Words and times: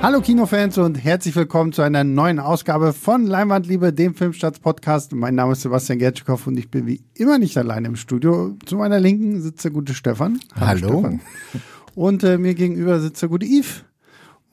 Hallo 0.00 0.20
Kinofans 0.20 0.78
und 0.78 0.94
herzlich 0.94 1.34
willkommen 1.34 1.72
zu 1.72 1.82
einer 1.82 2.04
neuen 2.04 2.38
Ausgabe 2.38 2.92
von 2.92 3.26
Leinwandliebe, 3.26 3.92
dem 3.92 4.14
Filmstarts-Podcast. 4.14 5.12
Mein 5.12 5.34
Name 5.34 5.52
ist 5.52 5.62
Sebastian 5.62 5.98
Gertschikow 5.98 6.46
und 6.46 6.56
ich 6.56 6.70
bin 6.70 6.86
wie 6.86 7.02
immer 7.14 7.38
nicht 7.38 7.58
allein 7.58 7.84
im 7.84 7.96
Studio. 7.96 8.56
Zu 8.64 8.76
meiner 8.76 9.00
Linken 9.00 9.42
sitzt 9.42 9.64
der 9.64 9.72
gute 9.72 9.94
Stefan. 9.94 10.38
Hallo. 10.54 11.00
Stefan. 11.00 11.20
Und 11.96 12.22
äh, 12.22 12.38
mir 12.38 12.54
gegenüber 12.54 13.00
sitzt 13.00 13.22
der 13.22 13.28
gute 13.28 13.44
Yves. 13.44 13.84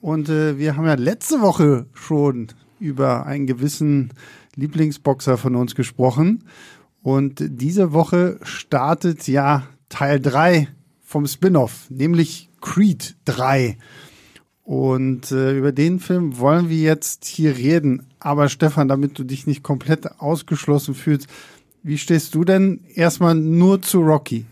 Und 0.00 0.28
äh, 0.28 0.58
wir 0.58 0.76
haben 0.76 0.84
ja 0.84 0.94
letzte 0.94 1.40
Woche 1.40 1.86
schon 1.94 2.48
über 2.80 3.26
einen 3.26 3.46
gewissen 3.46 4.12
Lieblingsboxer 4.56 5.38
von 5.38 5.54
uns 5.54 5.76
gesprochen. 5.76 6.42
Und 7.02 7.36
diese 7.40 7.92
Woche 7.92 8.40
startet 8.42 9.28
ja 9.28 9.62
Teil 9.88 10.18
3 10.18 10.66
vom 11.02 11.24
Spin-off, 11.24 11.88
nämlich 11.88 12.50
Creed 12.60 13.16
3. 13.26 13.78
Und 14.66 15.30
äh, 15.30 15.56
über 15.56 15.70
den 15.70 16.00
Film 16.00 16.38
wollen 16.38 16.68
wir 16.68 16.78
jetzt 16.78 17.24
hier 17.24 17.56
reden. 17.56 18.04
Aber 18.18 18.48
Stefan, 18.48 18.88
damit 18.88 19.16
du 19.16 19.22
dich 19.22 19.46
nicht 19.46 19.62
komplett 19.62 20.20
ausgeschlossen 20.20 20.96
fühlst, 20.96 21.28
wie 21.84 21.96
stehst 21.96 22.34
du 22.34 22.42
denn 22.42 22.80
erstmal 22.92 23.36
nur 23.36 23.80
zu 23.80 24.00
Rocky? 24.00 24.44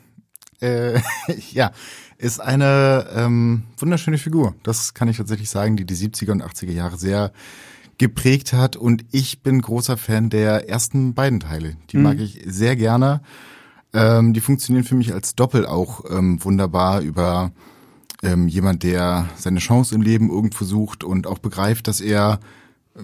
Äh, 0.60 1.00
ja, 1.50 1.72
ist 2.16 2.40
eine 2.40 3.08
ähm, 3.12 3.64
wunderschöne 3.76 4.18
Figur. 4.18 4.54
Das 4.62 4.94
kann 4.94 5.08
ich 5.08 5.16
tatsächlich 5.16 5.50
sagen, 5.50 5.76
die 5.76 5.84
die 5.84 5.96
70er 5.96 6.30
und 6.30 6.44
80er 6.44 6.70
Jahre 6.70 6.96
sehr 6.96 7.32
geprägt 7.98 8.52
hat. 8.52 8.76
Und 8.76 9.04
ich 9.10 9.42
bin 9.42 9.60
großer 9.60 9.96
Fan 9.96 10.30
der 10.30 10.68
ersten 10.68 11.14
beiden 11.14 11.40
Teile. 11.40 11.76
Die 11.90 11.96
mhm. 11.96 12.02
mag 12.04 12.20
ich 12.20 12.40
sehr 12.46 12.76
gerne. 12.76 13.20
Ähm, 13.92 14.32
die 14.32 14.40
funktionieren 14.40 14.84
für 14.84 14.94
mich 14.94 15.12
als 15.12 15.34
Doppel 15.34 15.66
auch 15.66 16.04
ähm, 16.08 16.38
wunderbar 16.44 17.00
über 17.00 17.50
ähm, 18.24 18.48
jemand, 18.48 18.82
der 18.82 19.28
seine 19.36 19.60
Chance 19.60 19.94
im 19.94 20.02
Leben 20.02 20.30
irgendwo 20.30 20.64
sucht 20.64 21.04
und 21.04 21.26
auch 21.26 21.38
begreift, 21.38 21.88
dass 21.88 22.00
er 22.00 22.40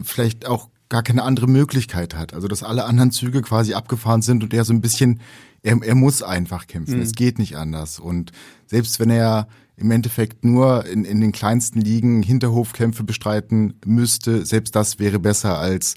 vielleicht 0.02 0.46
auch 0.46 0.68
gar 0.88 1.02
keine 1.02 1.22
andere 1.22 1.46
Möglichkeit 1.46 2.14
hat. 2.14 2.34
Also 2.34 2.48
dass 2.48 2.62
alle 2.62 2.84
anderen 2.84 3.12
Züge 3.12 3.42
quasi 3.42 3.74
abgefahren 3.74 4.22
sind 4.22 4.42
und 4.42 4.52
er 4.52 4.64
so 4.64 4.72
ein 4.72 4.80
bisschen, 4.80 5.20
er, 5.62 5.78
er 5.82 5.94
muss 5.94 6.22
einfach 6.22 6.66
kämpfen. 6.66 6.96
Mhm. 6.96 7.02
Es 7.02 7.12
geht 7.12 7.38
nicht 7.38 7.56
anders. 7.56 7.98
Und 8.00 8.32
selbst 8.66 8.98
wenn 9.00 9.10
er 9.10 9.46
im 9.76 9.90
Endeffekt 9.90 10.44
nur 10.44 10.84
in, 10.86 11.04
in 11.04 11.20
den 11.20 11.32
kleinsten 11.32 11.80
Ligen 11.80 12.22
Hinterhofkämpfe 12.22 13.04
bestreiten 13.04 13.74
müsste, 13.86 14.44
selbst 14.44 14.76
das 14.76 14.98
wäre 14.98 15.18
besser 15.18 15.58
als 15.58 15.94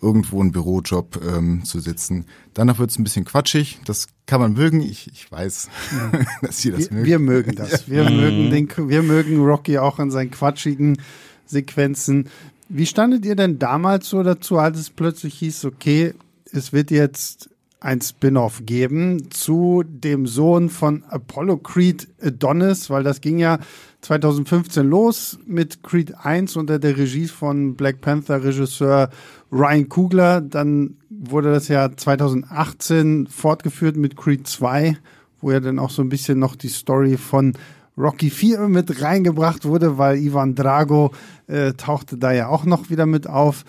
irgendwo 0.00 0.40
einen 0.40 0.52
Bürojob 0.52 1.20
ähm, 1.24 1.64
zu 1.64 1.80
sitzen. 1.80 2.26
Danach 2.54 2.78
wird 2.78 2.90
es 2.90 2.98
ein 2.98 3.04
bisschen 3.04 3.24
quatschig. 3.24 3.80
Das 3.84 4.08
kann 4.26 4.40
man 4.40 4.52
mögen. 4.52 4.80
Ich, 4.80 5.10
ich 5.12 5.30
weiß, 5.30 5.68
ja. 5.92 6.20
dass 6.42 6.58
Sie 6.58 6.70
das 6.70 6.90
wir, 6.90 6.92
mögen. 6.92 7.06
Wir 7.06 7.18
mögen 7.18 7.54
das. 7.56 7.88
Wir, 7.88 8.02
ja. 8.04 8.10
mögen 8.10 8.50
den, 8.50 8.88
wir 8.88 9.02
mögen 9.02 9.40
Rocky 9.40 9.78
auch 9.78 9.98
in 9.98 10.10
seinen 10.10 10.30
quatschigen 10.30 10.98
Sequenzen. 11.46 12.28
Wie 12.68 12.86
standet 12.86 13.24
ihr 13.24 13.36
denn 13.36 13.58
damals 13.58 14.08
so 14.08 14.22
dazu, 14.22 14.58
als 14.58 14.78
es 14.78 14.90
plötzlich 14.90 15.34
hieß, 15.38 15.64
okay, 15.66 16.14
es 16.52 16.72
wird 16.72 16.90
jetzt 16.90 17.50
ein 17.80 18.00
Spin-off 18.00 18.62
geben 18.64 19.30
zu 19.30 19.84
dem 19.86 20.26
Sohn 20.26 20.70
von 20.70 21.04
Apollo 21.08 21.58
Creed 21.58 22.08
Adonis, 22.20 22.90
weil 22.90 23.04
das 23.04 23.20
ging 23.20 23.38
ja 23.38 23.58
2015 24.00 24.88
los 24.88 25.38
mit 25.46 25.82
Creed 25.82 26.14
1 26.16 26.56
unter 26.56 26.78
der 26.78 26.96
Regie 26.96 27.28
von 27.28 27.76
Black 27.76 28.00
Panther 28.00 28.42
Regisseur 28.42 29.10
Ryan 29.52 29.88
Coogler. 29.88 30.40
Dann 30.40 30.96
wurde 31.10 31.52
das 31.52 31.68
ja 31.68 31.94
2018 31.94 33.26
fortgeführt 33.26 33.96
mit 33.96 34.16
Creed 34.16 34.46
2, 34.46 34.96
wo 35.40 35.50
ja 35.50 35.60
dann 35.60 35.78
auch 35.78 35.90
so 35.90 36.02
ein 36.02 36.08
bisschen 36.08 36.38
noch 36.38 36.56
die 36.56 36.68
Story 36.68 37.16
von 37.16 37.54
Rocky 37.98 38.30
4 38.30 38.68
mit 38.68 39.00
reingebracht 39.00 39.64
wurde, 39.64 39.98
weil 39.98 40.18
Ivan 40.18 40.54
Drago 40.54 41.12
äh, 41.46 41.72
tauchte 41.72 42.18
da 42.18 42.32
ja 42.32 42.48
auch 42.48 42.64
noch 42.64 42.90
wieder 42.90 43.06
mit 43.06 43.28
auf. 43.28 43.64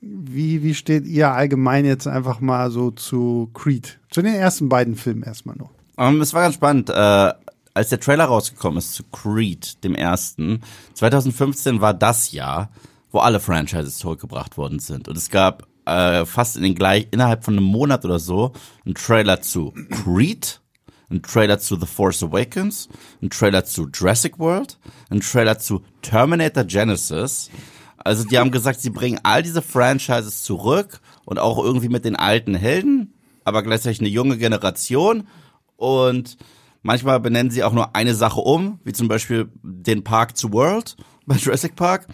Wie, 0.00 0.62
wie 0.62 0.74
steht 0.74 1.06
ihr 1.06 1.32
allgemein 1.32 1.84
jetzt 1.84 2.06
einfach 2.06 2.40
mal 2.40 2.70
so 2.70 2.90
zu 2.90 3.50
Creed? 3.54 3.98
Zu 4.10 4.22
den 4.22 4.34
ersten 4.34 4.68
beiden 4.68 4.96
Filmen 4.96 5.22
erstmal 5.22 5.56
noch. 5.56 5.70
Um, 5.96 6.16
ähm, 6.16 6.20
es 6.20 6.34
war 6.34 6.42
ganz 6.42 6.54
spannend. 6.54 6.90
Äh, 6.90 7.32
als 7.74 7.88
der 7.88 8.00
Trailer 8.00 8.26
rausgekommen 8.26 8.78
ist 8.78 8.94
zu 8.94 9.02
Creed, 9.04 9.82
dem 9.82 9.94
ersten, 9.94 10.60
2015 10.94 11.80
war 11.80 11.94
das 11.94 12.30
Jahr, 12.30 12.70
wo 13.14 13.20
alle 13.20 13.40
Franchises 13.40 13.98
zurückgebracht 13.98 14.56
worden 14.56 14.80
sind. 14.80 15.08
Und 15.08 15.16
es 15.16 15.30
gab 15.30 15.68
äh, 15.86 16.24
fast 16.24 16.56
in 16.56 16.62
den 16.64 16.74
gleich, 16.74 17.06
innerhalb 17.12 17.44
von 17.44 17.56
einem 17.56 17.64
Monat 17.64 18.04
oder 18.04 18.18
so 18.18 18.52
einen 18.84 18.96
Trailer 18.96 19.40
zu 19.40 19.72
Creed, 19.90 20.60
einen 21.08 21.22
Trailer 21.22 21.58
zu 21.60 21.78
The 21.78 21.86
Force 21.86 22.22
Awakens, 22.22 22.88
einen 23.22 23.30
Trailer 23.30 23.64
zu 23.64 23.88
Jurassic 23.88 24.38
World, 24.38 24.78
einen 25.10 25.20
Trailer 25.20 25.58
zu 25.58 25.82
Terminator 26.02 26.64
Genesis. 26.64 27.50
Also 27.98 28.24
die 28.24 28.38
haben 28.38 28.50
gesagt, 28.50 28.80
sie 28.80 28.90
bringen 28.90 29.20
all 29.22 29.42
diese 29.42 29.62
Franchises 29.62 30.42
zurück 30.42 31.00
und 31.24 31.38
auch 31.38 31.62
irgendwie 31.62 31.88
mit 31.88 32.04
den 32.04 32.16
alten 32.16 32.54
Helden, 32.54 33.14
aber 33.44 33.62
gleichzeitig 33.62 34.00
eine 34.00 34.08
junge 34.08 34.38
Generation 34.38 35.28
und 35.76 36.36
manchmal 36.82 37.20
benennen 37.20 37.50
sie 37.50 37.62
auch 37.62 37.72
nur 37.72 37.94
eine 37.94 38.14
Sache 38.14 38.40
um, 38.40 38.80
wie 38.84 38.92
zum 38.92 39.06
Beispiel 39.06 39.50
den 39.62 40.02
Park 40.02 40.36
zu 40.36 40.52
World 40.52 40.96
bei 41.26 41.36
Jurassic 41.36 41.76
Park. 41.76 42.08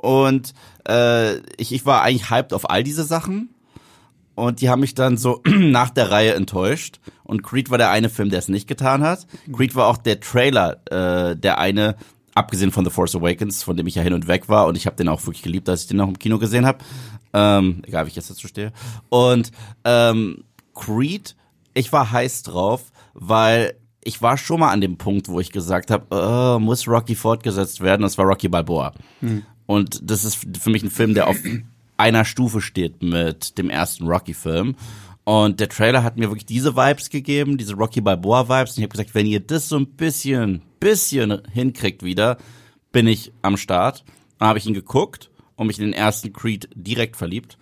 Und 0.00 0.54
äh, 0.88 1.36
ich, 1.58 1.72
ich 1.72 1.84
war 1.84 2.02
eigentlich 2.02 2.30
hyped 2.30 2.54
auf 2.54 2.70
all 2.70 2.82
diese 2.82 3.04
Sachen. 3.04 3.50
Und 4.34 4.62
die 4.62 4.70
haben 4.70 4.80
mich 4.80 4.94
dann 4.94 5.18
so 5.18 5.42
nach 5.46 5.90
der 5.90 6.10
Reihe 6.10 6.34
enttäuscht. 6.34 7.00
Und 7.24 7.42
Creed 7.42 7.70
war 7.70 7.76
der 7.76 7.90
eine 7.90 8.08
Film, 8.08 8.30
der 8.30 8.38
es 8.38 8.48
nicht 8.48 8.66
getan 8.66 9.02
hat. 9.02 9.26
Creed 9.52 9.74
war 9.74 9.88
auch 9.88 9.98
der 9.98 10.20
Trailer, 10.20 10.80
äh, 10.90 11.36
der 11.36 11.58
eine, 11.58 11.96
abgesehen 12.34 12.72
von 12.72 12.84
The 12.84 12.90
Force 12.90 13.14
Awakens, 13.14 13.62
von 13.62 13.76
dem 13.76 13.86
ich 13.86 13.96
ja 13.96 14.02
hin 14.02 14.14
und 14.14 14.26
weg 14.26 14.48
war 14.48 14.66
und 14.66 14.76
ich 14.76 14.86
habe 14.86 14.96
den 14.96 15.08
auch 15.08 15.26
wirklich 15.26 15.42
geliebt, 15.42 15.68
als 15.68 15.82
ich 15.82 15.88
den 15.88 15.98
noch 15.98 16.08
im 16.08 16.18
Kino 16.18 16.38
gesehen 16.38 16.64
habe. 16.64 16.78
Ähm, 17.34 17.82
egal, 17.86 18.06
wie 18.06 18.10
ich 18.10 18.16
jetzt 18.16 18.30
dazu 18.30 18.48
stehe. 18.48 18.72
Und 19.10 19.52
ähm, 19.84 20.44
Creed, 20.74 21.36
ich 21.74 21.92
war 21.92 22.10
heiß 22.10 22.42
drauf, 22.44 22.84
weil 23.12 23.74
ich 24.02 24.22
war 24.22 24.38
schon 24.38 24.60
mal 24.60 24.70
an 24.70 24.80
dem 24.80 24.96
Punkt, 24.96 25.28
wo 25.28 25.40
ich 25.40 25.52
gesagt 25.52 25.90
habe, 25.90 26.06
oh, 26.10 26.58
muss 26.58 26.88
Rocky 26.88 27.14
fortgesetzt 27.14 27.80
werden. 27.80 28.02
Das 28.02 28.16
war 28.16 28.24
Rocky 28.24 28.48
Balboa. 28.48 28.92
Hm. 29.20 29.44
Und 29.70 30.00
das 30.02 30.24
ist 30.24 30.48
für 30.58 30.70
mich 30.70 30.82
ein 30.82 30.90
Film, 30.90 31.14
der 31.14 31.28
auf 31.28 31.36
einer 31.96 32.24
Stufe 32.24 32.60
steht 32.60 33.04
mit 33.04 33.56
dem 33.56 33.70
ersten 33.70 34.08
Rocky-Film. 34.08 34.74
Und 35.22 35.60
der 35.60 35.68
Trailer 35.68 36.02
hat 36.02 36.16
mir 36.16 36.28
wirklich 36.28 36.44
diese 36.44 36.74
Vibes 36.74 37.08
gegeben, 37.08 37.56
diese 37.56 37.74
Rocky 37.74 38.00
Balboa 38.00 38.48
Vibes. 38.48 38.72
Und 38.72 38.78
ich 38.78 38.82
habe 38.82 38.88
gesagt, 38.88 39.14
wenn 39.14 39.26
ihr 39.26 39.38
das 39.38 39.68
so 39.68 39.76
ein 39.76 39.86
bisschen, 39.86 40.62
bisschen 40.80 41.40
hinkriegt 41.52 42.02
wieder, 42.02 42.38
bin 42.90 43.06
ich 43.06 43.30
am 43.42 43.56
Start. 43.56 44.02
Dann 44.40 44.48
habe 44.48 44.58
ich 44.58 44.66
ihn 44.66 44.74
geguckt 44.74 45.30
und 45.54 45.68
mich 45.68 45.78
in 45.78 45.84
den 45.84 45.94
ersten 45.94 46.32
Creed 46.32 46.68
direkt 46.74 47.14
verliebt. 47.14 47.56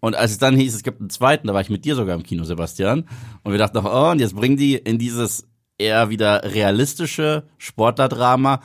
Und 0.00 0.16
als 0.16 0.30
es 0.30 0.38
dann 0.38 0.56
hieß, 0.56 0.74
es 0.74 0.82
gibt 0.82 1.02
einen 1.02 1.10
zweiten, 1.10 1.46
da 1.46 1.52
war 1.52 1.60
ich 1.60 1.68
mit 1.68 1.84
dir 1.84 1.94
sogar 1.94 2.14
im 2.14 2.22
Kino, 2.22 2.44
Sebastian. 2.44 3.04
Und 3.42 3.52
wir 3.52 3.58
dachten 3.58 3.76
noch, 3.76 3.84
oh, 3.84 4.12
und 4.12 4.18
jetzt 4.18 4.34
bringen 4.34 4.56
die 4.56 4.76
in 4.76 4.96
dieses 4.96 5.46
eher 5.76 6.08
wieder 6.08 6.42
realistische 6.54 7.42
Sportlerdrama 7.58 8.62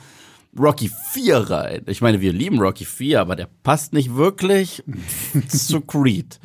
Rocky 0.58 0.90
4 1.12 1.36
rein. 1.36 1.82
Ich 1.86 2.00
meine, 2.00 2.20
wir 2.20 2.32
lieben 2.32 2.60
Rocky 2.60 2.84
4, 2.84 3.20
aber 3.20 3.36
der 3.36 3.48
passt 3.62 3.92
nicht 3.92 4.14
wirklich 4.14 4.82
zu 5.48 5.80
Creed. 5.80 6.40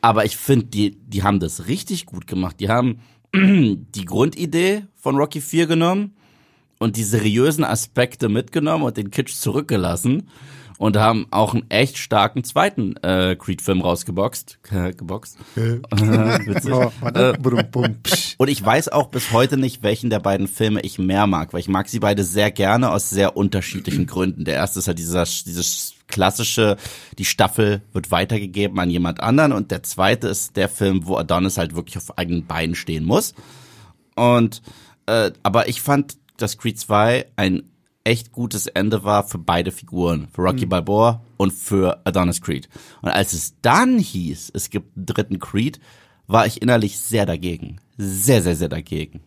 Aber 0.00 0.24
ich 0.24 0.36
finde, 0.36 0.66
die, 0.66 0.96
die 0.96 1.22
haben 1.22 1.40
das 1.40 1.66
richtig 1.66 2.06
gut 2.06 2.26
gemacht. 2.26 2.60
Die 2.60 2.68
haben 2.68 3.00
die 3.34 4.04
Grundidee 4.04 4.84
von 4.94 5.16
Rocky 5.16 5.40
4 5.40 5.66
genommen 5.66 6.14
und 6.78 6.96
die 6.96 7.02
seriösen 7.02 7.64
Aspekte 7.64 8.28
mitgenommen 8.28 8.84
und 8.84 8.96
den 8.96 9.10
Kitsch 9.10 9.34
zurückgelassen 9.34 10.28
und 10.78 10.96
haben 10.96 11.26
auch 11.30 11.54
einen 11.54 11.68
echt 11.70 11.98
starken 11.98 12.44
zweiten 12.44 12.96
äh, 13.02 13.36
Creed-Film 13.36 13.82
rausgeboxt. 13.82 14.60
Geboxt. 14.62 15.36
Äh, 15.56 15.80
und 18.38 18.48
ich 18.48 18.64
weiß 18.64 18.88
auch 18.90 19.08
bis 19.08 19.32
heute 19.32 19.56
nicht, 19.56 19.82
welchen 19.82 20.08
der 20.08 20.20
beiden 20.20 20.46
Filme 20.46 20.80
ich 20.82 20.98
mehr 20.98 21.26
mag, 21.26 21.52
weil 21.52 21.60
ich 21.60 21.68
mag 21.68 21.88
sie 21.88 21.98
beide 21.98 22.22
sehr 22.22 22.52
gerne 22.52 22.90
aus 22.90 23.10
sehr 23.10 23.36
unterschiedlichen 23.36 24.06
Gründen. 24.06 24.44
Der 24.44 24.54
erste 24.54 24.78
ist 24.78 24.86
halt 24.86 24.98
dieser, 24.98 25.24
dieses 25.24 25.94
klassische, 26.06 26.76
die 27.18 27.24
Staffel 27.24 27.82
wird 27.92 28.10
weitergegeben 28.10 28.78
an 28.78 28.88
jemand 28.88 29.20
anderen 29.20 29.52
und 29.52 29.70
der 29.70 29.82
zweite 29.82 30.28
ist 30.28 30.56
der 30.56 30.68
Film, 30.68 31.06
wo 31.06 31.16
Adonis 31.16 31.58
halt 31.58 31.74
wirklich 31.74 31.96
auf 31.96 32.16
eigenen 32.16 32.46
Beinen 32.46 32.76
stehen 32.76 33.04
muss. 33.04 33.34
Und 34.14 34.62
äh, 35.06 35.32
aber 35.42 35.68
ich 35.68 35.82
fand, 35.82 36.16
dass 36.36 36.56
Creed 36.56 36.78
2 36.78 37.26
ein 37.36 37.64
echt 38.08 38.32
gutes 38.32 38.66
Ende 38.66 39.04
war 39.04 39.22
für 39.28 39.38
beide 39.38 39.70
Figuren, 39.70 40.28
für 40.32 40.42
Rocky 40.42 40.64
mhm. 40.64 40.70
Balboa 40.70 41.22
und 41.36 41.52
für 41.52 42.00
Adonis 42.04 42.40
Creed. 42.40 42.68
Und 43.02 43.10
als 43.10 43.34
es 43.34 43.54
dann 43.60 43.98
hieß, 43.98 44.50
es 44.54 44.70
gibt 44.70 44.96
einen 44.96 45.06
dritten 45.06 45.38
Creed, 45.38 45.78
war 46.26 46.46
ich 46.46 46.62
innerlich 46.62 46.98
sehr 46.98 47.26
dagegen. 47.26 47.80
Sehr, 47.98 48.42
sehr, 48.42 48.56
sehr 48.56 48.70
dagegen. 48.70 49.20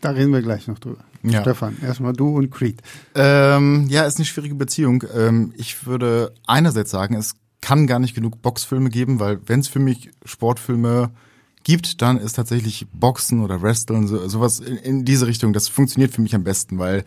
Da 0.00 0.10
reden 0.10 0.32
wir 0.32 0.42
gleich 0.42 0.66
noch 0.66 0.78
drüber. 0.80 1.04
Ja. 1.22 1.42
Stefan, 1.42 1.76
erstmal 1.80 2.12
du 2.12 2.36
und 2.36 2.50
Creed. 2.50 2.82
Ähm, 3.14 3.86
ja, 3.88 4.04
ist 4.04 4.16
eine 4.16 4.24
schwierige 4.24 4.56
Beziehung. 4.56 5.04
Ähm, 5.14 5.52
ich 5.56 5.86
würde 5.86 6.34
einerseits 6.46 6.90
sagen, 6.90 7.14
es 7.14 7.36
kann 7.60 7.86
gar 7.86 8.00
nicht 8.00 8.14
genug 8.14 8.42
Boxfilme 8.42 8.90
geben, 8.90 9.20
weil 9.20 9.40
wenn 9.46 9.60
es 9.60 9.68
für 9.68 9.78
mich 9.78 10.10
Sportfilme 10.24 11.10
gibt, 11.64 12.02
dann 12.02 12.18
ist 12.18 12.34
tatsächlich 12.34 12.86
Boxen 12.92 13.42
oder 13.42 13.62
Wrestling, 13.62 14.06
so, 14.06 14.28
sowas 14.28 14.60
in, 14.60 14.76
in 14.76 15.04
diese 15.04 15.26
Richtung. 15.26 15.52
Das 15.52 15.68
funktioniert 15.68 16.12
für 16.12 16.22
mich 16.22 16.34
am 16.34 16.44
besten, 16.44 16.78
weil 16.78 17.04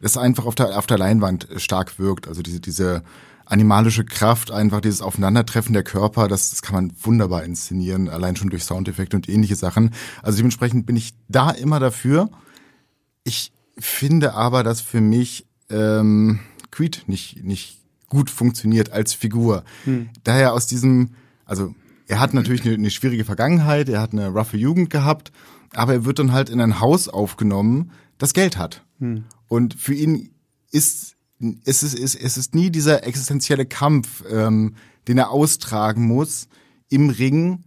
es 0.00 0.16
einfach 0.16 0.46
auf 0.46 0.54
der, 0.54 0.78
auf 0.78 0.86
der 0.86 0.98
Leinwand 0.98 1.48
stark 1.56 1.98
wirkt. 1.98 2.28
Also 2.28 2.42
diese, 2.42 2.60
diese 2.60 3.02
animalische 3.46 4.04
Kraft, 4.04 4.50
einfach 4.50 4.80
dieses 4.80 5.02
Aufeinandertreffen 5.02 5.72
der 5.72 5.82
Körper, 5.82 6.28
das, 6.28 6.50
das 6.50 6.62
kann 6.62 6.74
man 6.74 6.92
wunderbar 7.02 7.44
inszenieren, 7.44 8.08
allein 8.08 8.36
schon 8.36 8.50
durch 8.50 8.64
Soundeffekte 8.64 9.16
und 9.16 9.28
ähnliche 9.28 9.56
Sachen. 9.56 9.90
Also 10.22 10.38
dementsprechend 10.38 10.86
bin 10.86 10.96
ich 10.96 11.14
da 11.28 11.50
immer 11.50 11.80
dafür. 11.80 12.30
Ich 13.22 13.52
finde 13.78 14.34
aber, 14.34 14.62
dass 14.62 14.80
für 14.80 15.00
mich 15.00 15.46
ähm, 15.70 16.40
Creed 16.70 17.04
nicht, 17.06 17.44
nicht 17.44 17.80
gut 18.08 18.30
funktioniert 18.30 18.92
als 18.92 19.12
Figur. 19.12 19.64
Hm. 19.84 20.08
Daher 20.22 20.52
aus 20.52 20.66
diesem, 20.66 21.10
also 21.44 21.74
er 22.06 22.20
hat 22.20 22.34
natürlich 22.34 22.64
eine, 22.64 22.74
eine 22.74 22.90
schwierige 22.90 23.24
Vergangenheit, 23.24 23.88
er 23.88 24.00
hat 24.00 24.12
eine 24.12 24.28
roughe 24.28 24.56
Jugend 24.56 24.90
gehabt, 24.90 25.32
aber 25.74 25.94
er 25.94 26.04
wird 26.04 26.18
dann 26.18 26.32
halt 26.32 26.50
in 26.50 26.60
ein 26.60 26.80
Haus 26.80 27.08
aufgenommen, 27.08 27.90
das 28.18 28.34
Geld 28.34 28.56
hat. 28.56 28.84
Hm. 29.00 29.24
Und 29.48 29.74
für 29.74 29.94
ihn 29.94 30.30
ist 30.70 31.14
es 31.64 31.82
ist, 31.82 31.98
es, 31.98 32.14
es 32.14 32.36
ist 32.36 32.54
nie 32.54 32.70
dieser 32.70 33.04
existenzielle 33.04 33.66
Kampf, 33.66 34.24
ähm, 34.30 34.74
den 35.08 35.18
er 35.18 35.30
austragen 35.30 36.06
muss 36.06 36.48
im 36.88 37.10
Ring, 37.10 37.64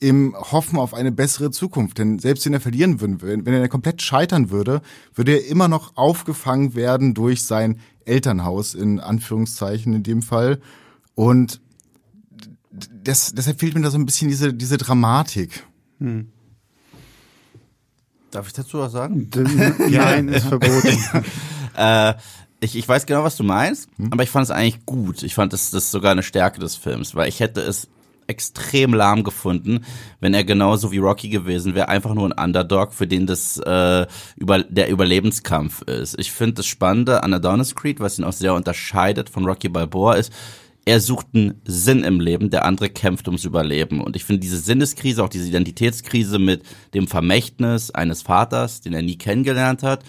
im 0.00 0.34
Hoffen 0.34 0.78
auf 0.78 0.94
eine 0.94 1.12
bessere 1.12 1.50
Zukunft. 1.50 1.98
Denn 1.98 2.18
selbst 2.18 2.44
wenn 2.44 2.54
er 2.54 2.60
verlieren 2.60 3.00
würde, 3.00 3.20
wenn 3.20 3.54
er 3.54 3.68
komplett 3.68 4.02
scheitern 4.02 4.50
würde, 4.50 4.82
würde 5.14 5.32
er 5.32 5.46
immer 5.46 5.68
noch 5.68 5.96
aufgefangen 5.96 6.74
werden 6.74 7.14
durch 7.14 7.44
sein 7.44 7.78
Elternhaus, 8.04 8.74
in 8.74 8.98
Anführungszeichen 8.98 9.92
in 9.92 10.02
dem 10.02 10.22
Fall. 10.22 10.60
Und 11.14 11.60
das, 13.04 13.32
deshalb 13.34 13.60
fehlt 13.60 13.74
mir 13.74 13.82
da 13.82 13.90
so 13.90 13.98
ein 13.98 14.06
bisschen 14.06 14.28
diese, 14.28 14.52
diese 14.52 14.78
Dramatik. 14.78 15.64
Hm. 15.98 16.28
Darf 18.32 18.46
ich 18.46 18.54
dazu 18.54 18.78
was 18.78 18.92
sagen? 18.92 19.30
Nein, 19.90 20.28
ist 20.28 20.46
verboten. 20.46 20.98
äh, 21.76 22.14
ich, 22.60 22.76
ich 22.76 22.88
weiß 22.88 23.04
genau, 23.04 23.24
was 23.24 23.36
du 23.36 23.44
meinst, 23.44 23.90
hm? 23.98 24.10
aber 24.10 24.22
ich 24.22 24.30
fand 24.30 24.44
es 24.44 24.50
eigentlich 24.50 24.86
gut. 24.86 25.22
Ich 25.22 25.34
fand 25.34 25.52
das, 25.52 25.70
das 25.70 25.90
sogar 25.90 26.12
eine 26.12 26.22
Stärke 26.22 26.58
des 26.58 26.76
Films, 26.76 27.14
weil 27.14 27.28
ich 27.28 27.40
hätte 27.40 27.60
es 27.60 27.88
extrem 28.28 28.94
lahm 28.94 29.22
gefunden, 29.24 29.84
wenn 30.20 30.32
er 30.32 30.44
genauso 30.44 30.92
wie 30.92 30.98
Rocky 30.98 31.28
gewesen 31.28 31.74
wäre, 31.74 31.88
einfach 31.88 32.14
nur 32.14 32.26
ein 32.26 32.44
Underdog, 32.44 32.94
für 32.94 33.06
den 33.06 33.26
das 33.26 33.58
äh, 33.58 34.06
über 34.36 34.62
der 34.62 34.88
Überlebenskampf 34.88 35.82
ist. 35.82 36.18
Ich 36.18 36.32
finde 36.32 36.54
das 36.54 36.66
Spannende 36.66 37.22
an 37.24 37.34
Adonis 37.34 37.74
Creed, 37.74 38.00
was 38.00 38.18
ihn 38.18 38.24
auch 38.24 38.32
sehr 38.32 38.54
unterscheidet 38.54 39.28
von 39.28 39.44
Rocky 39.44 39.68
Balboa, 39.68 40.14
ist, 40.14 40.32
er 40.84 41.00
sucht 41.00 41.28
einen 41.34 41.60
Sinn 41.64 42.02
im 42.02 42.20
Leben, 42.20 42.50
der 42.50 42.64
andere 42.64 42.90
kämpft 42.90 43.28
ums 43.28 43.44
Überleben. 43.44 44.00
Und 44.00 44.16
ich 44.16 44.24
finde 44.24 44.40
diese 44.40 44.58
Sinneskrise, 44.58 45.22
auch 45.22 45.28
diese 45.28 45.48
Identitätskrise 45.48 46.38
mit 46.38 46.62
dem 46.94 47.06
Vermächtnis 47.06 47.90
eines 47.90 48.22
Vaters, 48.22 48.80
den 48.80 48.92
er 48.92 49.02
nie 49.02 49.16
kennengelernt 49.16 49.82
hat, 49.82 50.04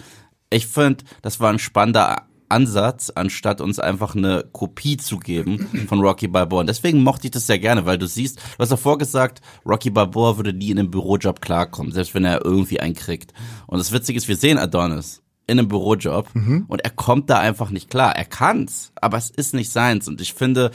ich 0.50 0.66
finde, 0.68 1.04
das 1.22 1.40
war 1.40 1.50
ein 1.50 1.58
spannender 1.58 2.28
Ansatz, 2.48 3.10
anstatt 3.14 3.60
uns 3.60 3.80
einfach 3.80 4.14
eine 4.14 4.44
Kopie 4.52 4.96
zu 4.96 5.18
geben 5.18 5.86
von 5.88 6.00
Rocky 6.00 6.28
Balboa. 6.28 6.60
Und 6.60 6.68
deswegen 6.68 7.02
mochte 7.02 7.26
ich 7.26 7.32
das 7.32 7.46
sehr 7.46 7.58
gerne, 7.58 7.86
weil 7.86 7.98
du 7.98 8.06
siehst, 8.06 8.38
du 8.38 8.58
hast 8.58 8.70
davor 8.70 8.98
gesagt, 8.98 9.40
Rocky 9.66 9.90
Balboa 9.90 10.36
würde 10.36 10.52
nie 10.52 10.70
in 10.70 10.78
einem 10.78 10.90
Bürojob 10.90 11.40
klarkommen, 11.40 11.92
selbst 11.92 12.14
wenn 12.14 12.24
er 12.24 12.44
irgendwie 12.44 12.78
einen 12.78 12.94
kriegt. 12.94 13.32
Und 13.66 13.78
das 13.78 13.90
Witzige 13.90 14.16
ist, 14.16 14.28
wir 14.28 14.36
sehen 14.36 14.58
Adonis 14.58 15.23
in 15.46 15.58
einem 15.58 15.68
Bürojob 15.68 16.34
mhm. 16.34 16.64
und 16.68 16.80
er 16.82 16.90
kommt 16.90 17.28
da 17.30 17.38
einfach 17.38 17.70
nicht 17.70 17.90
klar. 17.90 18.16
Er 18.16 18.24
kann's, 18.24 18.92
aber 18.96 19.18
es 19.18 19.30
ist 19.30 19.54
nicht 19.54 19.70
seins. 19.70 20.08
Und 20.08 20.20
ich 20.20 20.32
finde, 20.32 20.70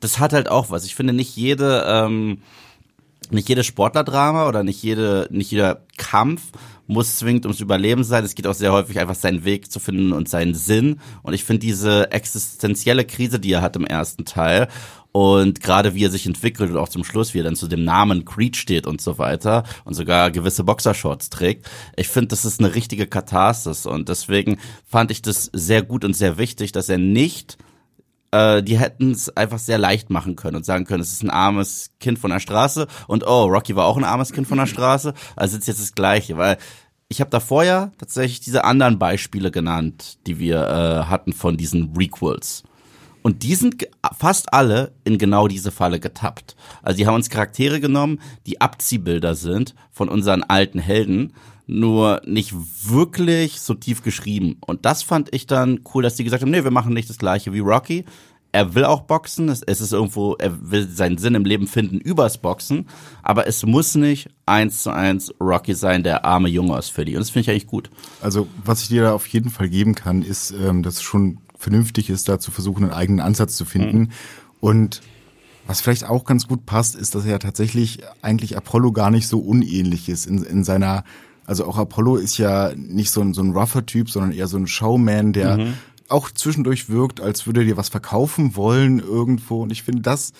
das 0.00 0.18
hat 0.18 0.32
halt 0.32 0.48
auch 0.48 0.70
was. 0.70 0.84
Ich 0.84 0.94
finde 0.94 1.12
nicht 1.12 1.36
jede, 1.36 1.84
ähm, 1.86 2.38
nicht 3.30 3.48
jede 3.48 3.64
Sportlerdrama 3.64 4.48
oder 4.48 4.62
nicht 4.62 4.82
jede, 4.82 5.28
nicht 5.30 5.50
jeder 5.50 5.82
Kampf 5.96 6.42
muss 6.86 7.16
zwingend 7.16 7.46
ums 7.46 7.60
Überleben 7.60 8.04
sein. 8.04 8.24
Es 8.24 8.34
geht 8.34 8.46
auch 8.46 8.54
sehr 8.54 8.72
häufig 8.72 8.98
einfach 8.98 9.14
seinen 9.14 9.44
Weg 9.44 9.70
zu 9.70 9.80
finden 9.80 10.12
und 10.12 10.28
seinen 10.28 10.54
Sinn. 10.54 11.00
Und 11.22 11.32
ich 11.32 11.44
finde 11.44 11.60
diese 11.60 12.12
existenzielle 12.12 13.04
Krise, 13.04 13.40
die 13.40 13.52
er 13.52 13.62
hat 13.62 13.76
im 13.76 13.86
ersten 13.86 14.24
Teil 14.24 14.68
und 15.14 15.60
gerade 15.60 15.94
wie 15.94 16.04
er 16.04 16.10
sich 16.10 16.26
entwickelt 16.26 16.72
und 16.72 16.76
auch 16.76 16.88
zum 16.88 17.04
Schluss, 17.04 17.34
wie 17.34 17.38
er 17.38 17.44
dann 17.44 17.54
zu 17.54 17.68
dem 17.68 17.84
Namen 17.84 18.24
Creed 18.24 18.56
steht 18.56 18.84
und 18.84 19.00
so 19.00 19.16
weiter 19.16 19.62
und 19.84 19.94
sogar 19.94 20.32
gewisse 20.32 20.64
Boxershorts 20.64 21.30
trägt. 21.30 21.70
Ich 21.94 22.08
finde, 22.08 22.28
das 22.28 22.44
ist 22.44 22.58
eine 22.58 22.74
richtige 22.74 23.06
Katharsis 23.06 23.86
und 23.86 24.08
deswegen 24.08 24.58
fand 24.84 25.12
ich 25.12 25.22
das 25.22 25.50
sehr 25.52 25.82
gut 25.82 26.04
und 26.04 26.16
sehr 26.16 26.36
wichtig, 26.36 26.72
dass 26.72 26.88
er 26.88 26.98
nicht 26.98 27.58
äh, 28.32 28.60
die 28.64 28.76
hätten 28.76 29.12
es 29.12 29.34
einfach 29.36 29.60
sehr 29.60 29.78
leicht 29.78 30.10
machen 30.10 30.34
können 30.34 30.56
und 30.56 30.66
sagen 30.66 30.84
können, 30.84 31.02
es 31.02 31.12
ist 31.12 31.22
ein 31.22 31.30
armes 31.30 31.92
Kind 32.00 32.18
von 32.18 32.32
der 32.32 32.40
Straße 32.40 32.88
und 33.06 33.24
oh, 33.24 33.44
Rocky 33.44 33.76
war 33.76 33.86
auch 33.86 33.96
ein 33.96 34.02
armes 34.02 34.32
Kind 34.32 34.48
von 34.48 34.58
der 34.58 34.66
Straße, 34.66 35.14
also 35.36 35.56
ist 35.56 35.68
jetzt 35.68 35.80
das 35.80 35.94
Gleiche, 35.94 36.36
weil 36.38 36.58
ich 37.06 37.20
habe 37.20 37.30
da 37.30 37.38
vorher 37.38 37.92
tatsächlich 37.98 38.40
diese 38.40 38.64
anderen 38.64 38.98
Beispiele 38.98 39.52
genannt, 39.52 40.18
die 40.26 40.40
wir 40.40 40.56
äh, 40.56 41.08
hatten 41.08 41.32
von 41.32 41.56
diesen 41.56 41.94
Requels. 41.96 42.64
Und 43.24 43.42
die 43.42 43.54
sind 43.54 43.88
fast 44.14 44.52
alle 44.52 44.92
in 45.02 45.16
genau 45.16 45.48
diese 45.48 45.70
Falle 45.70 45.98
getappt. 45.98 46.56
Also 46.82 46.98
die 46.98 47.06
haben 47.06 47.14
uns 47.14 47.30
Charaktere 47.30 47.80
genommen, 47.80 48.20
die 48.46 48.60
Abziehbilder 48.60 49.34
sind 49.34 49.74
von 49.90 50.10
unseren 50.10 50.42
alten 50.42 50.78
Helden 50.78 51.32
nur 51.66 52.20
nicht 52.26 52.52
wirklich 52.86 53.62
so 53.62 53.72
tief 53.72 54.02
geschrieben. 54.02 54.58
Und 54.60 54.84
das 54.84 55.02
fand 55.02 55.34
ich 55.34 55.46
dann 55.46 55.80
cool, 55.94 56.02
dass 56.02 56.16
die 56.16 56.24
gesagt 56.24 56.42
haben, 56.42 56.50
nee, 56.50 56.64
wir 56.64 56.70
machen 56.70 56.92
nicht 56.92 57.08
das 57.08 57.16
gleiche 57.16 57.54
wie 57.54 57.60
Rocky. 57.60 58.04
Er 58.52 58.74
will 58.74 58.84
auch 58.84 59.00
boxen, 59.00 59.48
es 59.48 59.62
ist 59.62 59.92
irgendwo, 59.94 60.34
er 60.34 60.70
will 60.70 60.86
seinen 60.86 61.16
Sinn 61.16 61.34
im 61.34 61.46
Leben 61.46 61.66
finden 61.66 62.00
übers 62.00 62.36
Boxen, 62.36 62.86
aber 63.22 63.46
es 63.46 63.64
muss 63.64 63.94
nicht 63.94 64.28
eins 64.44 64.82
zu 64.82 64.90
eins 64.90 65.32
Rocky 65.40 65.74
sein, 65.74 66.02
der 66.02 66.26
arme 66.26 66.50
Junge 66.50 66.76
aus 66.76 66.90
Philly. 66.90 67.16
Und 67.16 67.20
das 67.20 67.30
finde 67.30 67.40
ich 67.40 67.50
eigentlich 67.50 67.66
gut. 67.66 67.90
Also, 68.20 68.46
was 68.62 68.82
ich 68.82 68.88
dir 68.88 69.02
da 69.02 69.14
auf 69.14 69.26
jeden 69.28 69.48
Fall 69.48 69.70
geben 69.70 69.94
kann, 69.94 70.20
ist, 70.20 70.52
ähm, 70.52 70.82
dass 70.82 71.02
schon 71.02 71.38
vernünftig 71.64 72.10
ist, 72.10 72.28
da 72.28 72.38
zu 72.38 72.50
versuchen, 72.50 72.84
einen 72.84 72.92
eigenen 72.92 73.20
Ansatz 73.20 73.56
zu 73.56 73.64
finden. 73.64 73.98
Mhm. 73.98 74.08
Und 74.60 75.02
was 75.66 75.80
vielleicht 75.80 76.04
auch 76.04 76.24
ganz 76.24 76.46
gut 76.46 76.66
passt, 76.66 76.94
ist, 76.94 77.14
dass 77.14 77.24
er 77.24 77.38
tatsächlich 77.38 78.00
eigentlich 78.22 78.56
Apollo 78.56 78.92
gar 78.92 79.10
nicht 79.10 79.26
so 79.26 79.38
unähnlich 79.40 80.08
ist 80.08 80.26
in, 80.26 80.42
in 80.44 80.62
seiner 80.62 81.04
also 81.46 81.66
auch 81.66 81.76
Apollo 81.76 82.16
ist 82.16 82.38
ja 82.38 82.72
nicht 82.74 83.10
so 83.10 83.20
ein, 83.20 83.34
so 83.34 83.42
ein 83.42 83.52
rougher 83.52 83.84
Typ, 83.84 84.10
sondern 84.10 84.32
eher 84.32 84.46
so 84.46 84.56
ein 84.56 84.66
Showman, 84.66 85.32
der 85.32 85.58
mhm. 85.58 85.74
auch 86.08 86.30
zwischendurch 86.30 86.88
wirkt, 86.88 87.20
als 87.20 87.46
würde 87.46 87.60
er 87.60 87.66
dir 87.66 87.76
was 87.76 87.90
verkaufen 87.90 88.56
wollen 88.56 88.98
irgendwo. 88.98 89.62
Und 89.62 89.70
ich 89.70 89.82
finde, 89.82 90.02
das 90.02 90.32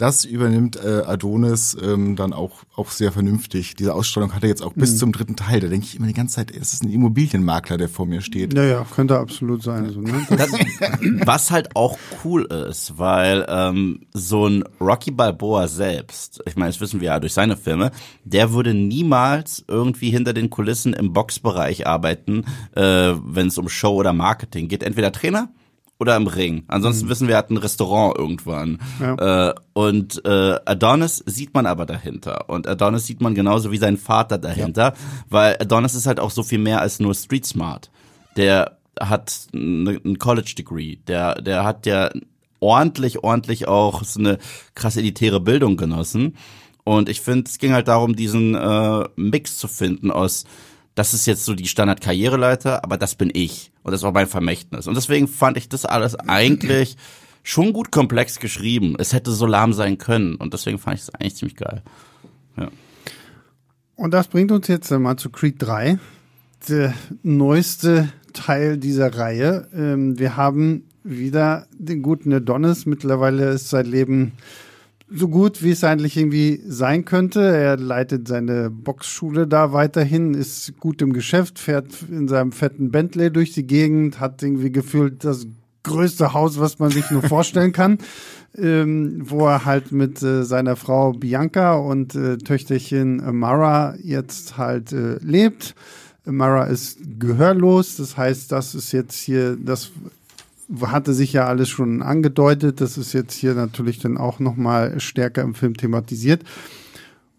das 0.00 0.24
übernimmt 0.24 0.76
äh, 0.76 1.02
Adonis 1.04 1.76
ähm, 1.80 2.16
dann 2.16 2.32
auch, 2.32 2.62
auch 2.74 2.90
sehr 2.90 3.12
vernünftig. 3.12 3.74
Diese 3.74 3.94
Ausstrahlung 3.94 4.34
hat 4.34 4.42
er 4.42 4.48
jetzt 4.48 4.62
auch 4.62 4.72
bis 4.72 4.94
mhm. 4.94 4.96
zum 4.96 5.12
dritten 5.12 5.36
Teil. 5.36 5.60
Da 5.60 5.68
denke 5.68 5.84
ich 5.86 5.94
immer 5.94 6.06
die 6.06 6.14
ganze 6.14 6.36
Zeit, 6.36 6.50
es 6.50 6.72
ist 6.72 6.82
ein 6.82 6.90
Immobilienmakler, 6.90 7.76
der 7.76 7.90
vor 7.90 8.06
mir 8.06 8.22
steht. 8.22 8.54
Naja, 8.54 8.86
könnte 8.94 9.18
absolut 9.18 9.62
sein. 9.62 9.84
Also, 9.84 10.00
ne? 10.00 10.26
das, 10.30 10.52
was 11.26 11.50
halt 11.50 11.76
auch 11.76 11.98
cool 12.24 12.46
ist, 12.46 12.98
weil 12.98 13.44
ähm, 13.48 14.06
so 14.14 14.46
ein 14.46 14.64
Rocky 14.80 15.10
Balboa 15.10 15.68
selbst, 15.68 16.42
ich 16.46 16.56
meine, 16.56 16.70
das 16.70 16.80
wissen 16.80 17.00
wir 17.00 17.08
ja 17.08 17.20
durch 17.20 17.34
seine 17.34 17.58
Filme, 17.58 17.90
der 18.24 18.52
würde 18.52 18.72
niemals 18.72 19.64
irgendwie 19.68 20.10
hinter 20.10 20.32
den 20.32 20.48
Kulissen 20.48 20.94
im 20.94 21.12
Boxbereich 21.12 21.86
arbeiten, 21.86 22.44
äh, 22.74 22.82
wenn 22.82 23.48
es 23.48 23.58
um 23.58 23.68
Show 23.68 23.94
oder 23.96 24.14
Marketing 24.14 24.68
geht. 24.68 24.82
Entweder 24.82 25.12
Trainer 25.12 25.50
oder 26.00 26.16
im 26.16 26.26
Ring. 26.26 26.64
Ansonsten 26.66 27.06
mhm. 27.06 27.10
wissen 27.10 27.28
wir, 27.28 27.34
er 27.34 27.38
hat 27.38 27.50
ein 27.50 27.58
Restaurant 27.58 28.16
irgendwann. 28.16 28.78
Ja. 29.00 29.50
Äh, 29.50 29.54
und 29.74 30.24
äh, 30.24 30.58
Adonis 30.64 31.22
sieht 31.26 31.54
man 31.54 31.66
aber 31.66 31.86
dahinter. 31.86 32.48
Und 32.48 32.66
Adonis 32.66 33.06
sieht 33.06 33.20
man 33.20 33.34
genauso 33.34 33.70
wie 33.70 33.76
sein 33.76 33.98
Vater 33.98 34.38
dahinter, 34.38 34.82
ja. 34.82 34.94
weil 35.28 35.56
Adonis 35.60 35.94
ist 35.94 36.06
halt 36.06 36.18
auch 36.18 36.30
so 36.30 36.42
viel 36.42 36.58
mehr 36.58 36.80
als 36.80 37.00
nur 37.00 37.14
Street 37.14 37.44
Smart. 37.44 37.90
Der 38.36 38.78
hat 38.98 39.48
ein 39.54 40.18
College 40.18 40.54
Degree, 40.56 40.96
der, 41.06 41.40
der 41.40 41.64
hat 41.64 41.86
ja 41.86 42.10
ordentlich, 42.60 43.22
ordentlich 43.22 43.68
auch 43.68 44.02
so 44.04 44.20
eine 44.20 44.38
krass 44.74 44.96
elitäre 44.96 45.40
Bildung 45.40 45.76
genossen. 45.76 46.36
Und 46.84 47.08
ich 47.08 47.20
finde, 47.20 47.48
es 47.48 47.58
ging 47.58 47.72
halt 47.72 47.88
darum, 47.88 48.16
diesen 48.16 48.54
äh, 48.54 49.04
Mix 49.16 49.58
zu 49.58 49.68
finden 49.68 50.10
aus 50.10 50.44
das 50.94 51.14
ist 51.14 51.26
jetzt 51.26 51.44
so 51.44 51.54
die 51.54 51.68
Standard-Karriereleiter, 51.68 52.84
aber 52.84 52.96
das 52.96 53.14
bin 53.14 53.30
ich. 53.32 53.72
Und 53.82 53.92
das 53.92 54.02
war 54.02 54.12
mein 54.12 54.26
Vermächtnis. 54.26 54.86
Und 54.86 54.96
deswegen 54.96 55.28
fand 55.28 55.56
ich 55.56 55.68
das 55.68 55.84
alles 55.84 56.14
eigentlich 56.16 56.96
schon 57.42 57.72
gut 57.72 57.90
komplex 57.90 58.38
geschrieben. 58.38 58.96
Es 58.98 59.12
hätte 59.12 59.30
so 59.30 59.46
lahm 59.46 59.72
sein 59.72 59.98
können. 59.98 60.34
Und 60.36 60.52
deswegen 60.52 60.78
fand 60.78 60.96
ich 60.96 61.02
es 61.02 61.14
eigentlich 61.14 61.36
ziemlich 61.36 61.56
geil. 61.56 61.82
Ja. 62.56 62.68
Und 63.96 64.12
das 64.12 64.28
bringt 64.28 64.52
uns 64.52 64.68
jetzt 64.68 64.90
mal 64.90 65.16
zu 65.16 65.30
Creed 65.30 65.56
3. 65.58 65.98
Der 66.68 66.94
neueste 67.22 68.12
Teil 68.32 68.76
dieser 68.76 69.14
Reihe. 69.16 69.68
Ähm, 69.74 70.18
wir 70.18 70.36
haben 70.36 70.84
wieder 71.02 71.66
den 71.72 72.02
guten 72.02 72.32
Adonis. 72.32 72.86
Mittlerweile 72.86 73.50
ist 73.50 73.70
sein 73.70 73.86
Leben 73.86 74.32
so 75.12 75.28
gut, 75.28 75.62
wie 75.62 75.70
es 75.70 75.84
eigentlich 75.84 76.16
irgendwie 76.16 76.62
sein 76.66 77.04
könnte. 77.04 77.40
Er 77.40 77.76
leitet 77.76 78.28
seine 78.28 78.70
Boxschule 78.70 79.46
da 79.46 79.72
weiterhin, 79.72 80.34
ist 80.34 80.78
gut 80.78 81.02
im 81.02 81.12
Geschäft, 81.12 81.58
fährt 81.58 81.86
in 82.08 82.28
seinem 82.28 82.52
fetten 82.52 82.90
Bentley 82.90 83.30
durch 83.30 83.52
die 83.52 83.66
Gegend, 83.66 84.20
hat 84.20 84.42
irgendwie 84.42 84.70
gefühlt 84.70 85.24
das 85.24 85.46
größte 85.82 86.32
Haus, 86.32 86.60
was 86.60 86.78
man 86.78 86.90
sich 86.90 87.10
nur 87.10 87.22
vorstellen 87.22 87.72
kann, 87.72 87.98
ähm, 88.56 89.22
wo 89.24 89.46
er 89.46 89.64
halt 89.64 89.92
mit 89.92 90.22
äh, 90.22 90.44
seiner 90.44 90.76
Frau 90.76 91.12
Bianca 91.12 91.74
und 91.74 92.14
äh, 92.14 92.38
Töchterchen 92.38 93.22
Mara 93.38 93.96
jetzt 94.02 94.58
halt 94.58 94.92
äh, 94.92 95.16
lebt 95.22 95.74
Mara 96.24 96.64
ist 96.64 96.98
gehörlos. 97.18 97.96
Das 97.96 98.16
heißt, 98.16 98.52
das 98.52 98.74
ist 98.74 98.92
jetzt 98.92 99.18
hier, 99.18 99.56
das 99.56 99.90
hatte 100.80 101.14
sich 101.14 101.32
ja 101.32 101.46
alles 101.46 101.68
schon 101.68 102.02
angedeutet. 102.02 102.80
Das 102.80 102.98
ist 102.98 103.12
jetzt 103.12 103.34
hier 103.34 103.54
natürlich 103.54 103.98
dann 103.98 104.16
auch 104.16 104.38
nochmal 104.38 105.00
stärker 105.00 105.42
im 105.42 105.54
Film 105.54 105.76
thematisiert. 105.76 106.44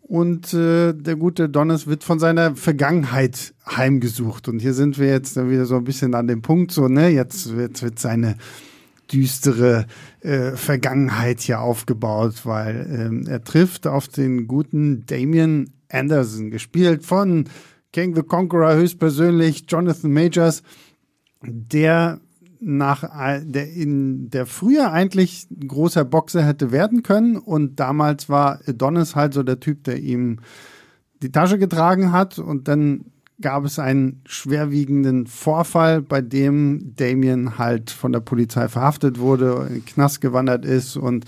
Und 0.02 0.54
äh, 0.54 0.94
der 0.94 1.16
gute 1.16 1.48
Donis 1.48 1.88
wird 1.88 2.04
von 2.04 2.20
seiner 2.20 2.58
Vergangenheit 2.58 3.54
heimgesucht. 3.66 4.50
Und 4.50 4.60
hier 4.60 4.74
sind 4.74 5.00
wir 5.00 5.08
jetzt 5.08 5.38
dann 5.38 5.50
wieder 5.50 5.66
so 5.66 5.78
ein 5.78 5.86
bisschen 5.86 6.16
an 6.16 6.28
dem 6.28 6.42
Punkt, 6.42 6.72
so, 6.72 6.90
ne, 6.90 7.08
jetzt 7.08 7.56
wird, 7.56 7.82
wird 7.82 7.98
seine 7.98 8.36
düstere 9.12 9.86
äh, 10.20 10.52
Vergangenheit 10.52 11.40
hier 11.40 11.62
aufgebaut, 11.62 12.42
weil 12.46 12.88
ähm, 12.90 13.26
er 13.28 13.44
trifft 13.44 13.88
auf 13.88 14.10
den 14.10 14.48
guten 14.48 15.06
Damien 15.06 15.72
Anderson, 15.90 16.52
gespielt 16.52 17.06
von 17.06 17.46
King 17.94 18.16
the 18.16 18.24
Conqueror 18.24 18.76
höchstpersönlich, 18.76 19.66
Jonathan 19.68 20.12
Majors, 20.12 20.64
der 21.42 22.20
nach 22.62 23.04
der 23.44 23.74
in 23.74 24.30
der 24.30 24.46
früher 24.46 24.92
eigentlich 24.92 25.48
ein 25.50 25.68
großer 25.68 26.06
Boxer 26.06 26.46
hätte 26.46 26.72
werden 26.72 27.02
können 27.02 27.38
und 27.38 27.80
damals 27.80 28.30
war 28.30 28.60
Adonis 28.68 29.16
halt 29.16 29.34
so 29.34 29.42
der 29.42 29.60
Typ, 29.60 29.84
der 29.84 30.00
ihm 30.00 30.40
die 31.24 31.32
Tasche 31.32 31.58
getragen 31.58 32.12
hat 32.12 32.38
und 32.38 32.68
dann 32.68 33.06
gab 33.42 33.66
es 33.66 33.80
einen 33.80 34.22
schwerwiegenden 34.28 35.26
Vorfall, 35.26 36.04
bei 36.04 36.22
dem 36.22 36.94
Damien 36.96 37.58
halt 37.58 37.90
von 37.90 38.12
der 38.12 38.20
Polizei 38.20 38.68
verhaftet 38.68 39.20
wurde, 39.20 39.66
in 39.68 39.74
den 39.76 39.86
Knast 39.86 40.22
gewandert 40.22 40.64
ist 40.64 40.96
und 40.96 41.26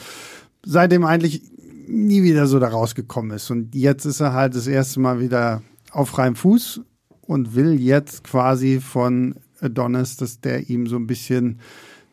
seitdem 0.64 1.04
eigentlich 1.04 1.42
nie 1.88 2.22
wieder 2.22 2.46
so 2.46 2.60
da 2.60 2.68
rausgekommen 2.68 3.32
ist. 3.32 3.50
Und 3.50 3.74
jetzt 3.74 4.06
ist 4.06 4.20
er 4.20 4.34
halt 4.34 4.56
das 4.56 4.68
erste 4.68 5.00
Mal 5.00 5.20
wieder 5.20 5.64
auf 5.92 6.10
freiem 6.10 6.36
Fuß 6.36 6.82
und 7.22 7.56
will 7.56 7.80
jetzt 7.80 8.24
quasi 8.24 8.80
von 8.80 9.36
Adonis, 9.64 10.18
dass 10.18 10.42
der 10.42 10.70
ihm 10.70 10.88
so 10.88 10.98
ein 10.98 11.08
bisschen 11.08 11.60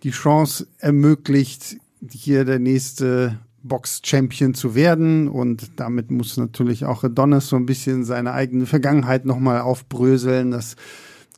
die 0.02 0.10
Chance 0.10 0.66
ermöglicht, 0.78 1.76
hier 2.10 2.44
der 2.44 2.58
nächste 2.58 3.38
Box-Champion 3.62 4.54
zu 4.54 4.74
werden. 4.74 5.28
Und 5.28 5.78
damit 5.78 6.10
muss 6.10 6.36
natürlich 6.36 6.84
auch 6.84 7.04
Adonis 7.04 7.48
so 7.48 7.56
ein 7.56 7.66
bisschen 7.66 8.04
seine 8.04 8.32
eigene 8.32 8.66
Vergangenheit 8.66 9.26
nochmal 9.26 9.60
aufbröseln. 9.60 10.50
Das 10.50 10.76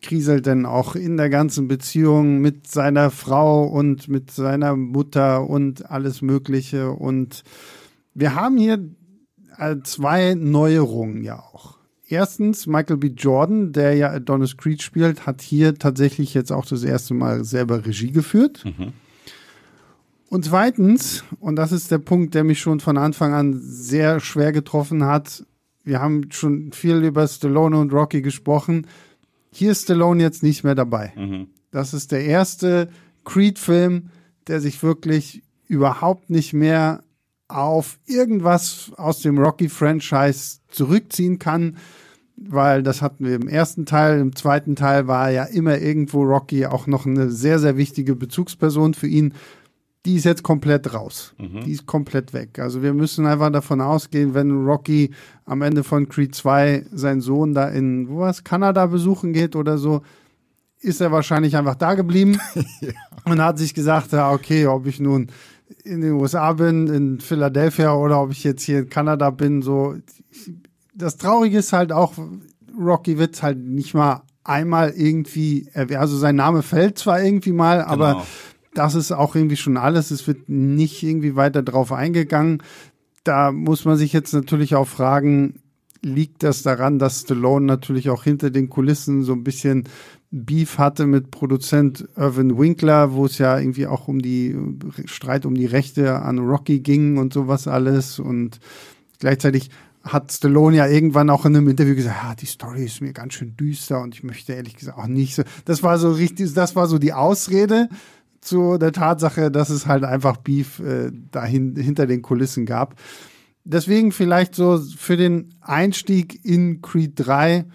kriselt 0.02 0.46
dann 0.46 0.66
auch 0.66 0.94
in 0.94 1.16
der 1.16 1.30
ganzen 1.30 1.68
Beziehung 1.68 2.40
mit 2.40 2.66
seiner 2.66 3.10
Frau 3.10 3.64
und 3.64 4.08
mit 4.08 4.30
seiner 4.30 4.76
Mutter 4.76 5.48
und 5.48 5.90
alles 5.90 6.22
Mögliche. 6.22 6.90
Und 6.90 7.44
wir 8.14 8.34
haben 8.34 8.56
hier 8.56 8.84
zwei 9.84 10.34
Neuerungen 10.34 11.22
ja 11.22 11.38
auch. 11.38 11.78
Erstens, 12.12 12.66
Michael 12.66 12.98
B. 12.98 13.06
Jordan, 13.06 13.72
der 13.72 13.94
ja 13.94 14.10
Adonis 14.10 14.58
Creed 14.58 14.82
spielt, 14.82 15.24
hat 15.24 15.40
hier 15.40 15.76
tatsächlich 15.76 16.34
jetzt 16.34 16.52
auch 16.52 16.66
das 16.66 16.84
erste 16.84 17.14
Mal 17.14 17.42
selber 17.42 17.86
Regie 17.86 18.12
geführt. 18.12 18.66
Mhm. 18.66 18.92
Und 20.28 20.44
zweitens, 20.44 21.24
und 21.40 21.56
das 21.56 21.72
ist 21.72 21.90
der 21.90 21.96
Punkt, 21.96 22.34
der 22.34 22.44
mich 22.44 22.60
schon 22.60 22.80
von 22.80 22.98
Anfang 22.98 23.32
an 23.32 23.58
sehr 23.58 24.20
schwer 24.20 24.52
getroffen 24.52 25.06
hat, 25.06 25.46
wir 25.84 26.00
haben 26.00 26.30
schon 26.30 26.72
viel 26.72 27.02
über 27.02 27.26
Stallone 27.26 27.78
und 27.78 27.94
Rocky 27.94 28.20
gesprochen. 28.20 28.86
Hier 29.50 29.72
ist 29.72 29.84
Stallone 29.84 30.22
jetzt 30.22 30.42
nicht 30.42 30.64
mehr 30.64 30.74
dabei. 30.74 31.14
Mhm. 31.16 31.46
Das 31.70 31.94
ist 31.94 32.12
der 32.12 32.26
erste 32.26 32.90
Creed-Film, 33.24 34.10
der 34.48 34.60
sich 34.60 34.82
wirklich 34.82 35.44
überhaupt 35.66 36.28
nicht 36.28 36.52
mehr 36.52 37.04
auf 37.56 37.98
irgendwas 38.06 38.92
aus 38.96 39.20
dem 39.20 39.38
Rocky-Franchise 39.38 40.58
zurückziehen 40.68 41.38
kann 41.38 41.76
weil 42.36 42.82
das 42.82 43.02
hatten 43.02 43.24
wir 43.24 43.34
im 43.34 43.48
ersten 43.48 43.86
Teil. 43.86 44.20
Im 44.20 44.34
zweiten 44.34 44.76
Teil 44.76 45.06
war 45.06 45.30
ja 45.30 45.44
immer 45.44 45.78
irgendwo 45.78 46.22
Rocky 46.22 46.66
auch 46.66 46.86
noch 46.86 47.06
eine 47.06 47.30
sehr, 47.30 47.58
sehr 47.58 47.76
wichtige 47.76 48.16
Bezugsperson 48.16 48.94
für 48.94 49.06
ihn. 49.06 49.34
Die 50.04 50.16
ist 50.16 50.24
jetzt 50.24 50.42
komplett 50.42 50.94
raus. 50.94 51.34
Mhm. 51.38 51.60
Die 51.64 51.72
ist 51.72 51.86
komplett 51.86 52.32
weg. 52.32 52.58
Also 52.58 52.82
wir 52.82 52.92
müssen 52.92 53.26
einfach 53.26 53.50
davon 53.50 53.80
ausgehen, 53.80 54.34
wenn 54.34 54.64
Rocky 54.66 55.12
am 55.44 55.62
Ende 55.62 55.84
von 55.84 56.08
Creed 56.08 56.34
2 56.34 56.86
seinen 56.92 57.20
Sohn 57.20 57.54
da 57.54 57.68
in, 57.68 58.08
wo 58.08 58.20
was, 58.20 58.42
Kanada 58.42 58.86
besuchen 58.86 59.32
geht 59.32 59.54
oder 59.54 59.78
so, 59.78 60.02
ist 60.80 61.00
er 61.00 61.12
wahrscheinlich 61.12 61.56
einfach 61.56 61.76
da 61.76 61.94
geblieben 61.94 62.40
ja. 62.80 62.92
und 63.24 63.40
hat 63.40 63.58
sich 63.58 63.74
gesagt, 63.74 64.10
ja, 64.10 64.32
okay, 64.32 64.66
ob 64.66 64.86
ich 64.86 64.98
nun 64.98 65.28
in 65.84 66.00
den 66.00 66.12
USA 66.12 66.52
bin, 66.52 66.86
in 66.86 67.20
Philadelphia 67.20 67.94
oder 67.94 68.22
ob 68.22 68.30
ich 68.30 68.44
jetzt 68.44 68.62
hier 68.62 68.80
in 68.80 68.88
Kanada 68.88 69.30
bin, 69.30 69.62
so, 69.62 69.96
das 70.94 71.16
Traurige 71.16 71.58
ist 71.58 71.72
halt 71.72 71.92
auch, 71.92 72.14
Rocky 72.78 73.18
wird 73.18 73.42
halt 73.42 73.58
nicht 73.58 73.94
mal 73.94 74.22
einmal 74.44 74.90
irgendwie, 74.90 75.68
also 75.74 76.16
sein 76.16 76.36
Name 76.36 76.62
fällt 76.62 76.98
zwar 76.98 77.22
irgendwie 77.22 77.52
mal, 77.52 77.78
genau. 77.78 77.90
aber 77.90 78.26
das 78.74 78.94
ist 78.94 79.12
auch 79.12 79.34
irgendwie 79.34 79.56
schon 79.56 79.76
alles. 79.76 80.10
Es 80.10 80.26
wird 80.26 80.48
nicht 80.48 81.02
irgendwie 81.02 81.36
weiter 81.36 81.62
drauf 81.62 81.92
eingegangen. 81.92 82.62
Da 83.24 83.52
muss 83.52 83.84
man 83.84 83.96
sich 83.96 84.12
jetzt 84.12 84.32
natürlich 84.32 84.74
auch 84.74 84.88
fragen, 84.88 85.60
liegt 86.00 86.42
das 86.42 86.62
daran, 86.62 86.98
dass 86.98 87.20
Stallone 87.20 87.66
natürlich 87.66 88.10
auch 88.10 88.24
hinter 88.24 88.50
den 88.50 88.68
Kulissen 88.68 89.22
so 89.22 89.32
ein 89.32 89.44
bisschen 89.44 89.84
Beef 90.34 90.78
hatte 90.78 91.06
mit 91.06 91.30
Produzent 91.30 92.08
Irvin 92.16 92.58
Winkler, 92.58 93.12
wo 93.12 93.26
es 93.26 93.36
ja 93.36 93.58
irgendwie 93.58 93.86
auch 93.86 94.08
um 94.08 94.22
die 94.22 94.56
Streit 95.04 95.44
um 95.44 95.54
die 95.54 95.66
Rechte 95.66 96.22
an 96.22 96.38
Rocky 96.38 96.80
ging 96.80 97.18
und 97.18 97.34
sowas 97.34 97.68
alles 97.68 98.18
und 98.18 98.58
gleichzeitig 99.18 99.68
hat 100.02 100.32
Stallone 100.32 100.78
ja 100.78 100.88
irgendwann 100.88 101.30
auch 101.30 101.44
in 101.44 101.54
einem 101.54 101.68
Interview 101.68 101.94
gesagt, 101.94 102.16
ja, 102.24 102.34
die 102.34 102.46
Story 102.46 102.86
ist 102.86 103.02
mir 103.02 103.12
ganz 103.12 103.34
schön 103.34 103.56
düster 103.56 104.00
und 104.00 104.14
ich 104.14 104.24
möchte 104.24 104.54
ehrlich 104.54 104.74
gesagt 104.74 104.98
auch 104.98 105.06
nicht 105.06 105.34
so. 105.34 105.42
Das 105.66 105.82
war 105.82 105.98
so 105.98 106.10
richtig, 106.10 106.54
das 106.54 106.74
war 106.74 106.86
so 106.86 106.98
die 106.98 107.12
Ausrede 107.12 107.88
zu 108.40 108.78
der 108.78 108.92
Tatsache, 108.92 109.50
dass 109.50 109.68
es 109.68 109.86
halt 109.86 110.02
einfach 110.02 110.38
Beef 110.38 110.80
äh, 110.80 111.12
dahin 111.30 111.76
hinter 111.76 112.06
den 112.06 112.22
Kulissen 112.22 112.64
gab. 112.64 112.96
Deswegen 113.64 114.10
vielleicht 114.12 114.54
so 114.54 114.80
für 114.96 115.18
den 115.18 115.54
Einstieg 115.60 116.44
in 116.44 116.80
Creed 116.80 117.12
3, 117.16 117.66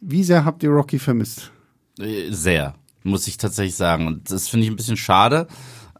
wie 0.00 0.24
sehr 0.24 0.44
habt 0.44 0.62
ihr 0.62 0.70
Rocky 0.70 0.98
vermisst? 0.98 1.52
Sehr, 1.98 2.74
muss 3.02 3.26
ich 3.26 3.38
tatsächlich 3.38 3.76
sagen. 3.76 4.06
Und 4.06 4.30
das 4.30 4.48
finde 4.48 4.64
ich 4.64 4.70
ein 4.70 4.76
bisschen 4.76 4.96
schade, 4.96 5.46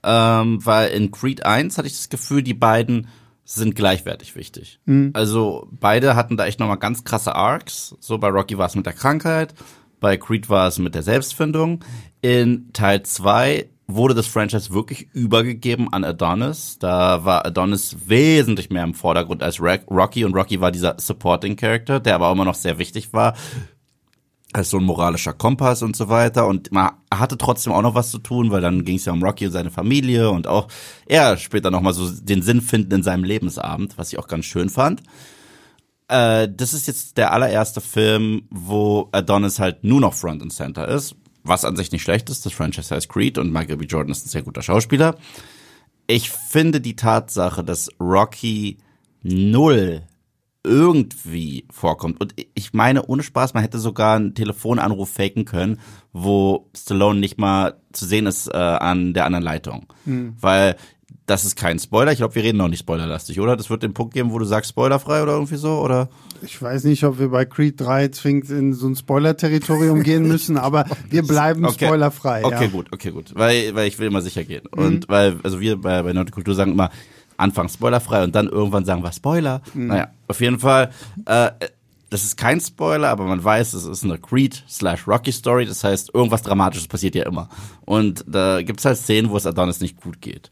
ähm, 0.03 0.65
weil 0.65 0.91
in 0.91 1.11
Creed 1.11 1.45
1 1.45 1.79
hatte 1.79 1.88
ich 1.88 1.95
das 1.95 2.09
Gefühl, 2.09 2.43
die 2.43 2.55
beiden 2.55 3.09
sind 3.45 3.76
gleichwertig 3.76 4.35
wichtig. 4.35 4.81
Mhm. 4.87 5.11
Also 5.15 5.69
beide 5.71 6.17
hatten 6.17 6.37
da 6.37 6.47
echt 6.47 6.59
nochmal 6.59 6.79
ganz 6.79 7.05
krasse 7.05 7.35
Arcs. 7.35 7.97
So 8.00 8.19
bei 8.19 8.29
Rocky 8.29 8.59
war 8.59 8.67
es 8.67 8.75
mit 8.75 8.87
der 8.87 8.93
Krankheit, 8.93 9.55
bei 10.00 10.17
Creed 10.17 10.50
war 10.50 10.69
es 10.69 10.79
mit 10.79 10.95
der 10.95 11.03
Selbstfindung. 11.03 11.85
In 12.21 12.73
Teil 12.73 13.05
2 13.05 13.71
wurde 13.87 14.15
das 14.15 14.26
Franchise 14.26 14.73
wirklich 14.73 15.09
übergegeben 15.12 15.93
an 15.93 16.03
Adonis. 16.03 16.79
Da 16.81 17.25
war 17.25 17.47
Adonis 17.47 17.97
wesentlich 18.07 18.69
mehr 18.69 18.83
im 18.83 18.95
Vordergrund 18.95 19.45
als 19.45 19.61
Rocky 19.61 20.25
und 20.25 20.35
Rocky 20.35 20.61
war 20.61 20.73
dieser 20.73 20.97
Supporting 20.99 21.55
Character, 21.55 22.00
der 22.00 22.17
aber 22.17 22.33
immer 22.33 22.45
noch 22.45 22.57
sehr 22.57 22.79
wichtig 22.79 23.12
war 23.12 23.35
als 24.57 24.71
so 24.71 24.79
ein 24.79 24.85
moralischer 24.85 25.35
Kompass 25.35 25.83
und 25.83 25.95
so 25.97 26.09
weiter. 26.09 26.47
Und 26.47 26.73
man 26.73 26.93
hatte 27.13 27.37
trotzdem 27.37 27.75
auch 27.75 27.83
noch 27.83 27.95
was 27.95 28.11
zu 28.11 28.19
tun, 28.19 28.51
weil 28.51 28.63
dann 28.63 28.85
ging 28.85 28.97
es 28.97 29.05
ja 29.05 29.13
um 29.13 29.23
Rocky 29.23 29.47
und 29.47 29.53
seine 29.53 29.71
Familie 29.71 30.31
und 30.31 30.47
auch 30.47 30.69
er 31.05 31.37
später 31.37 31.71
nochmal 31.71 31.93
so 31.93 32.11
den 32.11 32.41
Sinn 32.41 32.63
finden 32.63 32.95
in 32.95 33.03
seinem 33.03 33.25
Lebensabend, 33.25 33.99
was 33.99 34.13
ich 34.13 34.19
auch 34.19 34.29
ganz 34.29 34.47
schön 34.47 34.71
fand. 34.71 35.03
Äh, 36.09 36.49
das 36.51 36.73
ist 36.73 36.87
jetzt 36.87 37.19
der 37.19 37.33
allererste 37.33 37.83
Film, 37.83 38.45
wo 38.49 39.11
Adonis 39.13 39.59
halt 39.59 39.85
nur 39.85 40.01
noch 40.01 40.15
Front 40.15 40.41
and 40.41 40.53
Center 40.55 40.89
ist, 40.89 41.17
was 41.45 41.67
an 41.67 41.77
sich 41.77 41.93
nicht 41.93 42.03
schlecht 42.03 42.31
ist. 42.31 42.47
Das 42.47 42.55
Franchise 42.55 42.95
heißt 42.95 43.11
Creed 43.11 43.37
und 43.37 43.53
Michael 43.53 43.77
B. 43.77 43.85
Jordan 43.85 44.13
ist 44.13 44.25
ein 44.25 44.31
sehr 44.31 44.43
guter 44.43 44.63
Schauspieler. 44.63 45.17
Ich 46.07 46.31
finde 46.31 46.81
die 46.81 46.97
Tatsache, 46.97 47.63
dass 47.63 47.91
Rocky 48.01 48.79
null 49.23 50.03
irgendwie 50.66 51.64
vorkommt. 51.70 52.20
Und 52.20 52.35
ich 52.54 52.73
meine, 52.73 53.06
ohne 53.06 53.23
Spaß, 53.23 53.54
man 53.54 53.62
hätte 53.62 53.78
sogar 53.78 54.16
einen 54.16 54.35
Telefonanruf 54.35 55.11
faken 55.11 55.44
können, 55.44 55.78
wo 56.12 56.68
Stallone 56.76 57.20
nicht 57.20 57.38
mal 57.38 57.80
zu 57.92 58.04
sehen 58.04 58.26
ist 58.26 58.49
äh, 58.49 58.56
an 58.56 59.14
der 59.14 59.25
anderen 59.25 59.44
Leitung. 59.44 59.87
Mhm. 60.04 60.35
Weil 60.40 60.76
das 61.26 61.44
ist 61.44 61.56
kein 61.56 61.78
Spoiler. 61.78 62.12
Ich 62.12 62.18
glaube, 62.18 62.35
wir 62.37 62.42
reden 62.44 62.58
noch 62.58 62.68
nicht 62.68 62.80
spoilerlastig, 62.80 63.40
oder? 63.40 63.56
Das 63.56 63.68
wird 63.68 63.82
den 63.82 63.94
Punkt 63.94 64.14
geben, 64.14 64.32
wo 64.32 64.38
du 64.38 64.44
sagst 64.44 64.70
spoilerfrei 64.70 65.23
oder 65.23 65.32
irgendwie 65.32 65.56
so, 65.56 65.80
oder? 65.80 66.08
Ich 66.42 66.61
weiß 66.61 66.85
nicht, 66.85 67.02
ob 67.04 67.18
wir 67.18 67.28
bei 67.30 67.44
Creed 67.44 67.80
3 67.80 68.08
zwingend 68.08 68.50
in 68.50 68.73
so 68.75 68.87
ein 68.87 68.94
Spoiler-Territorium 68.94 70.02
gehen 70.02 70.28
müssen, 70.28 70.56
aber 70.56 70.85
wir 71.11 71.23
bleiben 71.26 71.64
okay. 71.64 71.87
spoilerfrei. 71.87 72.44
Okay, 72.44 72.64
ja. 72.64 72.70
gut, 72.70 72.92
okay, 72.92 73.11
gut. 73.11 73.32
Weil, 73.35 73.75
weil 73.75 73.88
ich 73.88 73.99
will 73.99 74.06
immer 74.06 74.23
sicher 74.23 74.44
gehen. 74.44 74.64
Mhm. 74.75 74.82
Und 74.82 75.08
weil, 75.08 75.38
also 75.42 75.61
wir 75.61 75.80
bei, 75.80 76.02
bei 76.02 76.12
Nordkultur 76.12 76.54
sagen 76.54 76.73
immer, 76.73 76.90
Anfang 77.37 77.69
spoilerfrei 77.69 78.25
und 78.25 78.35
dann 78.35 78.49
irgendwann 78.49 78.85
sagen 78.85 79.02
wir 79.02 79.12
Spoiler. 79.12 79.62
Mhm. 79.75 79.88
Naja, 79.88 80.09
auf 80.28 80.40
jeden 80.40 80.59
Fall, 80.59 80.90
äh, 81.26 81.50
das 82.11 82.25
ist 82.25 82.37
kein 82.37 82.61
Spoiler, 82.61 83.09
aber 83.09 83.25
man 83.25 83.43
weiß, 83.43 83.75
es 83.75 83.85
ist 83.85 84.05
eine 84.05 84.19
Creed 84.19 84.64
slash 84.69 85.07
Rocky 85.07 85.33
Story. 85.33 85.66
Das 85.66 85.85
heißt, 85.85 86.14
irgendwas 86.14 86.43
Dramatisches 86.43 86.88
passiert 86.88 87.14
ja 87.14 87.25
immer. 87.25 87.49
Und 87.85 88.25
da 88.26 88.62
gibt's 88.62 88.85
halt 88.85 88.97
Szenen, 88.97 89.31
wo 89.31 89.37
es 89.37 89.47
Adonis 89.47 89.81
nicht 89.81 90.00
gut 90.00 90.21
geht. 90.21 90.50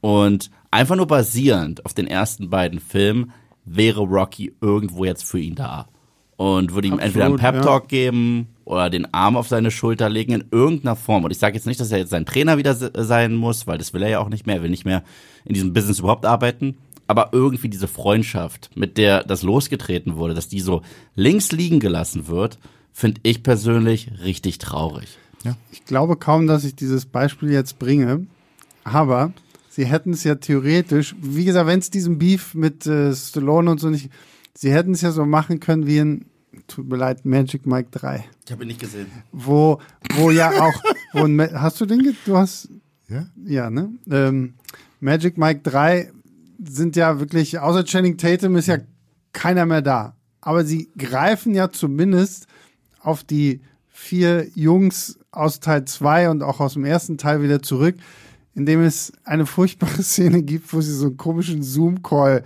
Und 0.00 0.50
einfach 0.70 0.96
nur 0.96 1.06
basierend 1.06 1.84
auf 1.84 1.94
den 1.94 2.06
ersten 2.06 2.50
beiden 2.50 2.80
Filmen 2.80 3.32
wäre 3.64 4.02
Rocky 4.02 4.54
irgendwo 4.60 5.04
jetzt 5.04 5.24
für 5.24 5.38
ihn 5.38 5.54
da. 5.54 5.88
Und 6.36 6.74
würde 6.74 6.88
ihm 6.88 6.94
Absolut, 6.94 7.06
entweder 7.06 7.26
einen 7.26 7.36
Pep 7.36 7.62
Talk 7.62 7.84
ja. 7.84 7.88
geben, 7.88 8.48
oder 8.64 8.90
den 8.90 9.12
Arm 9.12 9.36
auf 9.36 9.48
seine 9.48 9.70
Schulter 9.70 10.08
legen 10.08 10.32
in 10.32 10.44
irgendeiner 10.50 10.96
Form. 10.96 11.24
Und 11.24 11.30
ich 11.30 11.38
sage 11.38 11.54
jetzt 11.54 11.66
nicht, 11.66 11.80
dass 11.80 11.92
er 11.92 11.98
jetzt 11.98 12.10
sein 12.10 12.26
Trainer 12.26 12.56
wieder 12.56 12.74
sein 12.74 13.34
muss, 13.34 13.66
weil 13.66 13.78
das 13.78 13.92
will 13.92 14.02
er 14.02 14.08
ja 14.08 14.18
auch 14.20 14.28
nicht 14.28 14.46
mehr. 14.46 14.56
Er 14.56 14.62
will 14.62 14.70
nicht 14.70 14.86
mehr 14.86 15.02
in 15.44 15.54
diesem 15.54 15.72
Business 15.72 15.98
überhaupt 15.98 16.26
arbeiten. 16.26 16.76
Aber 17.06 17.30
irgendwie 17.32 17.68
diese 17.68 17.88
Freundschaft, 17.88 18.70
mit 18.74 18.96
der 18.96 19.24
das 19.24 19.42
losgetreten 19.42 20.16
wurde, 20.16 20.34
dass 20.34 20.48
die 20.48 20.60
so 20.60 20.82
links 21.14 21.52
liegen 21.52 21.80
gelassen 21.80 22.28
wird, 22.28 22.58
finde 22.92 23.20
ich 23.24 23.42
persönlich 23.42 24.10
richtig 24.22 24.58
traurig. 24.58 25.18
Ja. 25.44 25.56
Ich 25.70 25.84
glaube 25.84 26.16
kaum, 26.16 26.46
dass 26.46 26.64
ich 26.64 26.74
dieses 26.74 27.04
Beispiel 27.04 27.50
jetzt 27.50 27.78
bringe, 27.78 28.26
aber 28.84 29.32
sie 29.68 29.84
hätten 29.84 30.14
es 30.14 30.24
ja 30.24 30.36
theoretisch, 30.36 31.14
wie 31.20 31.44
gesagt, 31.44 31.66
wenn 31.66 31.80
es 31.80 31.90
diesen 31.90 32.18
Beef 32.18 32.54
mit 32.54 32.86
äh, 32.86 33.14
Stallone 33.14 33.70
und 33.70 33.80
so 33.80 33.90
nicht, 33.90 34.10
sie 34.54 34.72
hätten 34.72 34.92
es 34.92 35.02
ja 35.02 35.10
so 35.10 35.26
machen 35.26 35.60
können 35.60 35.86
wie 35.86 35.98
in 35.98 36.24
tut 36.66 36.88
mir 36.88 36.96
leid, 36.96 37.24
Magic 37.24 37.66
Mike 37.66 37.88
3. 37.90 38.24
Ich 38.44 38.52
habe 38.52 38.64
ihn 38.64 38.68
nicht 38.68 38.80
gesehen. 38.80 39.06
Wo, 39.32 39.80
wo 40.14 40.30
ja 40.30 40.50
auch, 40.50 40.82
wo 41.12 41.26
hast 41.54 41.80
du 41.80 41.86
den, 41.86 42.16
du 42.24 42.36
hast, 42.36 42.68
ja, 43.08 43.26
ja 43.44 43.70
ne? 43.70 43.90
Ähm, 44.10 44.54
Magic 45.04 45.36
Mike 45.36 45.60
3 45.64 46.10
sind 46.66 46.96
ja 46.96 47.20
wirklich, 47.20 47.58
außer 47.58 47.84
Channing 47.84 48.16
Tatum 48.16 48.56
ist 48.56 48.68
ja 48.68 48.78
keiner 49.34 49.66
mehr 49.66 49.82
da. 49.82 50.16
Aber 50.40 50.64
sie 50.64 50.88
greifen 50.96 51.54
ja 51.54 51.70
zumindest 51.70 52.46
auf 53.00 53.22
die 53.22 53.60
vier 53.88 54.48
Jungs 54.54 55.18
aus 55.30 55.60
Teil 55.60 55.84
2 55.84 56.30
und 56.30 56.42
auch 56.42 56.58
aus 56.58 56.72
dem 56.72 56.86
ersten 56.86 57.18
Teil 57.18 57.42
wieder 57.42 57.60
zurück, 57.60 57.96
indem 58.54 58.80
es 58.80 59.12
eine 59.24 59.44
furchtbare 59.44 60.02
Szene 60.02 60.42
gibt, 60.42 60.72
wo 60.72 60.80
sie 60.80 60.94
so 60.94 61.08
einen 61.08 61.18
komischen 61.18 61.62
Zoom-Call 61.62 62.42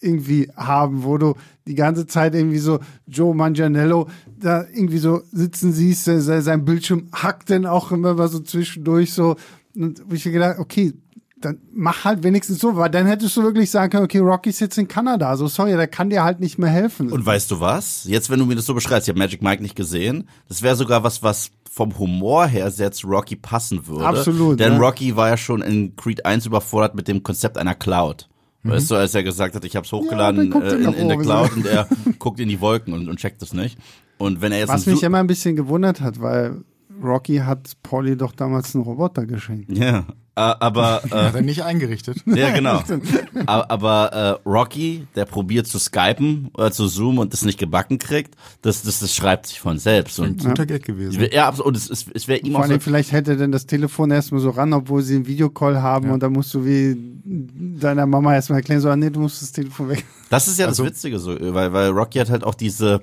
irgendwie 0.00 0.50
haben, 0.56 1.04
wo 1.04 1.16
du 1.16 1.34
die 1.68 1.76
ganze 1.76 2.08
Zeit 2.08 2.34
irgendwie 2.34 2.58
so 2.58 2.80
Joe 3.06 3.36
Manganiello 3.36 4.08
da 4.26 4.64
irgendwie 4.64 4.98
so 4.98 5.22
sitzen 5.30 5.72
siehst, 5.72 6.06
sein 6.06 6.64
Bildschirm 6.64 7.08
hackt 7.12 7.50
dann 7.50 7.66
auch 7.66 7.92
immer 7.92 8.14
mal 8.14 8.26
so 8.26 8.40
zwischendurch 8.40 9.12
so. 9.12 9.36
Und 9.76 10.02
ich 10.12 10.26
mir 10.26 10.32
gedacht, 10.32 10.58
okay, 10.58 10.94
dann 11.40 11.58
mach 11.72 12.04
halt 12.04 12.22
wenigstens 12.22 12.58
so, 12.58 12.76
weil 12.76 12.90
dann 12.90 13.06
hättest 13.06 13.36
du 13.36 13.42
wirklich 13.42 13.70
sagen 13.70 13.90
können, 13.90 14.04
okay, 14.04 14.18
Rocky 14.18 14.52
sitzt 14.52 14.78
in 14.78 14.88
Kanada, 14.88 15.36
so 15.36 15.46
sorry, 15.46 15.72
der 15.72 15.88
kann 15.88 16.10
dir 16.10 16.22
halt 16.22 16.40
nicht 16.40 16.58
mehr 16.58 16.70
helfen. 16.70 17.10
Und 17.10 17.24
weißt 17.24 17.50
du 17.50 17.60
was? 17.60 18.04
Jetzt, 18.04 18.30
wenn 18.30 18.38
du 18.38 18.46
mir 18.46 18.56
das 18.56 18.66
so 18.66 18.74
beschreibst, 18.74 19.08
ich 19.08 19.12
habe 19.12 19.18
Magic 19.18 19.42
Mike 19.42 19.62
nicht 19.62 19.76
gesehen, 19.76 20.28
das 20.48 20.62
wäre 20.62 20.76
sogar 20.76 21.02
was, 21.02 21.22
was 21.22 21.50
vom 21.70 21.98
Humor 21.98 22.46
her 22.46 22.70
zu 22.70 23.06
Rocky 23.06 23.36
passen 23.36 23.86
würde. 23.86 24.04
Absolut. 24.04 24.58
Denn 24.58 24.72
ja. 24.74 24.78
Rocky 24.78 25.16
war 25.16 25.28
ja 25.28 25.36
schon 25.36 25.62
in 25.62 25.94
Creed 25.96 26.26
1 26.26 26.46
überfordert 26.46 26.94
mit 26.94 27.08
dem 27.08 27.22
Konzept 27.22 27.56
einer 27.56 27.74
Cloud. 27.74 28.28
Mhm. 28.62 28.70
Weißt 28.70 28.90
du, 28.90 28.96
als 28.96 29.14
er 29.14 29.22
gesagt 29.22 29.54
hat, 29.54 29.64
ich 29.64 29.76
habe 29.76 29.86
es 29.86 29.92
hochgeladen 29.92 30.52
ja, 30.52 30.60
äh, 30.60 30.74
in, 30.74 30.92
in 30.92 31.08
der 31.08 31.18
Cloud 31.18 31.56
und 31.56 31.66
er 31.66 31.88
guckt 32.18 32.40
in 32.40 32.48
die 32.48 32.60
Wolken 32.60 32.92
und, 32.92 33.08
und 33.08 33.18
checkt 33.18 33.42
es 33.42 33.52
nicht. 33.52 33.78
Und 34.18 34.42
wenn 34.42 34.52
er 34.52 34.58
jetzt 34.58 34.68
Was 34.68 34.86
mich 34.86 35.02
immer 35.02 35.18
ein 35.18 35.26
bisschen 35.26 35.56
gewundert 35.56 36.00
hat, 36.00 36.20
weil 36.20 36.62
Rocky 37.02 37.38
hat 37.38 37.72
Polly 37.82 38.16
doch 38.16 38.32
damals 38.32 38.74
einen 38.74 38.84
Roboter 38.84 39.24
geschenkt. 39.24 39.76
Ja, 39.76 40.04
aber 40.34 41.02
äh, 41.04 41.08
hat 41.10 41.34
er 41.34 41.42
nicht 41.42 41.62
eingerichtet. 41.62 42.18
Ja, 42.26 42.50
genau. 42.50 42.82
aber, 43.46 43.70
aber 43.70 44.40
äh, 44.44 44.48
Rocky, 44.48 45.06
der 45.14 45.24
probiert 45.24 45.66
zu 45.66 45.78
skypen 45.78 46.50
oder 46.54 46.70
zu 46.70 46.86
zoomen 46.86 47.18
und 47.18 47.32
das 47.32 47.44
nicht 47.44 47.58
gebacken 47.58 47.98
kriegt, 47.98 48.34
das, 48.62 48.82
das, 48.82 49.00
das 49.00 49.14
schreibt 49.14 49.46
sich 49.46 49.60
von 49.60 49.78
selbst. 49.78 50.18
Und, 50.20 50.42
ein 50.42 50.48
guter 50.50 50.64
Gag 50.64 50.84
gewesen. 50.84 51.26
Ja, 51.32 51.48
absolut. 51.48 51.68
Und 51.68 51.76
es, 51.76 52.06
es 52.14 52.28
wäre 52.28 52.40
ihm 52.40 52.52
Vor 52.52 52.62
allem, 52.62 52.74
so 52.74 52.80
vielleicht 52.80 53.12
hätte 53.12 53.32
er 53.32 53.36
denn 53.36 53.52
das 53.52 53.66
Telefon 53.66 54.10
erstmal 54.10 54.40
so 54.40 54.50
ran, 54.50 54.72
obwohl 54.72 55.02
sie 55.02 55.16
einen 55.16 55.26
Videocall 55.26 55.82
haben 55.82 56.06
ja. 56.06 56.14
und 56.14 56.22
dann 56.22 56.32
musst 56.32 56.54
du 56.54 56.64
wie 56.64 56.96
deiner 57.24 58.06
Mama 58.06 58.34
erstmal 58.34 58.60
erklären, 58.60 58.80
so, 58.80 58.88
ah, 58.88 58.96
nee, 58.96 59.10
du 59.10 59.20
musst 59.20 59.42
das 59.42 59.52
Telefon 59.52 59.90
weg. 59.90 60.04
Das 60.30 60.48
ist 60.48 60.58
ja 60.58 60.66
also, 60.66 60.84
das 60.84 60.92
Witzige 60.92 61.18
so, 61.18 61.36
weil, 61.40 61.72
weil 61.72 61.90
Rocky 61.90 62.18
hat 62.18 62.30
halt 62.30 62.44
auch 62.44 62.54
diese, 62.54 63.02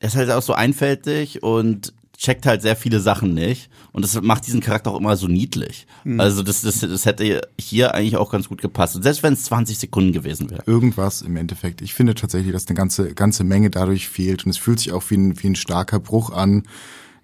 er 0.00 0.08
ist 0.08 0.16
halt 0.16 0.30
auch 0.30 0.42
so 0.42 0.52
einfältig 0.52 1.42
und 1.42 1.94
checkt 2.20 2.44
halt 2.44 2.60
sehr 2.60 2.76
viele 2.76 3.00
Sachen 3.00 3.32
nicht 3.32 3.70
und 3.92 4.04
das 4.04 4.20
macht 4.20 4.46
diesen 4.46 4.60
Charakter 4.60 4.90
auch 4.90 5.00
immer 5.00 5.16
so 5.16 5.26
niedlich. 5.26 5.86
Mhm. 6.04 6.20
Also 6.20 6.42
das, 6.42 6.60
das, 6.60 6.80
das 6.80 7.06
hätte 7.06 7.40
hier 7.58 7.94
eigentlich 7.94 8.18
auch 8.18 8.30
ganz 8.30 8.48
gut 8.48 8.60
gepasst. 8.60 8.94
Und 8.94 9.02
selbst 9.02 9.22
wenn 9.22 9.32
es 9.32 9.44
20 9.44 9.78
Sekunden 9.78 10.12
gewesen 10.12 10.50
wäre. 10.50 10.62
Irgendwas 10.66 11.22
im 11.22 11.36
Endeffekt. 11.36 11.80
Ich 11.80 11.94
finde 11.94 12.14
tatsächlich, 12.14 12.52
dass 12.52 12.68
eine 12.68 12.76
ganze, 12.76 13.14
ganze 13.14 13.42
Menge 13.42 13.70
dadurch 13.70 14.08
fehlt 14.08 14.44
und 14.44 14.50
es 14.50 14.58
fühlt 14.58 14.80
sich 14.80 14.92
auch 14.92 15.02
wie 15.08 15.16
ein, 15.16 15.42
wie 15.42 15.48
ein 15.48 15.56
starker 15.56 15.98
Bruch 15.98 16.30
an. 16.30 16.64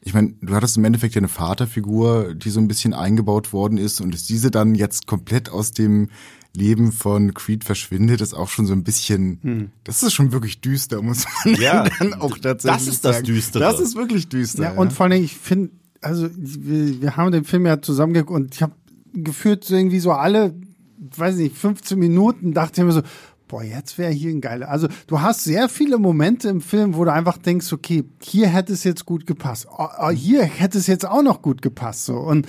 Ich 0.01 0.15
meine, 0.15 0.35
du 0.41 0.55
hattest 0.55 0.79
im 0.79 0.85
Endeffekt 0.87 1.15
ja 1.15 1.19
eine 1.19 1.29
Vaterfigur, 1.29 2.35
die 2.35 2.51
so 2.51 2.61
ein 2.61 2.69
bisschen 2.69 2.95
eingebaut 2.95 3.53
worden 3.53 3.77
ist 3.77 4.01
und 4.01 4.15
ist 4.15 4.31
diese 4.31 4.51
dann 4.51 4.75
jetzt 4.75 5.07
komplett 5.07 5.51
aus 5.51 5.73
dem 5.73 6.09
Leben 6.57 6.93
von 6.93 7.35
Creed 7.35 7.65
verschwindet, 7.65 8.21
ist 8.21 8.35
auch 8.35 8.49
schon 8.49 8.67
so 8.67 8.73
ein 8.73 8.83
bisschen, 8.83 9.39
hm. 9.43 9.71
das 9.85 10.03
ist 10.03 10.13
schon 10.13 10.33
wirklich 10.33 10.61
düster, 10.61 11.03
muss 11.03 11.25
man 11.45 11.55
ja, 11.57 11.85
dann 11.99 12.15
auch 12.15 12.37
tatsächlich 12.39 12.87
Das 12.87 12.95
ist 12.95 13.05
das 13.05 13.23
Düstere. 13.23 13.63
Das 13.63 13.81
ist 13.81 13.97
wirklich 13.97 14.29
düster. 14.29 14.65
Ja, 14.65 14.73
ja. 14.73 14.79
und 14.79 14.93
vor 14.93 15.07
allem, 15.07 15.23
ich 15.23 15.37
finde, 15.37 15.71
also 16.01 16.29
wir, 16.35 17.01
wir 17.01 17.17
haben 17.17 17.33
den 17.33 17.45
Film 17.45 17.67
ja 17.67 17.81
zusammengeguckt 17.81 18.31
und 18.31 18.55
ich 18.55 18.63
habe 18.63 18.75
geführt 19.13 19.65
so 19.65 19.75
irgendwie 19.75 20.01
so 20.01 20.13
alle, 20.13 20.55
weiß 20.99 21.37
nicht, 21.37 21.57
15 21.57 21.99
Minuten 21.99 22.53
dachte 22.53 22.81
ich 22.81 22.87
mir 22.87 22.93
so, 22.93 23.03
boah, 23.49 23.63
jetzt 23.63 23.99
wäre 23.99 24.13
hier 24.13 24.31
ein 24.31 24.41
geiler. 24.41 24.69
Also 24.69 24.89
du 25.07 25.21
hast 25.21 25.45
sehr 25.45 25.69
viele 25.69 25.99
Momente 25.99 26.49
im 26.49 26.61
Film, 26.61 26.95
wo 26.95 27.05
du 27.05 27.13
einfach 27.13 27.39
denkst, 27.39 27.73
okay, 27.73 28.05
hier 28.21 28.49
hätte 28.49 28.73
es 28.73 28.85
jetzt 28.85 29.07
gut 29.07 29.27
gepasst. 29.27 29.67
Oh, 29.71 29.89
oh, 30.01 30.11
hier 30.11 30.43
hätte 30.43 30.79
es 30.79 30.87
jetzt 30.87 31.07
auch 31.07 31.23
noch 31.23 31.43
gut 31.43 31.63
gepasst. 31.63 32.07
So. 32.07 32.17
Und 32.17 32.47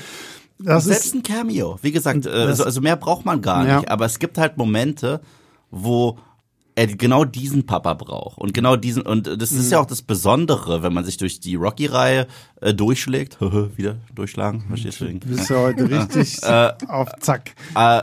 das 0.59 0.85
Selbst 0.85 1.05
ist, 1.07 1.15
ein 1.15 1.23
Cameo. 1.23 1.77
Wie 1.81 1.91
gesagt, 1.91 2.25
äh, 2.25 2.29
also, 2.29 2.63
also 2.63 2.81
mehr 2.81 2.95
braucht 2.95 3.25
man 3.25 3.41
gar 3.41 3.67
ja. 3.67 3.77
nicht. 3.77 3.89
Aber 3.89 4.05
es 4.05 4.19
gibt 4.19 4.37
halt 4.37 4.57
Momente, 4.57 5.21
wo 5.69 6.17
er 6.75 6.87
genau 6.87 7.25
diesen 7.25 7.65
Papa 7.65 7.95
braucht 7.95 8.37
und 8.37 8.53
genau 8.53 8.75
diesen 8.75 9.01
und 9.01 9.25
das 9.25 9.51
ist 9.51 9.65
mhm. 9.65 9.71
ja 9.71 9.79
auch 9.79 9.87
das 9.87 10.03
Besondere, 10.03 10.83
wenn 10.83 10.93
man 10.93 11.03
sich 11.03 11.17
durch 11.17 11.39
die 11.39 11.55
Rocky-Reihe 11.55 12.27
äh, 12.61 12.73
durchschlägt, 12.73 13.41
wieder 13.41 13.97
durchschlagen, 14.13 14.65
verstehst 14.67 15.01
du? 15.01 15.05
Du 15.05 15.27
bist 15.27 15.49
ja 15.49 15.57
heute 15.57 15.89
richtig 15.89 16.43
äh, 16.43 16.73
auf 16.87 17.09
Zack. 17.19 17.55
Äh, 17.73 18.01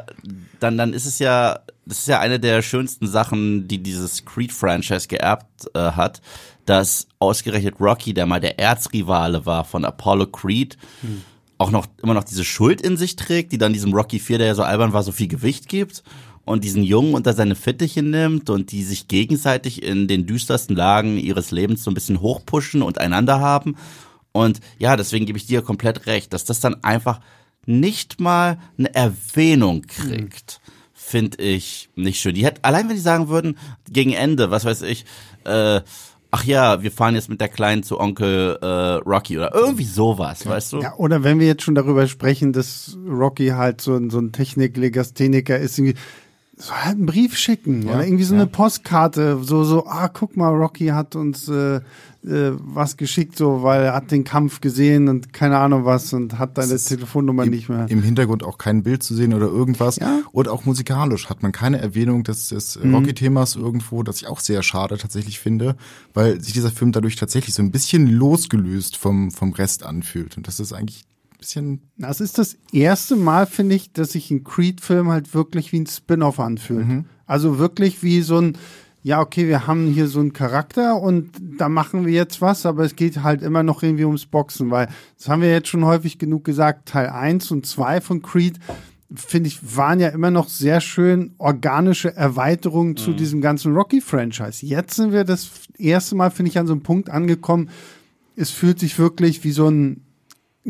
dann 0.59 0.77
dann 0.77 0.93
ist 0.93 1.07
es 1.07 1.21
ja, 1.21 1.61
das 1.87 2.01
ist 2.01 2.09
ja 2.09 2.19
eine 2.19 2.41
der 2.41 2.63
schönsten 2.63 3.07
Sachen, 3.07 3.69
die 3.69 3.81
dieses 3.81 4.25
Creed-Franchise 4.25 5.07
geerbt 5.07 5.71
äh, 5.75 5.79
hat, 5.79 6.21
dass 6.67 7.07
ausgerechnet 7.21 7.77
Rocky, 7.79 8.13
der 8.13 8.27
mal 8.27 8.41
der 8.41 8.59
Erzrivale 8.59 9.47
war 9.47 9.65
von 9.65 9.85
Apollo 9.85 10.27
Creed. 10.27 10.79
Mhm 11.03 11.23
auch 11.59 11.71
noch 11.71 11.87
immer 12.03 12.15
noch 12.15 12.25
diese 12.25 12.45
Schuld 12.45 12.81
in 12.81 12.97
sich 12.97 13.17
trägt, 13.17 13.53
die 13.53 13.59
dann 13.59 13.73
diesem 13.73 13.93
Rocky 13.93 14.19
4, 14.19 14.39
der 14.39 14.49
ja 14.49 14.55
so 14.55 14.63
albern 14.63 14.93
war, 14.93 15.03
so 15.03 15.13
viel 15.13 15.29
Gewicht 15.29 15.69
gibt 15.69 16.03
und 16.45 16.65
diesen 16.65 16.83
Jungen 16.83 17.15
unter 17.15 17.33
seine 17.33 17.55
Fittiche 17.55 18.03
nimmt 18.03 18.51
und 18.51 18.73
die 18.73 18.83
sich 18.83 19.09
gegenseitig 19.09 19.83
in 19.83 20.09
den 20.09 20.27
düstersten 20.27 20.77
Lagen 20.77 21.19
ihres 21.19 21.51
Lebens 21.51 21.85
so 21.85 21.91
ein 21.91 21.95
bisschen 21.95 22.21
hochpushen 22.21 22.83
und 22.83 22.99
einander 22.99 23.41
haben. 23.41 23.77
Und 24.33 24.61
ja, 24.79 24.97
deswegen 24.97 25.27
gebe 25.27 25.39
ich 25.39 25.47
dir 25.47 25.63
komplett 25.63 26.07
recht, 26.07 26.33
dass 26.33 26.45
das 26.45 26.61
dann 26.61 26.83
einfach 26.83 27.21
nicht 27.67 28.21
mal 28.21 28.59
eine 28.77 28.95
Erwähnung 28.95 29.83
kriegt, 29.83 30.61
mhm. 30.67 30.73
finde 30.93 31.43
ich 31.43 31.89
nicht 31.95 32.21
schön. 32.21 32.35
Die 32.35 32.45
hätte, 32.45 32.63
allein 32.65 32.89
wenn 32.89 32.97
die 32.97 33.03
sagen 33.03 33.29
würden, 33.29 33.57
gegen 33.89 34.13
Ende, 34.13 34.51
was 34.51 34.65
weiß 34.65 34.83
ich, 34.83 35.07
äh, 35.45 35.81
ach 36.35 36.43
ja, 36.43 36.83
wir 36.83 36.91
fahren 36.91 37.15
jetzt 37.15 37.29
mit 37.29 37.41
der 37.41 37.49
Kleinen 37.49 37.85
zu 37.85 38.01
Onkel 38.01 38.59
äh, 38.61 38.67
Rocky 39.09 39.37
oder 39.37 39.55
irgendwie 39.55 39.85
sowas, 39.85 40.45
weißt 40.45 40.73
du? 40.73 40.81
Ja, 40.81 40.95
oder 40.97 41.23
wenn 41.23 41.39
wir 41.39 41.47
jetzt 41.47 41.63
schon 41.63 41.77
darüber 41.77 42.09
sprechen, 42.09 42.53
dass 42.53 42.99
Rocky 43.09 43.51
halt 43.51 43.81
so, 43.81 44.11
so 44.11 44.19
ein 44.19 44.33
Techniklegastheniker 44.33 45.57
ist, 45.57 45.79
irgendwie 45.79 45.95
so 46.57 46.73
halt 46.73 46.97
einen 46.97 47.07
Brief 47.07 47.37
schicken 47.37 47.83
ja, 47.83 47.95
oder 47.95 48.07
irgendwie 48.07 48.25
so 48.25 48.35
ja. 48.35 48.43
eine 48.43 48.51
Postkarte, 48.51 49.39
so, 49.43 49.65
so, 49.65 49.87
ah, 49.87 50.09
guck 50.09 50.37
mal, 50.37 50.55
Rocky 50.55 50.87
hat 50.89 51.17
uns 51.17 51.49
äh, 51.49 51.77
äh, 51.77 52.53
was 52.59 52.97
geschickt, 52.97 53.37
so, 53.37 53.63
weil 53.63 53.83
er 53.83 53.95
hat 53.95 54.11
den 54.11 54.25
Kampf 54.25 54.61
gesehen 54.61 55.09
und 55.09 55.33
keine 55.33 55.59
Ahnung 55.59 55.85
was 55.85 56.13
und 56.13 56.39
hat 56.39 56.57
deine 56.57 56.77
Telefonnummer 56.77 57.45
im, 57.45 57.51
nicht 57.51 57.69
mehr. 57.69 57.87
Im 57.89 58.03
Hintergrund 58.03 58.45
auch 58.45 58.57
kein 58.57 58.83
Bild 58.83 59.03
zu 59.03 59.15
sehen 59.15 59.35
oder 59.35 59.47
irgendwas. 59.47 59.97
Ja? 59.97 60.23
Und 60.33 60.49
auch 60.49 60.65
musikalisch 60.65 61.29
hat 61.29 61.43
man 61.43 61.53
keine 61.53 61.81
Erwähnung 61.81 62.23
des, 62.23 62.49
des 62.49 62.79
mhm. 62.83 62.95
Rocky-Themas 62.95 63.57
irgendwo, 63.57 64.03
das 64.03 64.23
ich 64.23 64.29
auch 64.29 64.41
sehr 64.41 64.63
schade 64.63 64.97
tatsächlich 64.97 65.41
finde, 65.41 65.77
weil 66.15 66.41
sich 66.41 66.53
dieser 66.53 66.71
Film 66.71 66.93
dadurch 66.93 67.17
tatsächlich 67.17 67.55
so 67.55 67.63
ein 67.63 67.73
bisschen 67.73 68.07
losgelöst 68.07 68.97
vom, 68.97 69.31
vom 69.31 69.53
Rest 69.53 69.85
anfühlt. 69.85 70.37
Und 70.37 70.47
das 70.47 70.61
ist 70.61 70.73
eigentlich 70.73 71.05
bisschen. 71.45 71.83
Das 71.99 72.21
ist 72.21 72.39
das 72.39 72.57
erste 72.73 73.17
Mal, 73.17 73.47
finde 73.47 73.75
ich, 73.75 73.93
dass 73.93 74.13
sich 74.13 74.31
ein 74.31 74.45
Creed-Film 74.45 75.11
halt 75.11 75.35
wirklich 75.35 75.73
wie 75.73 75.81
ein 75.81 75.87
Spin-off 75.87 76.41
anfühlt. 76.41 76.89
Mhm. 76.89 77.05
Also 77.27 77.59
wirklich 77.59 78.03
wie 78.03 78.23
so 78.23 78.39
ein, 78.39 78.57
ja, 79.03 79.21
okay, 79.21 79.47
wir 79.47 79.67
haben 79.67 79.93
hier 79.93 80.09
so 80.09 80.21
einen 80.21 80.33
Charakter 80.33 81.01
und 81.01 81.31
da 81.59 81.69
machen 81.69 82.07
wir 82.07 82.15
jetzt 82.15 82.41
was, 82.41 82.65
aber 82.65 82.85
es 82.85 82.97
geht 82.97 83.23
halt 83.23 83.43
immer 83.43 83.63
noch 83.63 83.83
irgendwie 83.83 84.07
ums 84.07 84.25
Boxen, 84.25 84.71
weil 84.71 84.89
das 85.19 85.29
haben 85.29 85.43
wir 85.43 85.51
jetzt 85.51 85.69
schon 85.69 85.85
häufig 85.85 86.19
genug 86.19 86.45
gesagt, 86.45 86.89
Teil 86.89 87.11
1 87.11 87.51
und 87.51 87.67
2 87.67 88.01
von 88.01 88.23
Creed, 88.23 88.59
finde 89.15 89.49
ich, 89.49 89.77
waren 89.77 90.01
ja 90.01 90.09
immer 90.09 90.31
noch 90.31 90.49
sehr 90.49 90.81
schön 90.81 91.35
organische 91.37 92.17
Erweiterungen 92.17 92.93
mhm. 92.93 92.97
zu 92.97 93.13
diesem 93.13 93.43
ganzen 93.43 93.75
Rocky-Franchise. 93.75 94.65
Jetzt 94.65 94.95
sind 94.97 95.13
wir 95.13 95.25
das 95.25 95.51
erste 95.77 96.15
Mal, 96.15 96.31
finde 96.31 96.51
ich, 96.51 96.59
an 96.59 96.67
so 96.67 96.73
einem 96.73 96.83
Punkt 96.83 97.11
angekommen, 97.11 97.69
es 98.37 98.51
fühlt 98.51 98.81
sich 98.81 98.99
wirklich 98.99 99.45
wie 99.45 99.53
so 99.53 99.69
ein 99.69 100.04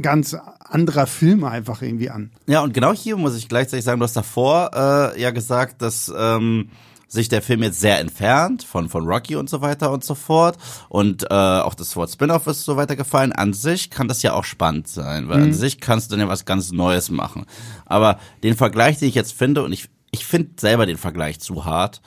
ganz 0.00 0.37
anderer 0.59 1.07
Film 1.07 1.44
einfach 1.44 1.83
irgendwie 1.83 2.11
an. 2.11 2.30
Ja, 2.46 2.62
und 2.62 2.74
genau 2.74 2.92
hier 2.92 3.16
muss 3.16 3.37
ich 3.37 3.48
gleichzeitig 3.48 3.85
sagen, 3.85 4.00
du 4.00 4.04
hast 4.04 4.16
davor 4.16 4.70
äh, 4.74 5.20
ja 5.20 5.30
gesagt, 5.30 5.83
dass 5.83 6.12
ähm, 6.16 6.70
sich 7.14 7.28
der 7.28 7.42
Film 7.42 7.62
jetzt 7.62 7.80
sehr 7.80 8.00
entfernt 8.00 8.64
von, 8.64 8.88
von 8.88 9.07
Rocky 9.07 9.37
und 9.37 9.48
so 9.48 9.61
weiter 9.61 9.90
und 9.92 10.04
so 10.04 10.14
fort. 10.14 10.59
Und 10.88 11.24
äh, 11.24 11.35
auch 11.35 11.74
das 11.74 11.94
Wort 11.96 12.11
Spin-off 12.11 12.46
ist 12.46 12.64
so 12.64 12.76
weiter 12.76 12.96
gefallen. 12.96 13.33
An 13.33 13.52
sich 13.52 13.90
kann 13.90 14.09
das 14.09 14.22
ja 14.22 14.35
auch 14.35 14.44
spannend 14.44 14.88
sein, 14.88 15.28
weil 15.28 15.38
mhm. 15.38 15.44
an 15.44 15.52
sich 15.52 15.80
kannst 15.80 16.11
du 16.11 16.16
dann 16.16 16.26
ja 16.26 16.28
was 16.28 16.44
ganz 16.44 16.72
Neues 16.72 17.11
machen. 17.11 17.46
Aber 17.87 18.18
den 18.42 18.57
Vergleich, 18.57 18.98
den 18.98 19.09
ich 19.09 19.14
jetzt 19.14 19.33
finde, 19.33 19.62
und 19.62 19.72
ich, 19.72 19.88
ich 20.11 20.26
finde 20.26 20.50
selber 20.59 20.87
den 20.87 20.98
Vergleich 20.98 21.40
zu 21.40 21.64
hart, 21.64 22.02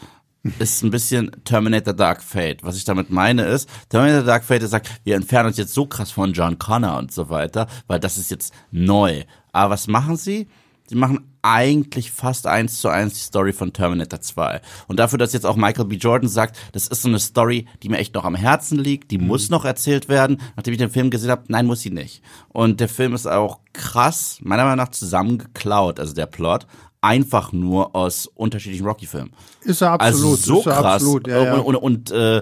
ist 0.60 0.84
ein 0.84 0.92
bisschen 0.92 1.32
Terminator 1.44 1.94
Dark 1.94 2.24
Fate. 2.24 2.64
Was 2.64 2.78
ich 2.78 2.86
damit 2.86 3.10
meine 3.10 3.44
ist, 3.44 3.70
Terminator 3.90 4.24
Dark 4.24 4.44
Fate 4.44 4.68
sagt, 4.68 4.90
wir 5.04 5.16
entfernen 5.16 5.48
uns 5.48 5.58
jetzt 5.58 5.74
so 5.74 5.86
krass 5.86 6.12
von 6.12 6.34
John 6.34 6.58
Connor 6.60 6.98
und 6.98 7.12
so 7.12 7.30
weiter, 7.30 7.68
weil 7.88 8.00
das 8.00 8.18
ist 8.18 8.32
jetzt 8.32 8.54
neu. 8.72 9.24
Aber 9.52 9.74
was 9.74 9.88
machen 9.88 10.18
sie? 10.18 10.48
Sie 10.90 10.96
machen 10.96 11.28
eigentlich 11.42 12.12
fast 12.12 12.48
eins 12.48 12.80
zu 12.80 12.88
eins 12.88 13.14
die 13.14 13.20
Story 13.20 13.52
von 13.52 13.74
Terminator 13.74 14.22
2. 14.22 14.62
Und 14.88 15.00
dafür, 15.00 15.20
dass 15.20 15.34
jetzt 15.34 15.46
auch 15.46 15.58
Michael 15.58 15.86
B. 15.86 15.96
Jordan 15.96 16.30
sagt, 16.30 16.58
das 16.72 16.88
ist 16.88 17.02
so 17.02 17.10
eine 17.10 17.20
Story, 17.20 17.68
die 17.84 17.90
mir 17.90 17.98
echt 17.98 18.16
noch 18.16 18.24
am 18.24 18.36
Herzen 18.36 18.80
liegt, 18.80 19.12
die 19.12 19.18
mhm. 19.18 19.28
muss 19.28 19.50
noch 19.50 19.66
erzählt 19.66 20.08
werden, 20.08 20.42
nachdem 20.56 20.74
ich 20.74 20.78
den 20.78 20.90
Film 20.90 21.10
gesehen 21.10 21.32
habe, 21.32 21.44
nein, 21.48 21.66
muss 21.66 21.82
sie 21.82 21.90
nicht. 21.90 22.22
Und 22.50 22.80
der 22.80 22.88
Film 22.88 23.14
ist 23.14 23.28
auch 23.28 23.60
krass, 23.74 24.40
meiner 24.42 24.64
Meinung 24.64 24.78
nach, 24.78 24.92
zusammengeklaut, 24.92 26.00
also 26.00 26.14
der 26.14 26.26
Plot, 26.26 26.68
einfach 27.02 27.52
nur 27.52 27.96
aus 27.96 28.28
unterschiedlichen 28.28 28.86
Rocky-Filmen. 28.86 29.32
Ist 29.62 29.82
er 29.82 29.92
absolut. 29.92 30.14
Also 30.14 30.36
so 30.36 30.62
krass. 30.62 30.86
Absolut, 30.86 31.28
ja, 31.28 31.44
ja. 31.44 31.54
Und, 31.56 31.76
und, 31.76 31.76
und 31.76 32.12
äh, 32.12 32.42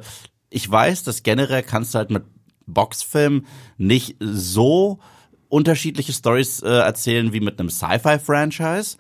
ich 0.50 0.70
weiß, 0.70 1.04
dass 1.04 1.24
generell 1.24 1.64
kannst 1.64 1.94
du 1.94 1.98
halt 1.98 2.12
mit 2.12 2.24
Boxfilmen 2.66 3.46
nicht 3.78 4.16
so 4.20 5.00
unterschiedliche 5.50 6.14
Stories 6.14 6.62
äh, 6.62 6.70
erzählen 6.70 7.34
wie 7.34 7.40
mit 7.40 7.60
einem 7.60 7.70
Sci-Fi-Franchise, 7.70 8.98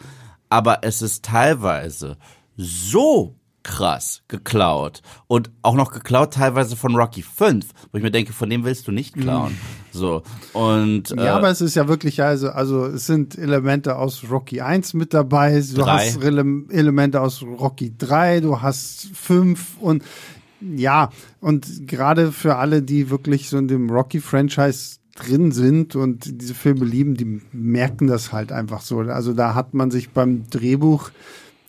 aber 0.50 0.80
es 0.84 1.02
ist 1.02 1.26
teilweise 1.26 2.18
so 2.56 3.36
krass 3.65 4.21
geklaut 4.28 5.01
und 5.25 5.49
auch 5.63 5.73
noch 5.73 5.91
geklaut 5.91 6.36
teilweise 6.36 6.75
von 6.75 6.95
Rocky 6.95 7.23
5, 7.23 7.65
wo 7.91 7.97
ich 7.97 8.04
mir 8.04 8.12
denke, 8.12 8.32
von 8.32 8.47
dem 8.47 8.63
willst 8.63 8.88
du 8.88 8.91
nicht 8.91 9.15
klauen. 9.15 9.54
Mhm. 9.54 9.58
So 9.91 10.21
und 10.54 11.12
äh, 11.17 11.25
ja, 11.25 11.36
aber 11.36 11.49
es 11.49 11.62
ist 11.62 11.73
ja 11.73 11.88
wirklich 11.88 12.21
also 12.21 12.49
also 12.49 12.86
es 12.86 13.08
sind 13.08 13.38
Elemente 13.38 13.95
aus 13.95 14.25
Rocky 14.30 14.62
1 14.62 14.93
mit 14.93 15.15
dabei, 15.15 15.60
du 15.60 15.82
drei. 15.82 16.12
hast 16.12 16.21
Elemente 16.21 17.21
aus 17.21 17.41
Rocky 17.41 17.93
3, 17.97 18.41
du 18.41 18.62
hast 18.62 19.10
5 19.13 19.78
und 19.82 20.04
ja, 20.62 21.10
und 21.41 21.88
gerade 21.88 22.32
für 22.32 22.58
alle, 22.58 22.82
die 22.82 23.10
wirklich 23.10 23.49
so 23.49 23.58
in 23.58 23.67
dem 23.67 23.89
Rocky 23.89 24.19
Franchise 24.19 24.97
drin 25.15 25.51
sind 25.51 25.95
und 25.95 26.41
diese 26.41 26.54
Filme 26.54 26.86
lieben, 26.86 27.15
die 27.15 27.41
merken 27.51 28.08
das 28.08 28.32
halt 28.32 28.51
einfach 28.51 28.82
so. 28.82 28.99
Also 28.99 29.34
da 29.34 29.56
hat 29.56 29.73
man 29.73 29.89
sich 29.89 30.10
beim 30.10 30.49
Drehbuch 30.49 31.10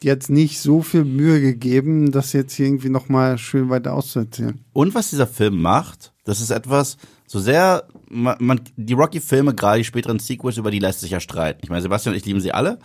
jetzt 0.03 0.31
nicht 0.31 0.61
so 0.61 0.83
viel 0.83 1.05
Mühe 1.05 1.41
gegeben, 1.41 2.13
das 2.13 2.33
jetzt 2.33 2.59
irgendwie 2.59 2.89
nochmal 2.89 3.39
schön 3.39 3.71
weiter 3.71 3.95
auszuerzählen. 3.95 4.61
Und 4.73 4.95
was 4.95 5.11
dieser 5.11 5.27
Film 5.27 5.61
macht, 5.61 6.13
das 6.25 6.41
ist 6.41 6.51
etwas, 6.51 6.97
so 7.27 7.39
sehr, 7.39 7.89
man, 8.09 8.37
man 8.41 8.61
die 8.77 8.93
Rocky-Filme, 8.93 9.55
gerade 9.55 9.79
die 9.79 9.85
späteren 9.85 10.19
Sequels, 10.19 10.59
über 10.59 10.71
die 10.71 10.79
lässt 10.79 11.01
sich 11.01 11.11
ja 11.11 11.21
streiten. 11.21 11.61
Ich 11.63 11.71
meine, 11.71 11.83
Sebastian 11.83 12.15
und 12.15 12.19
ich 12.19 12.27
lieben 12.27 12.41
sie 12.41 12.53
alle, 12.53 12.79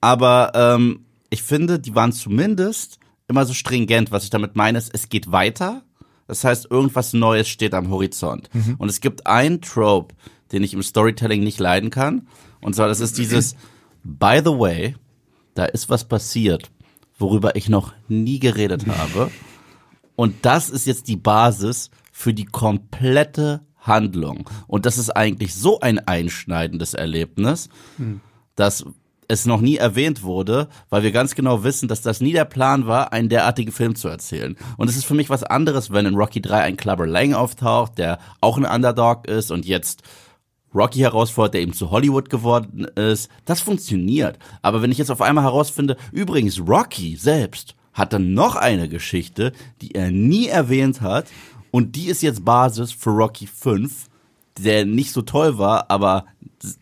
aber 0.00 0.52
ähm, 0.54 1.06
ich 1.30 1.42
finde, 1.42 1.78
die 1.78 1.94
waren 1.94 2.12
zumindest 2.12 2.98
immer 3.28 3.46
so 3.46 3.54
stringent. 3.54 4.12
Was 4.12 4.24
ich 4.24 4.30
damit 4.30 4.56
meine, 4.56 4.78
ist, 4.78 4.90
es 4.92 5.08
geht 5.08 5.32
weiter 5.32 5.82
das 6.26 6.44
heißt, 6.44 6.70
irgendwas 6.70 7.12
Neues 7.12 7.48
steht 7.48 7.74
am 7.74 7.90
Horizont. 7.90 8.48
Mhm. 8.52 8.76
Und 8.78 8.88
es 8.88 9.00
gibt 9.00 9.26
einen 9.26 9.60
Trope, 9.60 10.14
den 10.52 10.62
ich 10.62 10.74
im 10.74 10.82
Storytelling 10.82 11.42
nicht 11.42 11.60
leiden 11.60 11.90
kann. 11.90 12.28
Und 12.60 12.74
zwar, 12.74 12.88
das 12.88 13.00
ist 13.00 13.18
dieses, 13.18 13.56
by 14.02 14.40
the 14.42 14.52
way, 14.52 14.94
da 15.54 15.64
ist 15.64 15.88
was 15.88 16.04
passiert, 16.04 16.70
worüber 17.18 17.56
ich 17.56 17.68
noch 17.68 17.92
nie 18.08 18.38
geredet 18.38 18.86
habe. 18.86 19.30
Und 20.16 20.44
das 20.44 20.70
ist 20.70 20.86
jetzt 20.86 21.08
die 21.08 21.16
Basis 21.16 21.90
für 22.12 22.34
die 22.34 22.44
komplette 22.44 23.62
Handlung. 23.80 24.48
Und 24.66 24.86
das 24.86 24.98
ist 24.98 25.10
eigentlich 25.10 25.54
so 25.54 25.80
ein 25.80 25.98
einschneidendes 25.98 26.94
Erlebnis, 26.94 27.68
mhm. 27.98 28.20
dass 28.56 28.84
es 29.28 29.46
noch 29.46 29.60
nie 29.60 29.76
erwähnt 29.76 30.22
wurde, 30.22 30.68
weil 30.90 31.02
wir 31.02 31.12
ganz 31.12 31.34
genau 31.34 31.64
wissen, 31.64 31.88
dass 31.88 32.02
das 32.02 32.20
nie 32.20 32.32
der 32.32 32.44
Plan 32.44 32.86
war, 32.86 33.12
einen 33.12 33.28
derartigen 33.28 33.72
Film 33.72 33.94
zu 33.94 34.08
erzählen. 34.08 34.56
Und 34.76 34.88
es 34.88 34.96
ist 34.96 35.06
für 35.06 35.14
mich 35.14 35.30
was 35.30 35.42
anderes, 35.42 35.90
wenn 35.90 36.06
in 36.06 36.14
Rocky 36.14 36.42
3 36.42 36.60
ein 36.60 36.76
Clubber 36.76 37.06
Lang 37.06 37.34
auftaucht, 37.34 37.98
der 37.98 38.18
auch 38.40 38.58
ein 38.58 38.66
Underdog 38.66 39.26
ist 39.26 39.50
und 39.50 39.64
jetzt 39.64 40.02
Rocky 40.74 41.00
herausfordert, 41.00 41.54
der 41.54 41.60
eben 41.62 41.72
zu 41.72 41.90
Hollywood 41.90 42.30
geworden 42.30 42.84
ist. 42.96 43.30
Das 43.44 43.60
funktioniert. 43.60 44.38
Aber 44.62 44.82
wenn 44.82 44.90
ich 44.90 44.98
jetzt 44.98 45.10
auf 45.10 45.22
einmal 45.22 45.44
herausfinde, 45.44 45.96
übrigens 46.12 46.60
Rocky 46.60 47.16
selbst 47.16 47.74
hat 47.92 48.12
dann 48.12 48.34
noch 48.34 48.56
eine 48.56 48.88
Geschichte, 48.88 49.52
die 49.80 49.94
er 49.94 50.10
nie 50.10 50.48
erwähnt 50.48 51.00
hat 51.00 51.26
und 51.70 51.96
die 51.96 52.06
ist 52.06 52.22
jetzt 52.22 52.44
Basis 52.44 52.92
für 52.92 53.10
Rocky 53.10 53.46
5, 53.46 54.08
der 54.58 54.84
nicht 54.84 55.12
so 55.12 55.22
toll 55.22 55.58
war, 55.58 55.90
aber 55.90 56.26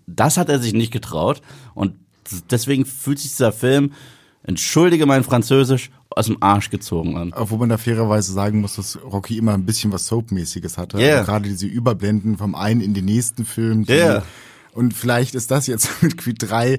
das 0.07 0.37
hat 0.37 0.49
er 0.49 0.59
sich 0.59 0.73
nicht 0.73 0.93
getraut 0.93 1.43
und 1.75 1.95
deswegen 2.51 2.85
fühlt 2.87 3.19
sich 3.19 3.31
dieser 3.31 3.53
Film, 3.53 3.93
entschuldige 4.45 5.07
mein 5.07 5.25
Französisch, 5.25 5.91
aus 6.11 6.27
dem 6.27 6.43
Arsch 6.43 6.71
gezogen 6.71 7.17
an. 7.17 7.33
Obwohl 7.35 7.59
man 7.59 7.69
da 7.69 7.79
fairerweise 7.79 8.33
sagen 8.33 8.61
muss, 8.61 8.77
dass 8.77 8.99
Rocky 9.03 9.39
immer 9.39 9.55
ein 9.55 9.65
bisschen 9.65 9.93
was 9.93 10.07
Soap-mäßiges 10.07 10.77
hatte. 10.79 10.99
Yeah. 10.99 11.19
Also 11.19 11.31
gerade 11.31 11.49
diese 11.49 11.67
Überblenden 11.67 12.37
vom 12.37 12.55
einen 12.55 12.81
in 12.81 12.95
den 12.95 13.07
nächsten 13.07 13.45
Film. 13.45 13.87
Yeah. 13.89 14.23
Und 14.75 14.95
vielleicht 14.95 15.35
ist 15.35 15.51
das 15.51 15.67
jetzt 15.67 15.91
mit 16.03 16.17
Creed 16.19 16.37
3 16.39 16.79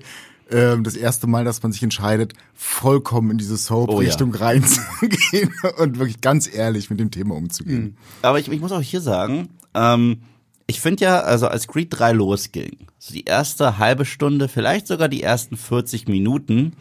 äh, 0.49 0.77
das 0.81 0.95
erste 0.95 1.27
Mal, 1.27 1.45
dass 1.45 1.63
man 1.63 1.71
sich 1.71 1.83
entscheidet, 1.83 2.33
vollkommen 2.53 3.31
in 3.31 3.37
diese 3.37 3.57
Soap-Richtung 3.57 4.31
oh, 4.33 4.37
ja. 4.37 4.45
reinzugehen 4.45 5.51
und 5.77 5.99
wirklich 5.99 6.21
ganz 6.21 6.53
ehrlich 6.53 6.89
mit 6.89 6.99
dem 6.99 7.11
Thema 7.11 7.35
umzugehen. 7.35 7.83
Mhm. 7.83 7.95
Aber 8.21 8.39
ich, 8.39 8.51
ich 8.51 8.59
muss 8.59 8.71
auch 8.71 8.81
hier 8.81 9.01
sagen, 9.01 9.49
ähm, 9.73 10.21
ich 10.67 10.79
finde 10.79 11.05
ja, 11.05 11.19
also 11.19 11.47
als 11.47 11.67
Creed 11.67 11.89
3 11.91 12.13
losging, 12.13 12.87
so 12.97 13.13
die 13.13 13.25
erste 13.25 13.77
halbe 13.77 14.05
Stunde, 14.05 14.47
vielleicht 14.47 14.87
sogar 14.87 15.09
die 15.09 15.21
ersten 15.21 15.57
40 15.57 16.07
Minuten, 16.07 16.73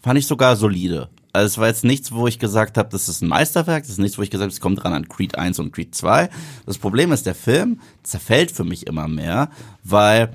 fand 0.00 0.18
ich 0.18 0.26
sogar 0.26 0.56
solide. 0.56 1.08
Also 1.32 1.46
es 1.46 1.58
war 1.58 1.68
jetzt 1.68 1.84
nichts, 1.84 2.12
wo 2.12 2.26
ich 2.26 2.38
gesagt 2.38 2.78
habe, 2.78 2.88
das 2.88 3.08
ist 3.08 3.22
ein 3.22 3.28
Meisterwerk, 3.28 3.82
das 3.82 3.92
ist 3.92 3.98
nichts, 3.98 4.18
wo 4.18 4.22
ich 4.22 4.30
gesagt 4.30 4.46
habe, 4.46 4.52
es 4.52 4.60
kommt 4.60 4.82
dran 4.82 4.92
an 4.92 5.08
Creed 5.08 5.36
1 5.36 5.58
und 5.58 5.72
Creed 5.72 5.94
2. 5.94 6.30
Das 6.66 6.78
Problem 6.78 7.12
ist, 7.12 7.26
der 7.26 7.34
Film 7.34 7.80
zerfällt 8.02 8.50
für 8.50 8.64
mich 8.64 8.86
immer 8.86 9.08
mehr, 9.08 9.50
weil 9.84 10.32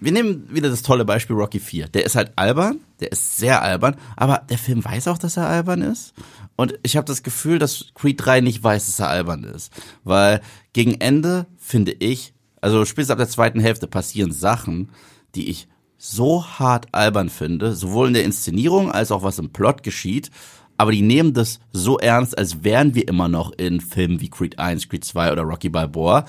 wir 0.00 0.12
nehmen 0.12 0.46
wieder 0.52 0.68
das 0.68 0.82
tolle 0.82 1.04
Beispiel 1.04 1.36
Rocky 1.36 1.58
4. 1.58 1.88
Der 1.88 2.04
ist 2.04 2.16
halt 2.16 2.32
albern, 2.36 2.80
der 3.00 3.12
ist 3.12 3.38
sehr 3.38 3.62
albern, 3.62 3.96
aber 4.16 4.42
der 4.50 4.58
Film 4.58 4.84
weiß 4.84 5.08
auch, 5.08 5.18
dass 5.18 5.36
er 5.36 5.48
albern 5.48 5.80
ist. 5.80 6.12
Und 6.56 6.78
ich 6.82 6.96
habe 6.96 7.06
das 7.06 7.22
Gefühl, 7.22 7.58
dass 7.58 7.86
Creed 7.94 8.24
3 8.24 8.40
nicht 8.40 8.62
weiß, 8.62 8.86
dass 8.86 9.00
er 9.00 9.08
albern 9.08 9.44
ist. 9.44 9.72
Weil 10.04 10.42
gegen 10.72 11.00
Ende 11.00 11.46
finde 11.56 11.92
ich, 11.92 12.34
also 12.60 12.84
spätestens 12.84 13.12
ab 13.12 13.18
der 13.18 13.28
zweiten 13.28 13.60
Hälfte 13.60 13.86
passieren 13.86 14.32
Sachen, 14.32 14.90
die 15.34 15.48
ich 15.48 15.68
so 15.98 16.44
hart 16.44 16.86
albern 16.92 17.28
finde, 17.28 17.74
sowohl 17.74 18.08
in 18.08 18.14
der 18.14 18.24
Inszenierung 18.24 18.90
als 18.90 19.10
auch 19.10 19.22
was 19.22 19.38
im 19.38 19.50
Plot 19.50 19.82
geschieht. 19.82 20.30
Aber 20.78 20.92
die 20.92 21.02
nehmen 21.02 21.32
das 21.32 21.60
so 21.72 21.98
ernst, 21.98 22.36
als 22.36 22.62
wären 22.62 22.94
wir 22.94 23.08
immer 23.08 23.28
noch 23.28 23.52
in 23.52 23.80
Filmen 23.80 24.20
wie 24.20 24.28
Creed 24.28 24.58
1, 24.58 24.88
Creed 24.88 25.04
2 25.04 25.32
oder 25.32 25.42
Rocky 25.42 25.70
Balboa, 25.70 26.26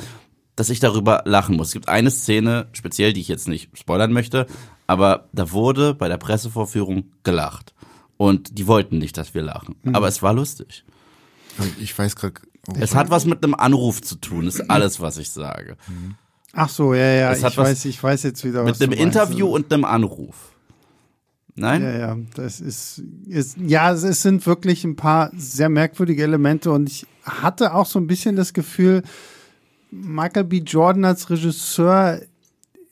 dass 0.56 0.70
ich 0.70 0.80
darüber 0.80 1.24
lachen 1.26 1.58
muss. 1.58 1.68
Es 1.68 1.74
gibt 1.74 1.90
eine 1.90 2.12
Szene, 2.12 2.68
speziell, 2.72 3.12
die 3.12 3.22
ich 3.22 3.28
jetzt 3.28 3.48
nicht 3.50 3.78
spoilern 3.78 4.14
möchte, 4.14 4.48
aber 4.88 5.28
da 5.34 5.52
wurde 5.52 5.94
bei 5.94 6.08
der 6.08 6.18
Pressevorführung 6.18 7.12
gelacht. 7.24 7.74
Und 8.16 8.58
die 8.58 8.68
wollten 8.68 8.98
nicht, 8.98 9.18
dass 9.18 9.34
wir 9.34 9.44
lachen. 9.44 9.76
Mhm. 9.84 9.96
Aber 9.96 10.08
es 10.08 10.24
war 10.24 10.34
lustig. 10.34 10.84
Ich 11.80 11.98
weiß 11.98 12.16
gerade. 12.16 12.36
Oh, 12.70 12.74
es 12.80 12.96
hat 12.96 13.10
was 13.10 13.26
mit 13.26 13.44
einem 13.44 13.54
Anruf 13.54 14.02
zu 14.02 14.16
tun, 14.16 14.48
ist 14.48 14.62
alles, 14.70 15.00
was 15.00 15.18
ich 15.18 15.30
sage. 15.30 15.78
Ach 16.60 16.70
so, 16.70 16.96
ja, 16.96 17.14
ja, 17.14 17.32
es 17.34 17.44
ich 17.44 17.56
weiß, 17.56 17.86
ich 17.86 18.02
weiß 18.02 18.24
jetzt 18.24 18.44
wieder, 18.44 18.66
was 18.66 18.80
Mit 18.80 18.92
einem 18.92 19.00
Interview 19.00 19.46
und 19.46 19.72
einem 19.72 19.86
Anruf. 19.86 20.56
Nein? 21.54 21.84
Ja, 21.84 21.98
ja, 21.98 22.18
das 22.34 22.60
ist, 22.62 23.04
ist, 23.28 23.58
ja, 23.58 23.92
es 23.92 24.24
sind 24.24 24.44
wirklich 24.48 24.84
ein 24.84 24.96
paar 24.96 25.30
sehr 25.38 25.70
merkwürdige 25.70 26.24
Elemente 26.24 26.72
und 26.72 26.90
ich 26.90 27.06
hatte 27.22 27.76
auch 27.76 27.86
so 27.86 28.00
ein 28.00 28.08
bisschen 28.08 28.36
das 28.36 28.54
Gefühl, 28.54 29.04
Michael 29.92 30.46
B. 30.46 30.58
Jordan 30.66 31.06
als 31.06 31.30
Regisseur 31.30 32.22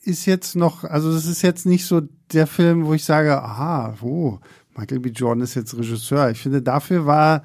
ist 0.04 0.26
jetzt 0.26 0.54
noch, 0.54 0.84
also 0.84 1.12
das 1.12 1.26
ist 1.26 1.42
jetzt 1.42 1.66
nicht 1.66 1.86
so 1.86 2.02
der 2.32 2.46
Film, 2.46 2.86
wo 2.86 2.94
ich 2.94 3.04
sage, 3.04 3.42
aha, 3.42 3.96
oh, 4.00 4.38
Michael 4.76 5.00
B. 5.00 5.08
Jordan 5.08 5.42
ist 5.42 5.56
jetzt 5.56 5.76
Regisseur. 5.76 6.30
Ich 6.30 6.38
finde, 6.38 6.62
dafür 6.62 7.04
war, 7.04 7.42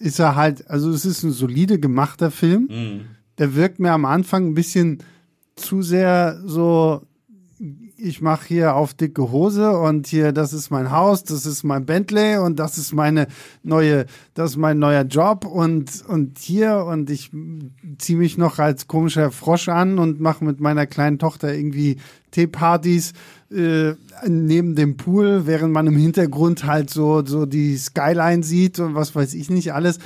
ist 0.00 0.18
er 0.18 0.34
halt, 0.34 0.68
also 0.68 0.90
es 0.90 1.04
ist 1.04 1.22
ein 1.22 1.30
solide 1.30 1.78
gemachter 1.78 2.32
Film. 2.32 2.68
Mhm. 2.68 3.00
Der 3.38 3.54
wirkt 3.54 3.78
mir 3.78 3.92
am 3.92 4.06
Anfang 4.06 4.48
ein 4.48 4.54
bisschen 4.54 5.04
zu 5.56 5.82
sehr 5.82 6.40
so, 6.44 7.02
ich 7.98 8.20
mache 8.20 8.48
hier 8.48 8.76
auf 8.76 8.92
dicke 8.92 9.32
Hose 9.32 9.78
und 9.78 10.06
hier, 10.06 10.32
das 10.32 10.52
ist 10.52 10.70
mein 10.70 10.90
Haus, 10.90 11.24
das 11.24 11.46
ist 11.46 11.64
mein 11.64 11.86
Bentley 11.86 12.36
und 12.36 12.58
das 12.58 12.76
ist 12.76 12.92
meine 12.92 13.26
neue, 13.62 14.04
das 14.34 14.50
ist 14.52 14.56
mein 14.58 14.78
neuer 14.78 15.02
Job 15.02 15.46
und, 15.46 16.04
und 16.06 16.38
hier 16.38 16.84
und 16.84 17.08
ich 17.08 17.30
ziehe 17.98 18.18
mich 18.18 18.36
noch 18.36 18.58
als 18.58 18.86
komischer 18.86 19.30
Frosch 19.30 19.68
an 19.68 19.98
und 19.98 20.20
mache 20.20 20.44
mit 20.44 20.60
meiner 20.60 20.86
kleinen 20.86 21.18
Tochter 21.18 21.54
irgendwie 21.54 21.96
Teepartys 22.32 23.14
äh, 23.50 23.94
neben 24.26 24.74
dem 24.74 24.98
Pool, 24.98 25.46
während 25.46 25.72
man 25.72 25.86
im 25.86 25.96
Hintergrund 25.96 26.64
halt 26.64 26.90
so, 26.90 27.24
so 27.24 27.46
die 27.46 27.76
Skyline 27.78 28.42
sieht 28.42 28.78
und 28.78 28.94
was 28.94 29.14
weiß 29.14 29.32
ich 29.32 29.48
nicht 29.48 29.72
alles 29.72 29.98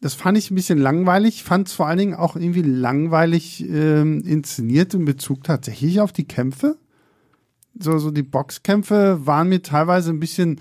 das 0.00 0.14
fand 0.14 0.38
ich 0.38 0.50
ein 0.50 0.54
bisschen 0.54 0.78
langweilig. 0.78 1.42
Fand 1.42 1.68
es 1.68 1.74
vor 1.74 1.86
allen 1.86 1.98
Dingen 1.98 2.14
auch 2.14 2.36
irgendwie 2.36 2.62
langweilig 2.62 3.64
ähm, 3.68 4.22
inszeniert 4.24 4.94
in 4.94 5.04
Bezug 5.04 5.42
tatsächlich 5.44 6.00
auf 6.00 6.12
die 6.12 6.26
Kämpfe. 6.26 6.76
So, 7.78 7.98
so 7.98 8.10
die 8.10 8.22
Boxkämpfe 8.22 9.26
waren 9.26 9.48
mir 9.48 9.62
teilweise 9.62 10.10
ein 10.10 10.20
bisschen 10.20 10.60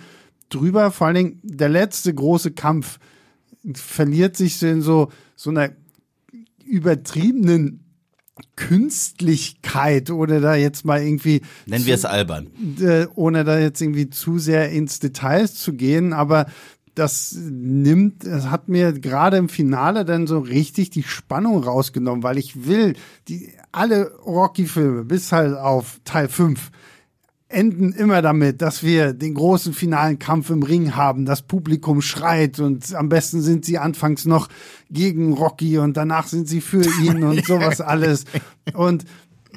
drüber. 0.50 0.92
Vor 0.92 1.08
allen 1.08 1.16
Dingen 1.16 1.40
der 1.44 1.70
letzte 1.70 2.14
große 2.14 2.52
Kampf 2.52 3.00
verliert 3.74 4.36
sich 4.38 4.58
so 4.58 4.68
in 4.68 4.82
so, 4.82 5.12
so 5.36 5.50
einer 5.52 5.72
übertriebenen 6.66 7.84
Künstlichkeit 8.56 10.10
oder 10.10 10.42
da 10.42 10.56
jetzt 10.56 10.86
mal 10.86 11.02
irgendwie. 11.02 11.42
Nennen 11.66 11.86
wir 11.86 11.96
es 11.96 12.06
albern. 12.06 12.50
Äh, 12.80 13.08
ohne 13.16 13.44
da 13.44 13.58
jetzt 13.58 13.82
irgendwie 13.82 14.10
zu 14.10 14.40
sehr 14.40 14.72
ins 14.72 15.00
Details 15.00 15.56
zu 15.56 15.74
gehen, 15.74 16.14
aber 16.14 16.48
das 16.98 17.38
nimmt, 17.38 18.24
es 18.24 18.50
hat 18.50 18.70
mir 18.70 18.94
gerade 18.94 19.38
im 19.38 19.50
Finale 19.50 20.06
dann 20.06 20.28
so 20.28 20.40
richtig 20.40 20.90
die 20.90 21.04
Spannung 21.04 21.64
rausgenommen, 21.64 22.24
weil 22.24 22.38
ich 22.38 22.66
will, 22.66 22.96
die 23.28 23.52
alle 23.72 24.12
Rocky-Filme 24.26 25.04
bis 25.04 25.32
halt 25.32 25.56
auf 25.56 26.00
Teil 26.04 26.28
5 26.28 26.72
enden 27.50 27.94
immer 27.94 28.22
damit, 28.22 28.62
dass 28.62 28.84
wir 28.84 29.14
den 29.14 29.34
großen 29.34 29.74
finalen 29.74 30.20
Kampf 30.20 30.50
im 30.50 30.64
Ring 30.64 30.96
haben, 30.96 31.26
das 31.26 31.42
Publikum 31.42 32.02
schreit 32.02 32.60
und 32.60 32.94
am 32.94 33.08
besten 33.08 33.42
sind 33.42 33.64
sie 33.64 33.78
anfangs 33.78 34.26
noch 34.26 34.50
gegen 34.90 35.34
Rocky 35.34 35.78
und 35.78 35.96
danach 35.96 36.28
sind 36.28 36.48
sie 36.50 36.60
für 36.60 36.84
ihn 37.02 37.24
und 37.24 37.46
sowas 37.46 37.80
alles. 37.80 38.26
Und 38.74 39.06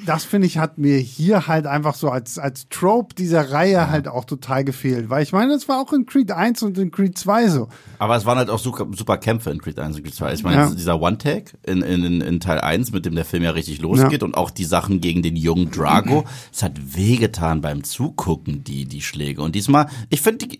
das 0.05 0.23
finde 0.23 0.47
ich 0.47 0.57
hat 0.57 0.77
mir 0.77 0.97
hier 0.97 1.47
halt 1.47 1.67
einfach 1.67 1.95
so 1.95 2.09
als, 2.09 2.39
als 2.39 2.67
Trope 2.69 3.15
dieser 3.15 3.51
Reihe 3.51 3.73
ja. 3.73 3.89
halt 3.89 4.07
auch 4.07 4.25
total 4.25 4.63
gefehlt. 4.63 5.09
Weil 5.09 5.23
ich 5.23 5.31
meine, 5.31 5.53
das 5.53 5.67
war 5.67 5.79
auch 5.79 5.93
in 5.93 6.05
Creed 6.05 6.31
1 6.31 6.63
und 6.63 6.77
in 6.77 6.91
Creed 6.91 7.17
2 7.17 7.47
so. 7.49 7.67
Aber 7.99 8.15
es 8.15 8.25
waren 8.25 8.37
halt 8.37 8.49
auch 8.49 8.59
super, 8.59 8.87
super 8.95 9.17
Kämpfe 9.17 9.51
in 9.51 9.59
Creed 9.59 9.79
1 9.79 9.97
und 9.97 10.03
Creed 10.03 10.15
2. 10.15 10.33
Ich 10.33 10.43
meine, 10.43 10.61
ja. 10.61 10.69
dieser 10.69 11.01
One-Take 11.01 11.53
in, 11.63 11.81
in, 11.81 12.21
in 12.21 12.39
Teil 12.39 12.59
1, 12.59 12.91
mit 12.91 13.05
dem 13.05 13.15
der 13.15 13.25
Film 13.25 13.43
ja 13.43 13.51
richtig 13.51 13.81
losgeht 13.81 14.21
ja. 14.21 14.25
und 14.25 14.35
auch 14.35 14.49
die 14.49 14.65
Sachen 14.65 15.01
gegen 15.01 15.21
den 15.21 15.35
jungen 15.35 15.71
Drago, 15.71 16.25
es 16.51 16.63
hat 16.63 16.95
wehgetan 16.95 17.61
beim 17.61 17.83
Zugucken, 17.83 18.63
die, 18.63 18.85
die 18.85 19.01
Schläge. 19.01 19.41
Und 19.41 19.55
diesmal, 19.55 19.87
ich 20.09 20.21
finde 20.21 20.47
die 20.47 20.59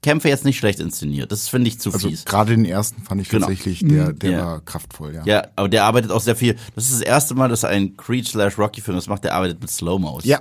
Kämpfe 0.00 0.28
jetzt 0.28 0.44
nicht 0.44 0.58
schlecht 0.58 0.78
inszeniert. 0.78 1.32
Das 1.32 1.48
finde 1.48 1.68
ich 1.68 1.80
zu 1.80 1.92
also 1.92 2.08
fies. 2.08 2.24
Gerade 2.24 2.54
den 2.54 2.64
ersten 2.64 3.02
fand 3.02 3.20
ich 3.20 3.28
genau. 3.28 3.46
tatsächlich, 3.46 3.80
der, 3.80 4.12
der 4.12 4.30
ja. 4.30 4.46
war 4.46 4.60
kraftvoll, 4.60 5.14
ja. 5.14 5.22
Ja, 5.24 5.48
aber 5.56 5.68
der 5.68 5.84
arbeitet 5.84 6.12
auch 6.12 6.20
sehr 6.20 6.36
viel. 6.36 6.54
Das 6.76 6.84
ist 6.84 6.94
das 6.94 7.00
erste 7.00 7.34
Mal, 7.34 7.48
dass 7.48 7.64
ein 7.64 7.96
Creed 7.96 8.28
slash 8.28 8.58
Rocky 8.58 8.80
Film 8.80 8.96
das 8.96 9.08
macht, 9.08 9.24
der 9.24 9.34
arbeitet 9.34 9.60
mit 9.60 9.70
Slow-Mos. 9.70 10.24
Ja. 10.24 10.38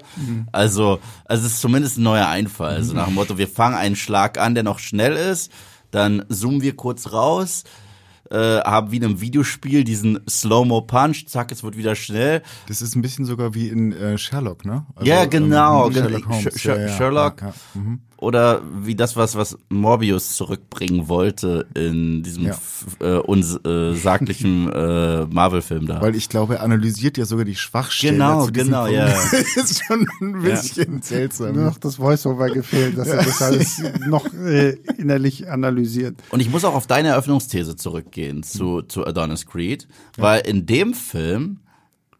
Also, 0.51 0.99
also 1.25 1.45
es 1.45 1.53
ist 1.53 1.61
zumindest 1.61 1.97
ein 1.97 2.03
neuer 2.03 2.27
Einfall. 2.27 2.75
Also 2.75 2.93
nach 2.93 3.05
dem 3.05 3.15
Motto, 3.15 3.39
wir 3.39 3.47
fangen 3.47 3.75
einen 3.75 3.95
Schlag 3.95 4.37
an, 4.37 4.53
der 4.53 4.63
noch 4.63 4.77
schnell 4.77 5.15
ist, 5.15 5.51
dann 5.89 6.23
zoomen 6.29 6.61
wir 6.61 6.75
kurz 6.75 7.11
raus, 7.11 7.63
äh, 8.29 8.59
haben 8.59 8.91
wie 8.91 8.97
in 8.97 9.05
einem 9.05 9.21
Videospiel 9.21 9.83
diesen 9.83 10.19
Slow-Mo-Punch, 10.29 11.27
zack, 11.27 11.51
es 11.51 11.63
wird 11.63 11.77
wieder 11.77 11.95
schnell. 11.95 12.43
Das 12.67 12.81
ist 12.81 12.95
ein 12.95 13.01
bisschen 13.01 13.25
sogar 13.25 13.53
wie 13.53 13.69
in 13.69 13.91
äh, 13.93 14.17
Sherlock, 14.17 14.65
ne? 14.65 14.85
Also, 14.95 15.09
ja, 15.09 15.25
genau. 15.25 15.87
Ähm, 15.87 15.93
Sherlock, 15.93 16.27
Holmes. 16.27 16.53
Sh 16.53 16.59
Sh 16.59 16.65
ja, 16.65 16.77
ja, 16.77 16.97
Sherlock. 16.97 17.41
Ja, 17.41 17.53
mhm. 17.73 18.01
Oder 18.17 18.63
wie 18.81 18.95
das, 18.95 19.15
was, 19.15 19.35
was 19.35 19.57
Morbius 19.69 20.35
zurückbringen 20.35 21.07
wollte 21.07 21.67
in 21.75 22.23
diesem 22.23 22.51
äh, 22.99 23.17
unsaglichen 23.17 24.71
äh, 24.73 25.25
Marvel-Film 25.27 25.85
da. 25.85 26.01
Weil 26.01 26.15
ich 26.15 26.27
glaube, 26.27 26.55
er 26.55 26.63
analysiert 26.63 27.19
ja 27.19 27.25
sogar 27.25 27.45
die 27.45 27.55
Schwachstellen. 27.55 28.15
Genau, 28.15 28.47
genau, 28.47 28.87
ja. 28.87 29.05
das 29.55 29.55
ist 29.55 29.83
schon 29.85 30.07
ein 30.19 30.41
bisschen 30.41 31.03
seltsam. 31.03 31.53
Nur 31.53 31.65
noch 31.65 31.77
das 31.77 31.97
Voice-Over 31.97 32.49
gefehlt, 32.49 32.97
dass 32.97 33.07
er 33.07 33.23
das 33.23 33.41
alles 33.41 33.83
noch 34.07 34.33
äh, 34.33 34.77
innerlich 34.97 35.47
analysiert. 35.49 36.15
Und 36.31 36.39
ich 36.39 36.49
muss 36.49 36.65
auch 36.65 36.73
auf 36.73 36.87
deine 36.87 37.09
Eröffnungsthese 37.09 37.75
zurückgehen 37.75 38.41
zu, 38.41 38.81
zu 38.81 39.05
Adonis 39.05 39.45
Creed, 39.45 39.87
weil 40.17 40.41
in 40.41 40.65
dem 40.65 40.95
Film 40.95 41.59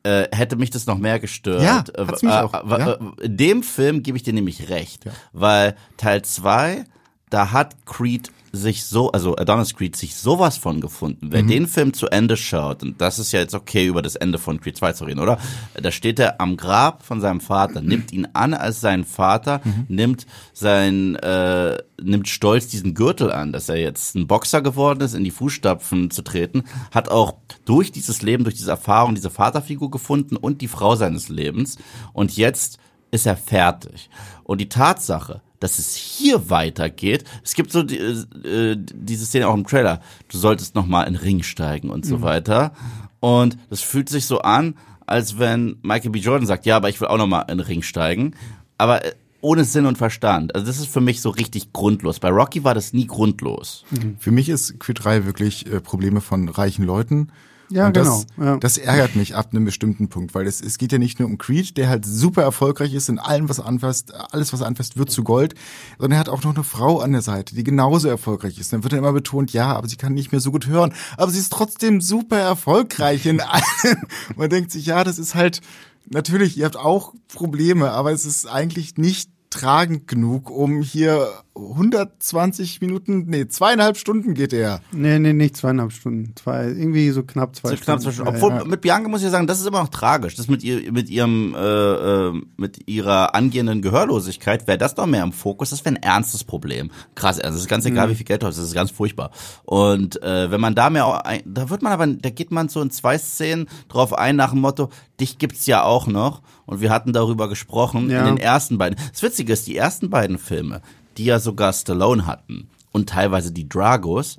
äh, 0.07 0.35
hätte 0.35 0.55
mich 0.55 0.69
das 0.69 0.85
noch 0.85 0.97
mehr 0.97 1.19
gestört. 1.19 1.61
Ja, 1.61 1.83
hat's 1.97 2.23
mich 2.23 2.31
äh, 2.31 2.37
auch. 2.37 2.53
Ja. 2.53 2.93
Äh, 2.93 2.97
in 3.25 3.37
dem 3.37 3.63
Film 3.63 4.03
gebe 4.03 4.17
ich 4.17 4.23
dir 4.23 4.33
nämlich 4.33 4.69
recht, 4.69 5.05
ja. 5.05 5.11
weil 5.33 5.75
Teil 5.97 6.21
2, 6.21 6.85
da 7.29 7.51
hat 7.51 7.85
Creed 7.85 8.31
sich 8.51 8.85
so, 8.85 9.11
also 9.11 9.35
Adonis 9.35 9.75
Creed 9.75 9.95
sich 9.95 10.15
sowas 10.15 10.57
von 10.57 10.81
gefunden. 10.81 11.27
Wer 11.31 11.43
mhm. 11.43 11.47
den 11.47 11.67
Film 11.67 11.93
zu 11.93 12.07
Ende 12.07 12.37
schaut, 12.37 12.81
und 12.81 12.99
das 13.01 13.19
ist 13.19 13.31
ja 13.31 13.39
jetzt 13.39 13.53
okay, 13.53 13.87
über 13.87 14.01
das 14.01 14.15
Ende 14.15 14.37
von 14.37 14.59
Creed 14.59 14.77
2 14.77 14.93
zu 14.93 15.05
reden, 15.05 15.19
oder? 15.19 15.37
Da 15.75 15.91
steht 15.91 16.19
er 16.19 16.39
am 16.41 16.57
Grab 16.57 17.03
von 17.03 17.21
seinem 17.21 17.41
Vater, 17.41 17.81
nimmt 17.81 18.11
ihn 18.11 18.27
an 18.33 18.53
als 18.53 18.81
seinen 18.81 19.03
Vater, 19.03 19.61
mhm. 19.63 19.85
nimmt 19.89 20.27
sein, 20.53 21.15
äh, 21.17 21.77
nimmt 22.01 22.27
stolz 22.27 22.67
diesen 22.67 22.93
Gürtel 22.93 23.31
an, 23.31 23.51
dass 23.51 23.69
er 23.69 23.77
jetzt 23.77 24.15
ein 24.15 24.27
Boxer 24.27 24.61
geworden 24.61 25.01
ist, 25.01 25.13
in 25.13 25.23
die 25.23 25.31
Fußstapfen 25.31 26.11
zu 26.11 26.21
treten, 26.21 26.63
hat 26.91 27.09
auch 27.09 27.35
durch 27.65 27.91
dieses 27.91 28.21
Leben, 28.21 28.43
durch 28.43 28.55
diese 28.55 28.71
Erfahrung 28.71 29.15
diese 29.15 29.29
Vaterfigur 29.29 29.91
gefunden 29.91 30.35
und 30.35 30.61
die 30.61 30.67
Frau 30.67 30.95
seines 30.95 31.29
Lebens. 31.29 31.77
Und 32.13 32.35
jetzt 32.37 32.79
ist 33.11 33.25
er 33.25 33.37
fertig. 33.37 34.09
Und 34.43 34.59
die 34.59 34.69
Tatsache, 34.69 35.41
dass 35.59 35.79
es 35.79 35.95
hier 35.95 36.49
weitergeht. 36.49 37.23
Es 37.43 37.55
gibt 37.55 37.71
so 37.71 37.83
die, 37.83 37.97
äh, 37.97 38.75
diese 38.77 39.25
Szene 39.25 39.47
auch 39.47 39.55
im 39.55 39.65
Trailer. 39.65 40.01
Du 40.29 40.37
solltest 40.37 40.75
noch 40.75 40.85
mal 40.85 41.03
in 41.03 41.13
den 41.13 41.21
Ring 41.21 41.43
steigen 41.43 41.89
und 41.89 42.05
so 42.05 42.17
mhm. 42.17 42.21
weiter. 42.21 42.73
Und 43.19 43.57
das 43.69 43.81
fühlt 43.81 44.09
sich 44.09 44.25
so 44.25 44.39
an, 44.41 44.75
als 45.05 45.39
wenn 45.39 45.77
Michael 45.81 46.11
B. 46.11 46.19
Jordan 46.19 46.45
sagt, 46.45 46.65
ja, 46.65 46.75
aber 46.77 46.89
ich 46.89 47.01
will 47.01 47.07
auch 47.07 47.17
noch 47.17 47.27
mal 47.27 47.41
in 47.41 47.57
den 47.57 47.67
Ring 47.67 47.81
steigen. 47.81 48.35
Aber 48.77 49.05
äh, 49.05 49.13
ohne 49.41 49.63
Sinn 49.63 49.85
und 49.85 49.97
Verstand. 49.97 50.55
Also 50.55 50.67
das 50.67 50.79
ist 50.79 50.89
für 50.89 51.01
mich 51.01 51.21
so 51.21 51.29
richtig 51.29 51.71
grundlos. 51.71 52.19
Bei 52.19 52.29
Rocky 52.29 52.63
war 52.63 52.73
das 52.73 52.93
nie 52.93 53.07
grundlos. 53.07 53.85
Mhm. 53.91 54.17
Für 54.19 54.31
mich 54.31 54.49
ist 54.49 54.79
Creed 54.79 55.03
3 55.03 55.25
wirklich 55.25 55.71
äh, 55.71 55.79
Probleme 55.79 56.21
von 56.21 56.49
reichen 56.49 56.85
Leuten 56.85 57.29
ja, 57.69 57.88
und 57.88 57.93
genau. 57.93 58.23
Das, 58.38 58.45
ja. 58.45 58.58
das 58.58 58.77
ärgert 58.77 59.15
mich 59.15 59.36
ab 59.36 59.49
einem 59.51 59.65
bestimmten 59.65 60.08
Punkt, 60.10 60.34
weil 60.34 60.47
es, 60.47 60.62
es 60.62 60.77
geht 60.77 60.91
ja 60.91 60.97
nicht 60.97 61.19
nur 61.19 61.27
um 61.27 61.38
Creed, 61.38 61.77
der 61.77 61.89
halt 61.89 62.06
super 62.06 62.41
erfolgreich 62.41 62.93
ist 62.93 63.10
in 63.10 63.19
allem, 63.19 63.49
was 63.49 63.60
er 63.60 63.65
anfasst, 63.65 64.13
alles, 64.32 64.53
was 64.53 64.62
er 64.62 64.67
anfasst, 64.67 64.97
wird 64.97 65.10
zu 65.10 65.23
Gold, 65.23 65.56
sondern 65.97 66.13
er 66.13 66.19
hat 66.19 66.30
auch 66.30 66.43
noch 66.43 66.56
eine 66.56 66.63
Frau 66.63 66.99
an 66.99 67.12
der 67.12 67.21
Seite, 67.21 67.56
die 67.56 67.63
genauso 67.63 68.08
erfolgreich 68.08 68.58
ist. 68.60 68.71
Dann 68.71 68.84
wird 68.84 68.93
er 68.93 68.99
immer 68.99 69.13
betont, 69.13 69.51
ja, 69.53 69.75
aber 69.75 69.88
sie 69.88 69.97
kann 69.97 70.13
nicht 70.13 70.32
mehr 70.32 70.41
so 70.41 70.51
gut 70.51 70.67
hören, 70.67 70.93
aber 71.17 71.32
sie 71.32 71.39
ist 71.39 71.51
trotzdem 71.51 72.01
super 72.01 72.39
erfolgreich 72.39 73.25
in 73.25 73.41
allem. 73.41 73.63
Man 74.36 74.49
denkt 74.49 74.71
sich, 74.71 74.86
ja, 74.86 75.03
das 75.03 75.19
ist 75.19 75.36
halt, 75.36 75.62
natürlich, 76.10 76.58
ihr 76.58 76.65
habt 76.65 76.77
auch 76.77 77.13
Probleme, 77.27 77.91
aber 77.91 78.12
es 78.12 78.25
ist 78.25 78.47
eigentlich 78.47 78.97
nicht 78.97 79.30
tragend 79.49 80.07
genug, 80.07 80.49
um 80.49 80.81
hier 80.81 81.29
120 81.55 82.81
Minuten, 82.81 83.25
nee, 83.27 83.47
zweieinhalb 83.47 83.97
Stunden 83.97 84.33
geht 84.33 84.53
er. 84.53 84.81
Nee, 84.91 85.19
nee, 85.19 85.33
nicht 85.33 85.57
zweieinhalb 85.57 85.91
Stunden. 85.91 86.33
Zwei, 86.36 86.65
irgendwie 86.65 87.10
so 87.10 87.23
knapp 87.23 87.55
zwei 87.55 87.69
so 87.69 87.75
Stunden. 87.75 87.86
Knapp 87.86 88.01
zwei 88.01 88.12
Stunden. 88.12 88.36
Obwohl, 88.36 88.51
ja. 88.51 88.65
mit 88.65 88.81
Bianca 88.81 89.10
muss 89.10 89.23
ich 89.23 89.29
sagen, 89.29 89.47
das 89.47 89.60
ist 89.60 89.67
immer 89.67 89.81
noch 89.81 89.89
tragisch. 89.89 90.36
Das 90.36 90.47
mit 90.47 90.63
ihr, 90.63 90.91
mit 90.91 91.10
ihrem, 91.10 91.55
äh, 91.55 91.60
äh, 91.60 92.41
mit 92.57 92.88
ihrer 92.88 93.33
angehenden 93.33 93.81
Gehörlosigkeit 93.81 94.67
wäre 94.67 94.77
das 94.77 94.95
doch 94.95 95.05
mehr 95.05 95.23
im 95.23 95.31
Fokus. 95.31 95.71
Das 95.71 95.83
wäre 95.83 95.95
ein 95.95 96.03
ernstes 96.03 96.43
Problem. 96.43 96.91
Krass, 97.15 97.39
also 97.39 97.55
es 97.55 97.63
ist 97.63 97.69
ganz 97.69 97.86
egal, 97.86 98.07
mhm. 98.07 98.12
wie 98.12 98.15
viel 98.15 98.25
Geld 98.25 98.43
du 98.43 98.47
hast, 98.47 98.57
das 98.57 98.65
ist 98.65 98.75
ganz 98.75 98.91
furchtbar. 98.91 99.31
Und 99.63 100.21
äh, 100.21 100.51
wenn 100.51 100.62
man 100.62 100.75
da 100.75 100.89
mehr, 100.89 101.23
da 101.45 101.69
wird 101.69 101.81
man 101.81 101.91
aber, 101.91 102.07
da 102.07 102.29
geht 102.29 102.51
man 102.51 102.69
so 102.69 102.81
in 102.81 102.91
zwei 102.91 103.17
Szenen 103.17 103.67
drauf 103.88 104.13
ein 104.13 104.36
nach 104.36 104.51
dem 104.51 104.62
Motto, 104.62 104.89
dich 105.19 105.38
gibt's 105.38 105.65
ja 105.65 105.84
auch 105.84 106.08
noch. 106.08 106.41
Und 106.65 106.82
wir 106.82 106.89
hatten 106.89 107.13
darüber 107.13 107.47
gesprochen 107.49 108.10
ja. 108.10 108.19
in 108.19 108.36
den 108.36 108.38
ersten 108.38 108.77
beiden. 108.77 108.99
Das 109.12 109.23
Witzige 109.23 109.53
ist, 109.53 109.67
die 109.67 109.77
ersten 109.77 110.10
beiden 110.10 110.38
Filme, 110.38 110.82
die 111.17 111.25
ja 111.25 111.39
sogar 111.39 111.73
Stallone 111.73 112.25
hatten 112.25 112.69
und 112.91 113.10
teilweise 113.10 113.51
die 113.51 113.69
Dragos, 113.69 114.38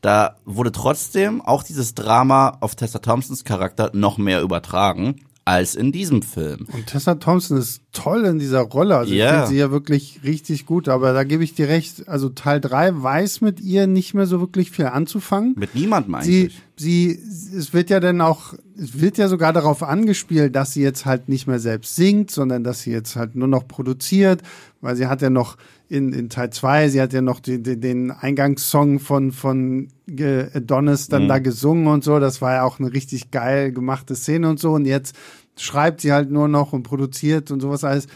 da 0.00 0.36
wurde 0.44 0.72
trotzdem 0.72 1.40
auch 1.40 1.62
dieses 1.62 1.94
Drama 1.94 2.58
auf 2.60 2.74
Tessa 2.74 2.98
Thompsons 2.98 3.44
Charakter 3.44 3.90
noch 3.94 4.18
mehr 4.18 4.42
übertragen 4.42 5.20
als 5.44 5.74
in 5.74 5.90
diesem 5.90 6.22
Film. 6.22 6.66
Und 6.72 6.86
Tessa 6.86 7.16
Thompson 7.16 7.56
ist 7.56 7.82
toll 7.92 8.24
in 8.24 8.38
dieser 8.38 8.60
Rolle. 8.60 8.96
Also 8.96 9.12
yeah. 9.12 9.26
ich 9.26 9.32
finde 9.32 9.46
sie 9.48 9.56
ja 9.58 9.70
wirklich 9.70 10.20
richtig 10.22 10.66
gut, 10.66 10.88
aber 10.88 11.12
da 11.12 11.24
gebe 11.24 11.42
ich 11.42 11.54
dir 11.54 11.68
recht. 11.68 12.08
Also 12.08 12.28
Teil 12.28 12.60
3 12.60 13.02
weiß 13.02 13.40
mit 13.40 13.60
ihr 13.60 13.86
nicht 13.86 14.14
mehr 14.14 14.26
so 14.26 14.40
wirklich 14.40 14.70
viel 14.70 14.86
anzufangen. 14.86 15.54
Mit 15.56 15.74
niemandem 15.74 16.14
eigentlich. 16.14 16.54
Sie, 16.54 16.60
sie, 16.82 17.18
es 17.56 17.72
wird 17.72 17.88
ja 17.88 18.00
dann 18.00 18.20
auch, 18.20 18.54
es 18.76 19.00
wird 19.00 19.16
ja 19.16 19.28
sogar 19.28 19.52
darauf 19.52 19.82
angespielt, 19.82 20.54
dass 20.54 20.72
sie 20.72 20.82
jetzt 20.82 21.06
halt 21.06 21.28
nicht 21.28 21.46
mehr 21.46 21.58
selbst 21.58 21.96
singt, 21.96 22.30
sondern 22.30 22.64
dass 22.64 22.82
sie 22.82 22.90
jetzt 22.90 23.16
halt 23.16 23.34
nur 23.36 23.48
noch 23.48 23.66
produziert, 23.66 24.42
weil 24.80 24.96
sie 24.96 25.06
hat 25.06 25.22
ja 25.22 25.30
noch 25.30 25.56
in, 25.88 26.12
in 26.12 26.28
Teil 26.28 26.50
2, 26.50 26.88
sie 26.88 27.00
hat 27.00 27.12
ja 27.12 27.22
noch 27.22 27.40
die, 27.40 27.62
die, 27.62 27.78
den 27.78 28.10
Eingangssong 28.10 28.98
von, 28.98 29.30
von 29.30 29.88
Adonis 30.08 31.08
dann 31.08 31.24
mhm. 31.24 31.28
da 31.28 31.38
gesungen 31.38 31.86
und 31.86 32.02
so. 32.02 32.18
Das 32.18 32.42
war 32.42 32.54
ja 32.54 32.62
auch 32.64 32.78
eine 32.78 32.92
richtig 32.92 33.30
geil 33.30 33.72
gemachte 33.72 34.16
Szene 34.16 34.48
und 34.48 34.58
so. 34.58 34.72
Und 34.72 34.86
jetzt 34.86 35.14
schreibt 35.56 36.00
sie 36.00 36.12
halt 36.12 36.30
nur 36.30 36.48
noch 36.48 36.72
und 36.72 36.82
produziert 36.82 37.50
und 37.50 37.60
sowas 37.60 37.84
alles. 37.84 38.06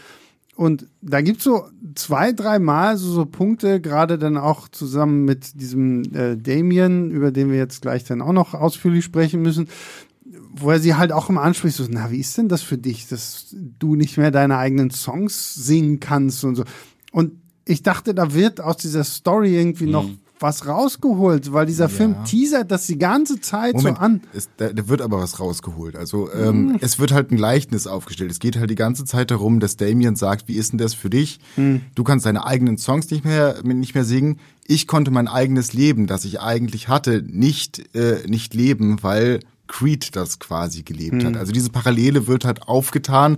Und 0.57 0.87
da 1.03 1.21
gibt's 1.21 1.43
so 1.43 1.67
zwei, 1.93 2.31
drei 2.31 2.57
Mal 2.57 2.97
so, 2.97 3.11
so 3.11 3.27
Punkte, 3.27 3.79
gerade 3.79 4.17
dann 4.17 4.37
auch 4.37 4.67
zusammen 4.67 5.23
mit 5.23 5.61
diesem 5.61 6.01
äh, 6.15 6.35
Damien, 6.35 7.11
über 7.11 7.29
den 7.29 7.51
wir 7.51 7.59
jetzt 7.59 7.83
gleich 7.83 8.05
dann 8.05 8.23
auch 8.23 8.31
noch 8.31 8.55
ausführlich 8.55 9.05
sprechen 9.05 9.43
müssen, 9.43 9.69
wo 10.55 10.71
er 10.71 10.79
sie 10.79 10.95
halt 10.95 11.11
auch 11.11 11.29
immer 11.29 11.43
anspricht, 11.43 11.77
so, 11.77 11.85
na, 11.87 12.09
wie 12.09 12.19
ist 12.19 12.35
denn 12.39 12.49
das 12.49 12.63
für 12.63 12.79
dich, 12.79 13.07
dass 13.07 13.55
du 13.77 13.93
nicht 13.93 14.17
mehr 14.17 14.31
deine 14.31 14.57
eigenen 14.57 14.89
Songs 14.89 15.53
singen 15.53 15.99
kannst 15.99 16.43
und 16.43 16.55
so. 16.55 16.63
Und 17.11 17.33
ich 17.63 17.83
dachte, 17.83 18.15
da 18.15 18.33
wird 18.33 18.59
aus 18.59 18.77
dieser 18.77 19.03
Story 19.03 19.55
irgendwie 19.55 19.85
mhm. 19.85 19.91
noch 19.91 20.09
was 20.39 20.67
rausgeholt, 20.67 21.53
weil 21.53 21.65
dieser 21.65 21.85
ja. 21.85 21.89
Film 21.89 22.15
teasert 22.25 22.71
das 22.71 22.85
die 22.87 22.97
ganze 22.97 23.39
Zeit 23.41 23.75
Moment, 23.75 23.97
so 23.97 24.03
an. 24.03 24.21
Es, 24.33 24.49
da, 24.57 24.69
da, 24.69 24.87
wird 24.87 25.01
aber 25.01 25.19
was 25.19 25.39
rausgeholt. 25.39 25.95
Also 25.95 26.31
ähm, 26.31 26.67
mhm. 26.67 26.77
es 26.81 26.99
wird 26.99 27.11
halt 27.11 27.31
ein 27.31 27.37
Gleichnis 27.37 27.87
aufgestellt. 27.87 28.31
Es 28.31 28.39
geht 28.39 28.57
halt 28.57 28.69
die 28.69 28.75
ganze 28.75 29.05
Zeit 29.05 29.31
darum, 29.31 29.59
dass 29.59 29.77
Damien 29.77 30.15
sagt, 30.15 30.47
wie 30.47 30.55
ist 30.55 30.71
denn 30.71 30.77
das 30.77 30.93
für 30.93 31.09
dich? 31.09 31.39
Mhm. 31.55 31.81
Du 31.95 32.03
kannst 32.03 32.25
deine 32.25 32.45
eigenen 32.45 32.77
Songs 32.77 33.09
nicht 33.09 33.25
mehr 33.25 33.61
nicht 33.63 33.95
mehr 33.95 34.05
singen. 34.05 34.39
Ich 34.65 34.87
konnte 34.87 35.11
mein 35.11 35.27
eigenes 35.27 35.73
Leben, 35.73 36.07
das 36.07 36.25
ich 36.25 36.39
eigentlich 36.39 36.87
hatte, 36.87 37.23
nicht 37.25 37.95
äh, 37.95 38.27
nicht 38.27 38.53
leben, 38.53 39.01
weil 39.01 39.39
Creed 39.67 40.15
das 40.15 40.39
quasi 40.39 40.83
gelebt 40.83 41.15
mhm. 41.15 41.27
hat. 41.27 41.37
Also 41.37 41.51
diese 41.51 41.69
Parallele 41.69 42.27
wird 42.27 42.45
halt 42.45 42.63
aufgetan. 42.63 43.37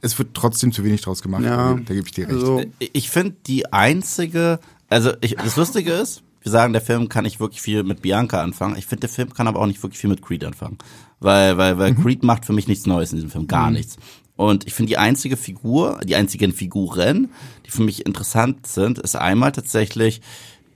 Es 0.00 0.16
wird 0.18 0.34
trotzdem 0.34 0.70
zu 0.70 0.84
wenig 0.84 1.00
draus 1.00 1.22
gemacht. 1.22 1.42
Ja. 1.42 1.74
Da 1.74 1.94
gebe 1.94 2.06
ich 2.06 2.12
dir 2.12 2.28
recht. 2.28 2.36
Also, 2.36 2.62
ich 2.78 3.10
finde 3.10 3.34
die 3.46 3.72
einzige, 3.72 4.60
also 4.88 5.12
ich, 5.20 5.36
das 5.36 5.56
Lustige 5.56 5.92
ist, 5.92 6.22
wir 6.40 6.52
sagen, 6.52 6.72
der 6.72 6.82
Film 6.82 7.08
kann 7.08 7.24
nicht 7.24 7.40
wirklich 7.40 7.60
viel 7.60 7.82
mit 7.82 8.02
Bianca 8.02 8.42
anfangen. 8.42 8.76
Ich 8.76 8.86
finde, 8.86 9.00
der 9.00 9.10
Film 9.10 9.34
kann 9.34 9.48
aber 9.48 9.60
auch 9.60 9.66
nicht 9.66 9.82
wirklich 9.82 10.00
viel 10.00 10.10
mit 10.10 10.22
Creed 10.22 10.44
anfangen. 10.44 10.78
Weil, 11.20 11.58
weil, 11.58 11.78
weil 11.78 11.92
mhm. 11.92 12.02
Creed 12.02 12.22
macht 12.22 12.44
für 12.44 12.52
mich 12.52 12.68
nichts 12.68 12.86
Neues 12.86 13.10
in 13.10 13.16
diesem 13.16 13.30
Film, 13.30 13.48
gar 13.48 13.68
mhm. 13.68 13.76
nichts. 13.76 13.96
Und 14.36 14.66
ich 14.66 14.74
finde, 14.74 14.90
die 14.90 14.98
einzige 14.98 15.36
Figur, 15.36 16.00
die 16.04 16.14
einzigen 16.14 16.52
Figuren, 16.52 17.30
die 17.66 17.70
für 17.70 17.82
mich 17.82 18.06
interessant 18.06 18.66
sind, 18.68 18.98
ist 18.98 19.16
einmal 19.16 19.50
tatsächlich 19.50 20.20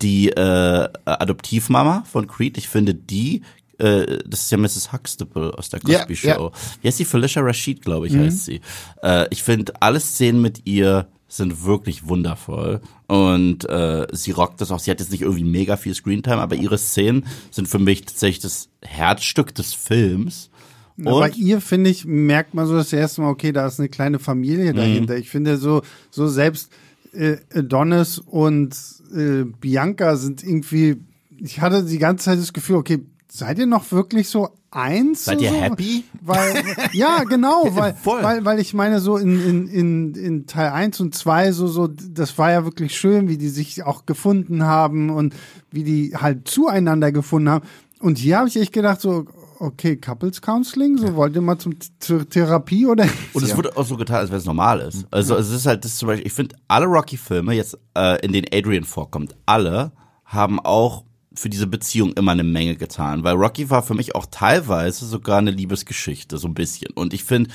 die 0.03 0.31
äh, 0.31 0.89
Adoptivmama 1.05 2.03
von 2.11 2.27
Creed. 2.27 2.59
Ich 2.59 2.69
finde, 2.69 2.93
die 2.93 3.43
äh, 3.79 4.19
das 4.27 4.43
ist 4.43 4.51
ja 4.51 4.59
Mrs. 4.59 4.93
Huxtable 4.93 5.57
aus 5.57 5.69
der 5.69 5.81
Cosby 5.81 6.17
Show. 6.17 6.27
Ja, 6.27 6.43
ja. 6.43 6.51
Wie 6.83 6.89
heißt 6.89 6.99
sie? 6.99 7.05
Felicia 7.05 7.41
Rashid, 7.41 7.83
glaube 7.83 8.09
ich, 8.09 8.13
mhm. 8.15 8.25
heißt 8.25 8.45
sie. 8.45 8.61
Äh, 9.03 9.27
ich 9.31 9.43
finde, 9.43 9.73
alle 9.81 10.01
Szenen 10.01 10.43
mit 10.43 10.67
ihr 10.67 11.07
sind 11.33 11.65
wirklich 11.65 12.07
wundervoll. 12.09 12.83
Und 13.07 13.69
äh, 13.69 14.07
sie 14.13 14.33
rockt 14.33 14.61
das 14.61 14.71
auch. 14.71 14.79
Sie 14.79 14.91
hat 14.91 15.01
jetzt 15.01 15.13
nicht 15.13 15.23
irgendwie 15.23 15.45
mega 15.45 15.79
viel 15.79 15.95
Screentime, 15.95 16.43
aber 16.43 16.57
ihre 16.57 16.77
Szenen 16.77 17.25
sind 17.51 17.69
für 17.69 17.79
mich 17.79 18.05
tatsächlich 18.05 18.41
das 18.41 18.69
Herzstück 18.83 19.55
des 19.55 19.73
Films. 19.73 20.51
Und 20.99 21.07
bei 21.07 21.31
ihr, 21.31 21.63
finde 21.63 21.89
ich, 21.89 22.05
merkt 22.05 22.53
man 22.53 22.67
so 22.67 22.75
das 22.75 22.93
erste 22.93 23.23
Mal, 23.23 23.31
okay, 23.31 23.51
da 23.51 23.67
ist 23.67 23.81
eine 23.81 23.89
kleine 23.89 24.19
Familie 24.19 24.73
mhm. 24.73 24.77
dahinter. 24.77 25.17
Ich 25.17 25.31
finde 25.31 25.57
so, 25.57 25.81
so 26.11 26.29
selbst 26.29 26.71
äh, 27.15 27.39
Adonis 27.55 28.19
und 28.19 28.77
äh, 29.17 29.45
Bianca 29.45 30.17
sind 30.17 30.45
irgendwie, 30.45 30.99
ich 31.39 31.63
hatte 31.63 31.85
die 31.85 31.99
ganze 31.99 32.27
Zeit 32.27 32.39
das 32.39 32.53
Gefühl, 32.53 32.77
okay, 32.77 33.01
seid 33.33 33.59
ihr 33.59 33.67
noch 33.67 33.91
wirklich 33.93 34.29
so 34.29 34.51
eins? 34.71 35.25
Seid 35.25 35.41
ihr 35.41 35.51
so? 35.51 35.57
happy? 35.57 36.05
Weil, 36.21 36.63
ja, 36.93 37.25
genau, 37.25 37.65
weil, 37.75 37.97
weil, 38.05 38.45
weil 38.45 38.61
ich 38.61 38.75
meine, 38.75 39.01
so 39.01 39.17
in, 39.17 39.41
in, 39.43 39.67
in, 39.69 40.15
in 40.15 40.47
Teil 40.47 40.71
eins 40.71 41.01
und 41.01 41.15
zwei 41.15 41.51
so, 41.53 41.67
so, 41.67 41.87
das 41.89 42.37
war 42.37 42.51
ja 42.51 42.65
wirklich 42.65 42.95
schön, 42.95 43.29
wie 43.29 43.39
die 43.39 43.49
sich 43.49 43.85
auch 43.85 44.05
gefunden 44.05 44.65
haben 44.65 45.09
und 45.09 45.35
wie 45.71 45.83
die 45.83 46.15
halt 46.15 46.47
zueinander 46.47 47.11
gefunden 47.11 47.49
haben. 47.49 47.67
Und 48.01 48.19
hier 48.19 48.39
habe 48.39 48.49
ich 48.49 48.57
echt 48.57 48.73
gedacht, 48.73 49.01
so, 49.01 49.25
okay, 49.59 49.97
Couples 49.97 50.43
Counseling, 50.43 50.99
so 50.99 51.15
wollt 51.15 51.35
ihr 51.35 51.41
mal 51.41 51.57
zum, 51.57 51.77
zur 52.01 52.29
Therapie 52.29 52.85
oder? 52.85 53.07
Und 53.33 53.45
es 53.45 53.57
wird 53.57 53.75
auch 53.77 53.87
so 53.87 53.97
getan, 53.97 54.17
als 54.17 54.31
wenn 54.31 54.39
es 54.39 54.45
normal 54.45 54.81
ist. 54.81 55.07
Also 55.11 55.37
es 55.37 55.51
ist 55.51 55.65
halt, 55.65 55.87
das 55.87 55.97
zum 55.97 56.09
Beispiel, 56.09 56.27
ich 56.27 56.35
finde, 56.35 56.55
alle 56.69 56.85
Rocky-Filme 56.85 57.55
jetzt, 57.55 57.79
äh, 57.97 58.23
in 58.23 58.33
denen 58.33 58.49
Adrian 58.53 58.85
vorkommt, 58.85 59.35
alle 59.47 59.93
haben 60.27 60.61
auch 60.61 61.05
für 61.35 61.49
diese 61.49 61.67
Beziehung 61.67 62.13
immer 62.15 62.33
eine 62.33 62.45
Menge 62.45 62.77
getan, 62.77 63.25
weil 63.25 63.35
Rocky 63.35 63.71
war 63.71 63.83
für 63.83 63.95
mich 63.95 64.15
auch 64.15 64.27
teilweise 64.31 65.07
sogar 65.07 65.39
eine 65.39 65.51
Liebesgeschichte, 65.51 66.39
so 66.39 66.49
ein 66.49 66.55
bisschen. 66.55 66.93
Und 66.95 67.15
ich 67.15 67.25
finde, 67.25 67.51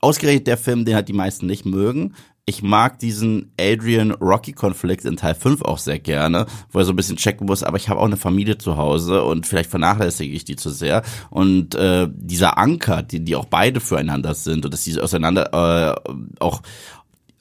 ausgerechnet 0.00 0.46
der 0.46 0.58
Film, 0.58 0.84
den 0.84 0.94
halt 0.94 1.08
die 1.08 1.12
meisten 1.12 1.46
nicht 1.46 1.64
mögen, 1.64 2.14
ich 2.44 2.62
mag 2.62 2.98
diesen 2.98 3.52
Adrian-Rocky-Konflikt 3.58 5.04
in 5.04 5.16
Teil 5.16 5.36
5 5.36 5.62
auch 5.62 5.78
sehr 5.78 6.00
gerne, 6.00 6.46
wo 6.72 6.80
er 6.80 6.84
so 6.84 6.92
ein 6.92 6.96
bisschen 6.96 7.16
checken 7.16 7.46
muss, 7.46 7.62
aber 7.62 7.76
ich 7.76 7.88
habe 7.88 8.00
auch 8.00 8.06
eine 8.06 8.16
Familie 8.16 8.58
zu 8.58 8.76
Hause 8.76 9.22
und 9.22 9.46
vielleicht 9.46 9.70
vernachlässige 9.70 10.34
ich 10.34 10.44
die 10.44 10.56
zu 10.56 10.70
sehr. 10.70 11.02
Und 11.30 11.76
äh, 11.76 12.08
dieser 12.12 12.58
Anker, 12.58 13.04
die, 13.04 13.20
die 13.24 13.36
auch 13.36 13.44
beide 13.44 13.78
füreinander 13.78 14.34
sind 14.34 14.64
und 14.64 14.74
dass 14.74 14.82
sie 14.82 15.00
auseinander 15.00 16.00
äh, 16.04 16.10
auch 16.40 16.62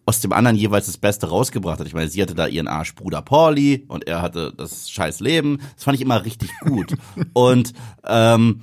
aus 0.05 0.19
dem 0.19 0.33
anderen 0.33 0.57
jeweils 0.57 0.87
das 0.87 0.97
Beste 0.97 1.29
rausgebracht 1.29 1.79
hat. 1.79 1.87
Ich 1.87 1.93
meine, 1.93 2.09
sie 2.09 2.21
hatte 2.21 2.35
da 2.35 2.47
ihren 2.47 2.67
Arschbruder 2.67 3.21
Pauli 3.21 3.85
und 3.87 4.07
er 4.07 4.21
hatte 4.21 4.53
das 4.55 4.89
scheiß 4.89 5.19
Leben. 5.19 5.59
Das 5.75 5.83
fand 5.83 5.95
ich 5.95 6.01
immer 6.01 6.25
richtig 6.25 6.49
gut. 6.61 6.95
und 7.33 7.73
ähm, 8.05 8.61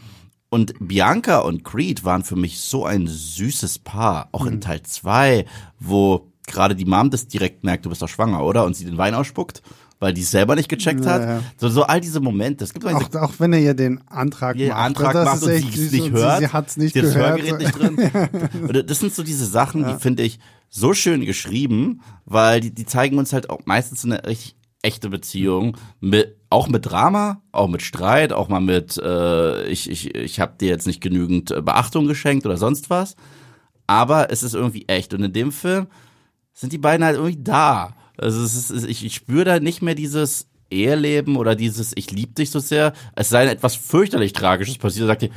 und 0.51 0.75
Bianca 0.81 1.41
und 1.41 1.63
Creed 1.63 2.05
waren 2.05 2.25
für 2.25 2.37
mich 2.37 2.61
so 2.61 2.87
ein 2.87 3.07
süßes 3.07 3.81
Paar, 3.81 4.31
auch 4.33 4.47
in 4.47 4.55
mhm. 4.55 4.61
Teil 4.63 4.83
zwei, 4.83 5.45
wo 5.79 6.33
gerade 6.47 6.75
die 6.75 6.87
Mom 6.87 7.11
das 7.11 7.29
direkt 7.29 7.65
merkt, 7.65 7.85
du 7.85 7.91
bist 7.91 8.01
doch 8.01 8.09
schwanger, 8.09 8.43
oder? 8.43 8.65
Und 8.65 8.75
sie 8.75 8.87
den 8.87 8.97
Wein 8.97 9.15
ausspuckt 9.15 9.63
weil 10.01 10.15
die 10.15 10.23
es 10.23 10.31
selber 10.31 10.55
nicht 10.55 10.69
gecheckt 10.69 11.05
hat. 11.07 11.23
Ja, 11.23 11.41
So, 11.57 11.69
so 11.69 11.83
all 11.83 12.01
diese 12.01 12.21
Momente. 12.21 12.65
Es 12.65 12.73
gibt 12.73 12.87
auch, 12.87 13.15
auch 13.15 13.33
wenn 13.39 13.53
er 13.53 13.61
ihr 13.61 13.75
den 13.75 14.01
Antrag 14.09 14.57
macht. 14.57 14.71
Antrag 14.71 15.13
das 15.13 15.25
macht 15.25 15.43
und 15.43 15.49
sie 15.51 15.87
es 15.87 15.93
nicht 15.93 16.13
hört. 16.13 16.39
Sie, 16.39 16.47
sie 16.47 16.53
hat's 16.53 16.77
nicht 16.77 16.97
das 16.97 17.15
gehört. 17.15 17.43
Hörgerät 17.43 17.59
nicht 17.59 17.79
drin. 17.79 18.87
das 18.87 19.01
sind 19.01 19.15
so 19.15 19.23
diese 19.23 19.47
Sachen, 19.47 19.87
die 19.87 19.95
finde 19.99 20.23
ich 20.23 20.39
so 20.69 20.95
schön 20.95 21.25
geschrieben, 21.25 22.03
weil 22.25 22.61
die, 22.61 22.75
die 22.75 22.87
zeigen 22.87 23.19
uns 23.19 23.33
halt 23.33 23.51
auch 23.51 23.61
meistens 23.65 24.05
eine 24.05 24.25
richtig 24.27 24.57
echte 24.83 25.09
Beziehung, 25.09 25.77
mit, 26.01 26.37
auch 26.51 26.69
mit 26.69 26.87
Drama, 26.87 27.43
auch 27.53 27.69
mit 27.69 27.83
Streit, 27.83 28.33
auch 28.33 28.49
mal 28.49 28.61
mit, 28.61 28.97
äh, 28.99 29.67
ich, 29.67 29.91
ich, 29.91 30.15
ich 30.15 30.41
habe 30.41 30.57
dir 30.59 30.69
jetzt 30.69 30.87
nicht 30.87 31.01
genügend 31.01 31.51
äh, 31.51 31.61
Beachtung 31.61 32.07
geschenkt 32.07 32.47
oder 32.47 32.57
sonst 32.57 32.91
was. 32.91 33.17
Aber 33.87 34.31
es 34.31 34.43
ist 34.43 34.55
irgendwie 34.55 34.87
echt. 34.87 35.15
Und 35.15 35.23
in 35.23 35.33
dem 35.33 35.51
Film 35.51 35.89
sind 36.53 36.73
die 36.73 36.79
beiden 36.79 37.05
halt 37.05 37.17
irgendwie 37.17 37.43
da. 37.43 37.95
Also 38.17 38.43
ist, 38.43 38.71
ich, 38.85 39.05
ich 39.05 39.15
spüre 39.15 39.45
da 39.45 39.61
nicht 39.61 39.83
mehr 39.83 39.95
dieses 39.95 40.49
Eheleben 40.71 41.37
oder 41.37 41.55
dieses 41.55 41.93
Ich 41.97 42.11
liebe 42.11 42.35
dich 42.35 42.51
so 42.51 42.59
sehr. 42.59 42.93
Es 43.17 43.31
sei 43.31 43.45
denn 43.45 43.55
etwas 43.55 43.75
fürchterlich 43.75 44.33
Tragisches 44.33 44.79
passiert, 44.79 45.07
sagt 45.07 45.23
ihr, 45.23 45.31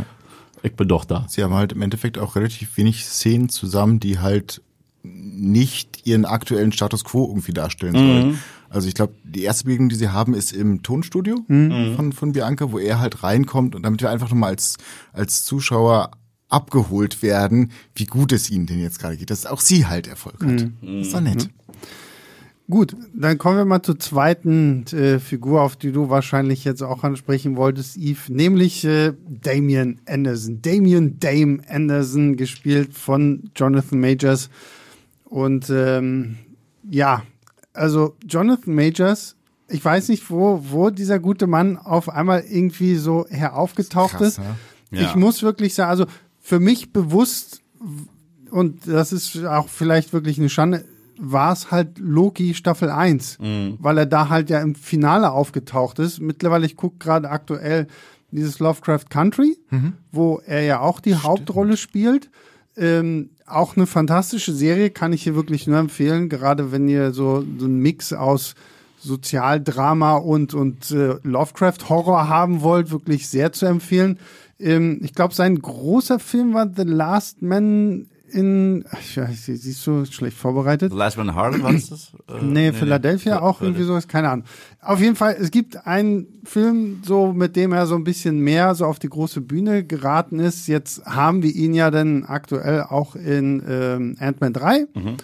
ich 0.63 0.75
bin 0.75 0.87
doch 0.87 1.05
da. 1.05 1.25
Sie 1.29 1.43
haben 1.43 1.53
halt 1.53 1.71
im 1.71 1.81
Endeffekt 1.81 2.17
auch 2.17 2.35
relativ 2.35 2.77
wenig 2.77 3.05
Szenen 3.05 3.49
zusammen, 3.49 3.99
die 3.99 4.19
halt 4.19 4.61
nicht 5.03 6.05
ihren 6.05 6.25
aktuellen 6.25 6.71
Status 6.71 7.03
quo 7.03 7.27
irgendwie 7.27 7.53
darstellen 7.53 7.93
sollen. 7.93 8.27
Mhm. 8.27 8.39
Also 8.69 8.87
ich 8.87 8.93
glaube, 8.93 9.13
die 9.23 9.43
erste 9.43 9.65
Begegnung, 9.65 9.89
die 9.89 9.95
sie 9.95 10.09
haben, 10.09 10.33
ist 10.33 10.53
im 10.53 10.81
Tonstudio 10.81 11.43
mhm. 11.47 11.95
von, 11.95 12.13
von 12.13 12.31
Bianca, 12.31 12.71
wo 12.71 12.79
er 12.79 12.99
halt 12.99 13.21
reinkommt 13.23 13.75
und 13.75 13.83
damit 13.83 14.01
wir 14.01 14.09
einfach 14.09 14.29
nochmal 14.29 14.51
als, 14.51 14.77
als 15.11 15.43
Zuschauer 15.43 16.11
abgeholt 16.47 17.21
werden, 17.21 17.71
wie 17.95 18.05
gut 18.05 18.31
es 18.31 18.49
ihnen 18.49 18.65
denn 18.65 18.79
jetzt 18.79 18.99
gerade 18.99 19.17
geht, 19.17 19.29
dass 19.29 19.45
auch 19.45 19.61
sie 19.61 19.87
halt 19.87 20.07
Erfolg 20.07 20.41
hat. 20.41 20.49
Mhm. 20.49 20.73
Das 20.81 21.07
ist 21.07 21.13
doch 21.13 21.21
nett. 21.21 21.49
Gut, 22.69 22.95
dann 23.13 23.37
kommen 23.37 23.57
wir 23.57 23.65
mal 23.65 23.83
zur 23.83 23.99
zweiten 23.99 24.85
äh, 24.93 25.19
Figur, 25.19 25.61
auf 25.61 25.75
die 25.75 25.91
du 25.91 26.09
wahrscheinlich 26.09 26.63
jetzt 26.63 26.81
auch 26.81 27.03
ansprechen 27.03 27.57
wolltest, 27.57 27.97
Eve, 27.97 28.31
nämlich 28.31 28.85
äh, 28.85 29.11
Damien 29.27 29.99
Anderson. 30.07 30.61
Damien 30.61 31.19
Dame 31.19 31.59
Anderson, 31.67 32.37
gespielt 32.37 32.93
von 32.93 33.51
Jonathan 33.57 33.99
Majors. 33.99 34.49
Und 35.31 35.69
ähm, 35.69 36.35
ja, 36.83 37.23
also 37.71 38.17
Jonathan 38.27 38.75
Majors, 38.75 39.37
ich 39.69 39.83
weiß 39.83 40.09
nicht, 40.09 40.29
wo, 40.29 40.61
wo 40.69 40.89
dieser 40.89 41.19
gute 41.19 41.47
Mann 41.47 41.77
auf 41.77 42.09
einmal 42.09 42.41
irgendwie 42.41 42.95
so 42.95 43.25
heraufgetaucht 43.29 44.17
Krass, 44.17 44.37
ist. 44.37 44.41
Ja. 44.91 45.01
Ich 45.01 45.15
muss 45.15 45.41
wirklich 45.41 45.73
sagen, 45.73 45.89
also 45.89 46.05
für 46.37 46.59
mich 46.59 46.91
bewusst, 46.91 47.61
und 48.49 48.85
das 48.85 49.13
ist 49.13 49.45
auch 49.45 49.69
vielleicht 49.69 50.11
wirklich 50.11 50.37
eine 50.37 50.49
Schande, 50.49 50.83
war 51.17 51.53
es 51.53 51.71
halt 51.71 51.97
Loki 51.97 52.53
Staffel 52.53 52.89
1, 52.89 53.39
mhm. 53.39 53.77
weil 53.79 53.99
er 53.99 54.07
da 54.07 54.27
halt 54.27 54.49
ja 54.49 54.59
im 54.59 54.75
Finale 54.75 55.31
aufgetaucht 55.31 55.99
ist. 55.99 56.19
Mittlerweile, 56.19 56.65
ich 56.65 56.75
gucke 56.75 56.97
gerade 56.97 57.29
aktuell 57.29 57.87
dieses 58.31 58.59
Lovecraft 58.59 59.05
Country, 59.09 59.57
mhm. 59.69 59.93
wo 60.11 60.41
er 60.45 60.63
ja 60.63 60.81
auch 60.81 60.99
die 60.99 61.11
Stimmt. 61.11 61.23
Hauptrolle 61.23 61.77
spielt. 61.77 62.29
Ähm, 62.75 63.29
auch 63.53 63.75
eine 63.75 63.87
fantastische 63.87 64.53
Serie, 64.53 64.89
kann 64.89 65.13
ich 65.13 65.23
hier 65.23 65.35
wirklich 65.35 65.67
nur 65.67 65.77
empfehlen, 65.77 66.29
gerade 66.29 66.71
wenn 66.71 66.87
ihr 66.87 67.11
so, 67.11 67.43
so 67.57 67.65
einen 67.65 67.79
Mix 67.79 68.13
aus 68.13 68.55
Sozialdrama 68.99 70.17
und, 70.17 70.53
und 70.53 70.91
äh, 70.91 71.15
Lovecraft-Horror 71.23 72.27
haben 72.27 72.61
wollt, 72.61 72.91
wirklich 72.91 73.27
sehr 73.27 73.51
zu 73.51 73.65
empfehlen. 73.65 74.19
Ähm, 74.59 74.99
ich 75.01 75.13
glaube, 75.13 75.33
sein 75.33 75.59
großer 75.59 76.19
Film 76.19 76.53
war 76.53 76.69
The 76.75 76.83
Last 76.83 77.41
Man 77.41 78.07
in, 78.33 78.85
ich 78.99 79.17
weiß, 79.17 79.45
siehst 79.45 79.85
du, 79.85 80.05
schlecht 80.05 80.37
vorbereitet. 80.37 80.91
The 80.91 80.97
Last 80.97 81.17
Man 81.17 81.29
in 81.29 81.35
Harlem, 81.35 81.63
war 81.63 81.73
das 81.73 81.89
das? 81.89 82.11
Äh, 82.27 82.43
nee, 82.43 82.73
Philadelphia 82.73 83.35
nee. 83.35 83.41
auch 83.41 83.61
irgendwie 83.61 83.83
sowas, 83.83 84.07
keine 84.07 84.29
Ahnung. 84.29 84.45
Auf 84.81 84.99
jeden 84.99 85.15
Fall, 85.15 85.35
es 85.39 85.51
gibt 85.51 85.85
einen 85.85 86.27
Film, 86.43 87.01
so 87.03 87.33
mit 87.33 87.55
dem 87.55 87.71
er 87.71 87.85
so 87.85 87.95
ein 87.95 88.03
bisschen 88.03 88.39
mehr 88.39 88.75
so 88.75 88.85
auf 88.85 88.99
die 88.99 89.09
große 89.09 89.41
Bühne 89.41 89.83
geraten 89.83 90.39
ist. 90.39 90.67
Jetzt 90.67 91.05
haben 91.05 91.43
wir 91.43 91.53
ihn 91.53 91.73
ja 91.73 91.91
dann 91.91 92.23
aktuell 92.23 92.83
auch 92.83 93.15
in 93.15 93.61
ähm, 93.67 94.15
Ant-Man 94.19 94.53
3. 94.53 94.87
Mhm. 94.93 95.17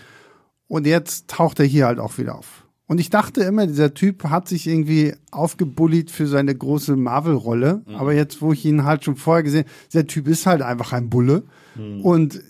Und 0.67 0.85
jetzt 0.85 1.29
taucht 1.29 1.59
er 1.59 1.65
hier 1.65 1.85
halt 1.85 1.99
auch 1.99 2.17
wieder 2.17 2.35
auf. 2.35 2.65
Und 2.87 2.99
ich 2.99 3.09
dachte 3.09 3.41
immer, 3.41 3.67
dieser 3.67 3.93
Typ 3.93 4.23
hat 4.25 4.47
sich 4.47 4.65
irgendwie 4.65 5.13
aufgebullied 5.31 6.09
für 6.09 6.25
seine 6.25 6.55
große 6.55 6.95
Marvel-Rolle. 6.95 7.83
Mhm. 7.85 7.95
Aber 7.95 8.13
jetzt, 8.13 8.41
wo 8.41 8.53
ich 8.53 8.63
ihn 8.63 8.85
halt 8.85 9.03
schon 9.03 9.17
vorher 9.17 9.43
gesehen, 9.43 9.65
der 9.93 10.07
Typ 10.07 10.27
ist 10.27 10.45
halt 10.45 10.61
einfach 10.61 10.93
ein 10.93 11.09
Bulle. 11.09 11.43
Mhm. 11.75 12.01
Und 12.01 12.41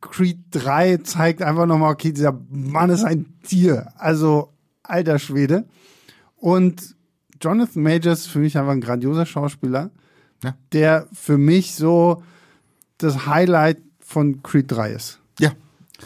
Creed 0.00 0.38
3 0.50 0.98
zeigt 0.98 1.42
einfach 1.42 1.66
nochmal, 1.66 1.92
okay, 1.92 2.12
dieser 2.12 2.38
Mann 2.50 2.90
ist 2.90 3.04
ein 3.04 3.26
Tier. 3.42 3.92
Also, 3.96 4.52
alter 4.82 5.18
Schwede. 5.18 5.66
Und 6.36 6.96
Jonathan 7.40 7.82
Majors 7.82 8.20
ist 8.20 8.26
für 8.28 8.40
mich 8.40 8.56
einfach 8.58 8.72
ein 8.72 8.80
grandioser 8.80 9.26
Schauspieler, 9.26 9.90
ja. 10.44 10.54
der 10.72 11.06
für 11.12 11.38
mich 11.38 11.74
so 11.74 12.22
das 12.98 13.26
Highlight 13.26 13.78
von 14.00 14.42
Creed 14.42 14.70
3 14.70 14.92
ist. 14.92 15.20
Ja, 15.38 15.52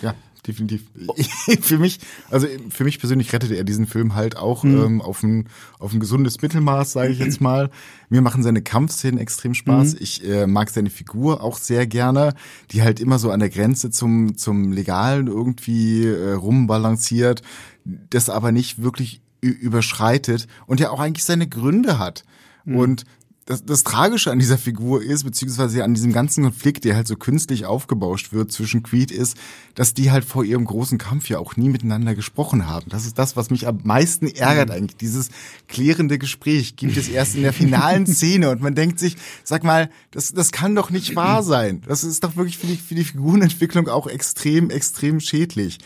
ja 0.00 0.14
definitiv. 0.46 0.82
für 1.60 1.78
mich, 1.78 2.00
also 2.30 2.46
für 2.70 2.84
mich 2.84 2.98
persönlich 2.98 3.32
rettete 3.32 3.54
er 3.54 3.64
diesen 3.64 3.86
Film 3.86 4.14
halt 4.14 4.36
auch 4.36 4.64
mhm. 4.64 4.82
ähm, 4.82 5.02
auf, 5.02 5.22
ein, 5.22 5.48
auf 5.78 5.92
ein 5.92 6.00
gesundes 6.00 6.42
Mittelmaß, 6.42 6.92
sage 6.92 7.12
ich 7.12 7.18
jetzt 7.18 7.40
mal. 7.40 7.70
Mir 8.08 8.20
machen 8.20 8.42
seine 8.42 8.62
Kampfszenen 8.62 9.18
extrem 9.18 9.54
Spaß. 9.54 9.94
Mhm. 9.94 9.98
Ich 10.00 10.28
äh, 10.28 10.46
mag 10.46 10.70
seine 10.70 10.90
Figur 10.90 11.42
auch 11.42 11.58
sehr 11.58 11.86
gerne, 11.86 12.34
die 12.70 12.82
halt 12.82 13.00
immer 13.00 13.18
so 13.18 13.30
an 13.30 13.40
der 13.40 13.50
Grenze 13.50 13.90
zum, 13.90 14.36
zum 14.36 14.72
Legalen 14.72 15.26
irgendwie 15.26 16.06
äh, 16.06 16.32
rumbalanciert, 16.32 17.42
das 17.84 18.28
aber 18.28 18.52
nicht 18.52 18.82
wirklich 18.82 19.20
überschreitet 19.40 20.46
und 20.66 20.80
ja 20.80 20.90
auch 20.90 21.00
eigentlich 21.00 21.24
seine 21.24 21.46
Gründe 21.46 21.98
hat. 21.98 22.24
Mhm. 22.64 22.76
Und 22.76 23.04
das, 23.46 23.64
das 23.64 23.84
Tragische 23.84 24.30
an 24.30 24.38
dieser 24.38 24.56
Figur 24.56 25.02
ist, 25.02 25.24
beziehungsweise 25.24 25.84
an 25.84 25.92
diesem 25.92 26.12
ganzen 26.12 26.44
Konflikt, 26.44 26.84
der 26.84 26.96
halt 26.96 27.06
so 27.06 27.16
künstlich 27.16 27.66
aufgebauscht 27.66 28.32
wird 28.32 28.50
zwischen 28.50 28.82
Creed, 28.82 29.10
ist, 29.10 29.36
dass 29.74 29.92
die 29.92 30.10
halt 30.10 30.24
vor 30.24 30.44
ihrem 30.44 30.64
großen 30.64 30.96
Kampf 30.96 31.28
ja 31.28 31.38
auch 31.38 31.56
nie 31.56 31.68
miteinander 31.68 32.14
gesprochen 32.14 32.66
haben. 32.66 32.86
Das 32.88 33.04
ist 33.04 33.18
das, 33.18 33.36
was 33.36 33.50
mich 33.50 33.66
am 33.66 33.80
meisten 33.82 34.28
ärgert 34.28 34.70
mhm. 34.70 34.74
eigentlich. 34.74 34.96
Dieses 34.96 35.28
klärende 35.68 36.18
Gespräch 36.18 36.76
gibt 36.76 36.96
es 36.96 37.08
erst 37.08 37.34
in 37.34 37.42
der 37.42 37.52
finalen 37.52 38.06
Szene 38.14 38.50
und 38.50 38.62
man 38.62 38.74
denkt 38.74 38.98
sich, 38.98 39.16
sag 39.42 39.62
mal, 39.62 39.90
das, 40.10 40.32
das 40.32 40.50
kann 40.50 40.74
doch 40.74 40.88
nicht 40.90 41.14
wahr 41.14 41.42
sein. 41.42 41.82
Das 41.86 42.02
ist 42.02 42.24
doch 42.24 42.36
wirklich 42.36 42.56
für 42.56 42.66
die, 42.66 42.76
für 42.76 42.94
die 42.94 43.04
Figurenentwicklung 43.04 43.88
auch 43.88 44.06
extrem, 44.06 44.70
extrem 44.70 45.20
schädlich. 45.20 45.78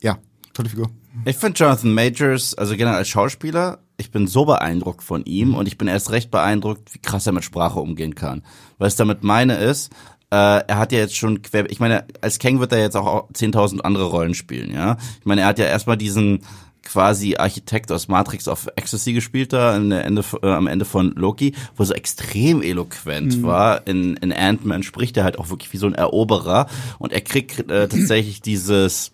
Ja, 0.00 0.18
tolle 0.52 0.70
Figur. 0.70 0.90
Ich 1.24 1.36
finde 1.36 1.58
Jonathan 1.58 1.94
Majors, 1.94 2.54
also 2.54 2.76
generell 2.76 2.98
als 2.98 3.08
Schauspieler, 3.08 3.80
ich 3.98 4.10
bin 4.10 4.26
so 4.26 4.46
beeindruckt 4.46 5.02
von 5.02 5.24
ihm 5.24 5.54
und 5.54 5.66
ich 5.66 5.76
bin 5.76 5.88
erst 5.88 6.10
recht 6.10 6.30
beeindruckt, 6.30 6.94
wie 6.94 7.00
krass 7.00 7.26
er 7.26 7.32
mit 7.32 7.44
Sprache 7.44 7.80
umgehen 7.80 8.14
kann. 8.14 8.42
Was 8.78 8.96
damit 8.96 9.24
meine 9.24 9.56
ist, 9.56 9.92
äh, 10.30 10.62
er 10.66 10.78
hat 10.78 10.92
ja 10.92 11.00
jetzt 11.00 11.16
schon 11.16 11.42
quer, 11.42 11.70
ich 11.70 11.80
meine, 11.80 12.04
als 12.20 12.38
Kang 12.38 12.60
wird 12.60 12.72
er 12.72 12.80
jetzt 12.80 12.96
auch 12.96 13.28
10.000 13.30 13.80
andere 13.80 14.04
Rollen 14.04 14.34
spielen, 14.34 14.72
ja. 14.72 14.96
Ich 15.18 15.26
meine, 15.26 15.42
er 15.42 15.48
hat 15.48 15.58
ja 15.58 15.64
erstmal 15.64 15.96
diesen 15.96 16.40
quasi 16.84 17.36
Architekt 17.36 17.92
aus 17.92 18.08
Matrix 18.08 18.48
of 18.48 18.68
Ecstasy 18.76 19.12
gespielt 19.12 19.52
da 19.52 19.74
am 19.74 19.90
Ende, 19.90 20.24
äh, 20.42 20.46
am 20.46 20.66
Ende 20.66 20.84
von 20.84 21.12
Loki, 21.12 21.54
wo 21.76 21.82
er 21.82 21.86
so 21.86 21.94
extrem 21.94 22.62
eloquent 22.62 23.38
mhm. 23.38 23.42
war. 23.42 23.86
In, 23.86 24.16
in 24.16 24.32
Ant-Man 24.32 24.82
spricht 24.82 25.16
er 25.16 25.24
halt 25.24 25.38
auch 25.38 25.50
wirklich 25.50 25.72
wie 25.72 25.76
so 25.76 25.86
ein 25.86 25.94
Eroberer 25.94 26.68
und 26.98 27.12
er 27.12 27.20
kriegt 27.20 27.70
äh, 27.70 27.88
tatsächlich 27.88 28.40
dieses 28.40 29.12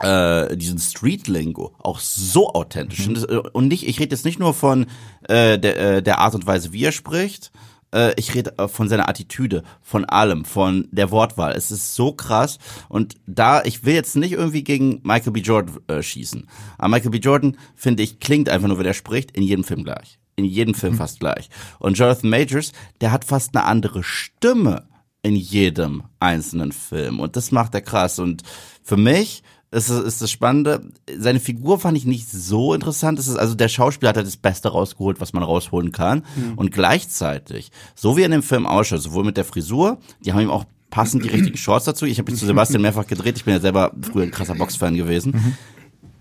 äh, 0.00 0.56
diesen 0.56 0.78
Street-Lingo 0.78 1.74
auch 1.78 1.98
so 1.98 2.52
authentisch. 2.52 3.06
Mhm. 3.06 3.16
Und, 3.16 3.30
äh, 3.30 3.36
und 3.52 3.68
nicht, 3.68 3.86
ich 3.86 4.00
rede 4.00 4.14
jetzt 4.14 4.24
nicht 4.24 4.38
nur 4.38 4.54
von 4.54 4.86
äh, 5.28 5.58
der, 5.58 5.78
äh, 5.78 6.02
der 6.02 6.18
Art 6.18 6.34
und 6.34 6.46
Weise, 6.46 6.72
wie 6.72 6.84
er 6.84 6.92
spricht, 6.92 7.50
äh, 7.92 8.12
ich 8.16 8.34
rede 8.34 8.56
äh, 8.58 8.68
von 8.68 8.88
seiner 8.88 9.08
Attitüde, 9.08 9.62
von 9.82 10.04
allem, 10.04 10.44
von 10.44 10.88
der 10.90 11.10
Wortwahl. 11.10 11.52
Es 11.52 11.70
ist 11.70 11.94
so 11.94 12.12
krass. 12.12 12.58
Und 12.88 13.16
da, 13.26 13.62
ich 13.62 13.84
will 13.84 13.94
jetzt 13.94 14.16
nicht 14.16 14.32
irgendwie 14.32 14.64
gegen 14.64 15.00
Michael 15.02 15.32
B. 15.32 15.40
Jordan 15.40 15.78
äh, 15.88 16.02
schießen. 16.02 16.46
Aber 16.76 16.88
Michael 16.88 17.10
B. 17.10 17.18
Jordan, 17.18 17.56
finde 17.74 18.02
ich, 18.02 18.20
klingt 18.20 18.48
einfach 18.48 18.68
nur, 18.68 18.78
wenn 18.78 18.86
er 18.86 18.94
spricht, 18.94 19.32
in 19.32 19.42
jedem 19.42 19.64
Film 19.64 19.84
gleich. 19.84 20.18
In 20.36 20.44
jedem 20.44 20.74
Film 20.74 20.94
mhm. 20.94 20.98
fast 20.98 21.20
gleich. 21.20 21.48
Und 21.78 21.98
Jonathan 21.98 22.30
Majors, 22.30 22.72
der 23.00 23.10
hat 23.10 23.24
fast 23.24 23.56
eine 23.56 23.64
andere 23.64 24.02
Stimme 24.04 24.86
in 25.22 25.34
jedem 25.34 26.04
einzelnen 26.20 26.72
Film. 26.72 27.18
Und 27.18 27.36
das 27.36 27.50
macht 27.50 27.74
er 27.74 27.80
krass. 27.80 28.18
Und 28.18 28.42
für 28.84 28.96
mich 28.96 29.42
ist, 29.70 29.90
ist 29.90 30.22
das 30.22 30.30
Spannende. 30.30 30.80
Seine 31.18 31.40
Figur 31.40 31.78
fand 31.78 31.96
ich 31.96 32.06
nicht 32.06 32.30
so 32.30 32.72
interessant. 32.74 33.18
Es 33.18 33.28
ist 33.28 33.36
also 33.36 33.54
der 33.54 33.68
Schauspieler 33.68 34.10
hat 34.10 34.16
halt 34.16 34.26
das 34.26 34.36
Beste 34.36 34.68
rausgeholt, 34.68 35.20
was 35.20 35.32
man 35.32 35.42
rausholen 35.42 35.92
kann. 35.92 36.24
Mhm. 36.36 36.54
Und 36.56 36.72
gleichzeitig, 36.72 37.70
so 37.94 38.16
wie 38.16 38.22
er 38.22 38.26
in 38.26 38.32
dem 38.32 38.42
Film 38.42 38.66
ausschaut, 38.66 39.02
sowohl 39.02 39.24
mit 39.24 39.36
der 39.36 39.44
Frisur, 39.44 39.98
die 40.24 40.32
haben 40.32 40.40
ihm 40.40 40.50
auch 40.50 40.64
passend 40.90 41.24
die 41.24 41.28
richtigen 41.28 41.56
Shorts 41.56 41.84
dazu. 41.84 42.06
Ich 42.06 42.18
habe 42.18 42.30
mich 42.30 42.40
zu 42.40 42.46
Sebastian 42.46 42.82
mehrfach 42.82 43.06
gedreht. 43.06 43.36
Ich 43.36 43.44
bin 43.44 43.54
ja 43.54 43.60
selber 43.60 43.92
früher 44.00 44.22
ein 44.22 44.30
krasser 44.30 44.54
Boxfan 44.54 44.96
gewesen. 44.96 45.32
Mhm. 45.32 45.54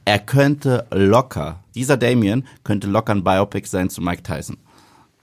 Er 0.04 0.20
könnte 0.20 0.88
locker, 0.92 1.64
dieser 1.76 1.98
Damien 1.98 2.46
könnte 2.64 2.88
locker 2.88 3.14
ein 3.14 3.24
Biopic 3.24 3.68
sein 3.68 3.90
zu 3.90 4.02
Mike 4.02 4.24
Tyson. 4.24 4.58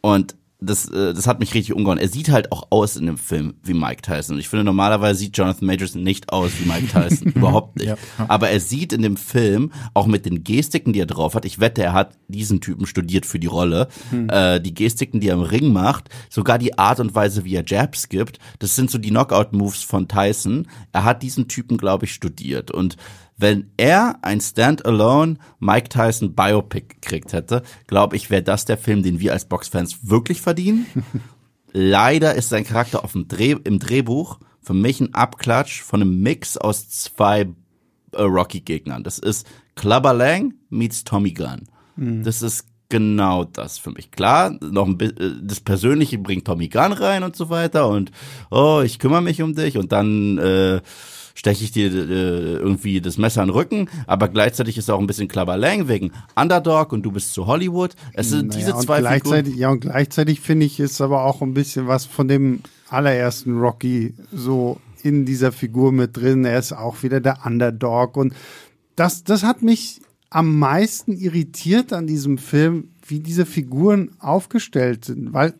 Und 0.03 0.37
das, 0.61 0.89
äh, 0.89 1.13
das 1.13 1.27
hat 1.27 1.41
mich 1.41 1.55
richtig 1.55 1.75
umgehauen. 1.75 1.99
Er 1.99 2.09
sieht 2.09 2.31
halt 2.31 2.53
auch 2.53 2.69
aus 2.71 2.97
in 2.97 3.07
dem 3.07 3.19
Film 3.19 3.55
wie 3.63 3.75
Mike 3.75 4.03
Tyson. 4.03 4.37
Und 4.37 4.41
ich 4.41 4.49
finde, 4.49 4.65
normalerweise 4.65 5.21
sieht 5.21 5.37
Jonathan 5.37 5.67
Majors 5.67 5.95
nicht 5.95 6.33
aus 6.33 6.53
wie 6.59 6.69
Mike 6.69 6.87
Tyson. 6.89 7.29
Überhaupt 7.35 7.77
nicht. 7.77 7.89
Ja. 7.89 7.97
Aber 8.29 8.51
er 8.51 8.61
sieht 8.61 8.93
in 8.93 9.03
dem 9.03 9.17
Film, 9.17 9.73
auch 9.93 10.07
mit 10.07 10.27
den 10.27 10.45
Gestiken, 10.45 10.93
die 10.93 11.01
er 11.01 11.07
drauf 11.07 11.35
hat, 11.35 11.45
ich 11.45 11.61
wette, 11.61 11.83
er 11.83 11.93
hat 11.93 12.17
diesen 12.29 12.61
Typen 12.61 12.87
studiert 12.87 13.27
für 13.27 13.39
die 13.39 13.47
Rolle, 13.47 13.89
hm. 14.11 14.29
äh, 14.31 14.61
die 14.61 14.75
Gestiken, 14.75 15.21
die 15.21 15.29
er 15.29 15.35
im 15.35 15.43
Ring 15.43 15.73
macht, 15.73 16.09
sogar 16.31 16.59
die 16.59 16.79
Art 16.79 17.01
und 17.01 17.15
Weise, 17.15 17.45
wie 17.45 17.55
er 17.55 17.65
Jabs 17.67 18.09
gibt, 18.09 18.39
das 18.59 18.77
sind 18.77 18.91
so 18.91 18.99
die 18.99 19.11
Knockout-Moves 19.11 19.83
von 19.83 20.09
Tyson. 20.09 20.69
Er 20.93 21.05
hat 21.05 21.23
diesen 21.23 21.49
Typen, 21.49 21.77
glaube 21.77 22.07
ich, 22.07 22.13
studiert. 22.13 22.71
Und 22.71 22.97
wenn 23.37 23.71
er 23.77 24.19
ein 24.23 24.41
Standalone 24.41 25.37
Mike 25.59 25.89
Tyson 25.89 26.35
Biopic 26.35 26.95
gekriegt 27.01 27.33
hätte, 27.33 27.63
glaube 27.87 28.17
ich, 28.17 28.31
wäre 28.31 28.43
das 28.43 28.65
der 28.65 28.79
Film, 28.79 29.03
den 29.03 29.21
wir 29.21 29.33
als 29.33 29.47
Boxfans 29.47 30.09
wirklich 30.09 30.41
verdienen. 30.41 30.87
Leider 31.73 32.35
ist 32.35 32.51
sein 32.51 32.65
Charakter 32.65 33.03
auf 33.03 33.13
dem 33.13 33.27
Dreh, 33.27 33.57
im 33.65 33.81
Drehbuch 33.81 34.39
für 34.63 34.75
mich 34.75 35.01
ein 35.01 35.13
Abklatsch 35.13 35.83
von 35.83 36.01
einem 36.01 36.23
Mix 36.23 36.57
aus 36.57 36.89
zwei 36.89 37.49
äh, 38.13 38.23
Rocky-Gegnern. 38.23 39.05
Das 39.05 39.19
ist 39.19 39.47
Clubber 39.75 40.15
Lang 40.15 40.55
meets 40.71 41.05
Tommy 41.05 41.33
Gunn. 41.33 41.65
Mhm. 41.97 42.23
Das 42.23 42.43
ist 42.43 42.67
genau 42.89 43.45
das 43.45 43.79
für 43.79 43.91
mich. 43.91 44.11
Klar, 44.11 44.57
noch 44.61 44.87
ein 44.87 44.97
bisschen, 44.97 45.19
äh, 45.19 45.31
das 45.43 45.61
Persönliche 45.61 46.19
bringt 46.19 46.47
Tommy 46.47 46.69
Gunn 46.69 46.93
rein 46.93 47.25
und 47.25 47.37
so 47.37 47.51
weiter 47.51 47.89
und 47.89 48.11
oh, 48.51 48.83
ich 48.85 48.99
kümmere 48.99 49.23
mich 49.23 49.43
um 49.43 49.55
dich 49.55 49.77
und 49.77 49.93
dann 49.93 50.39
äh, 50.39 50.81
steche 51.35 51.65
ich 51.65 51.73
dir 51.73 51.93
äh, 51.93 52.55
irgendwie 52.55 53.01
das 53.01 53.19
Messer 53.19 53.43
in 53.43 53.49
den 53.49 53.55
Rücken, 53.55 53.89
aber 54.07 54.29
gleichzeitig 54.29 54.79
ist 54.79 54.91
auch 54.91 55.01
ein 55.01 55.07
bisschen 55.07 55.29
Klabberlang 55.29 55.89
wegen 55.89 56.13
Underdog 56.37 56.93
und 56.93 57.03
du 57.03 57.13
bist 57.13 57.35
zu 57.35 57.47
Hollywood. 57.47 57.95
Es 58.13 58.31
sind 58.31 58.49
naja, 58.49 58.61
diese 58.61 58.79
zwei 58.79 59.01
gleichzeitig, 59.01 59.53
Figuren. 59.53 59.59
Ja, 59.59 59.71
und 59.71 59.81
gleichzeitig 59.81 60.41
finde 60.41 60.67
ich, 60.67 60.81
ist 60.81 61.01
aber 61.01 61.25
auch 61.25 61.43
ein 61.43 61.55
bisschen 61.55 61.89
was 61.89 62.07
von 62.07 62.29
dem 62.29 62.61
allerersten 62.89 63.59
Rocky 63.59 64.15
so 64.33 64.81
in 65.03 65.27
dieser 65.27 65.53
Figur 65.53 65.93
mit 65.93 66.17
drin. 66.17 66.45
Er 66.45 66.59
ist 66.59 66.73
auch 66.73 67.03
wieder 67.03 67.21
der 67.21 67.45
Underdog 67.45 68.17
und 68.17 68.33
das, 68.97 69.25
das 69.25 69.43
hat 69.43 69.63
mich 69.63 70.01
am 70.31 70.59
meisten 70.59 71.13
irritiert 71.13 71.93
an 71.93 72.07
diesem 72.07 72.39
Film, 72.39 72.89
wie 73.07 73.21
diese 73.21 73.45
Figuren 73.45 74.11
aufgestellt 74.19 75.05
sind, 75.05 75.33
weil 75.33 75.55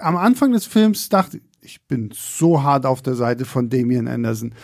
am 0.00 0.16
Anfang 0.16 0.52
des 0.52 0.66
Films 0.66 1.08
dachte, 1.08 1.40
ich 1.66 1.82
bin 1.82 2.10
so 2.14 2.62
hart 2.62 2.86
auf 2.86 3.02
der 3.02 3.16
Seite 3.16 3.44
von 3.44 3.68
Damien 3.68 4.06
Anderson. 4.08 4.54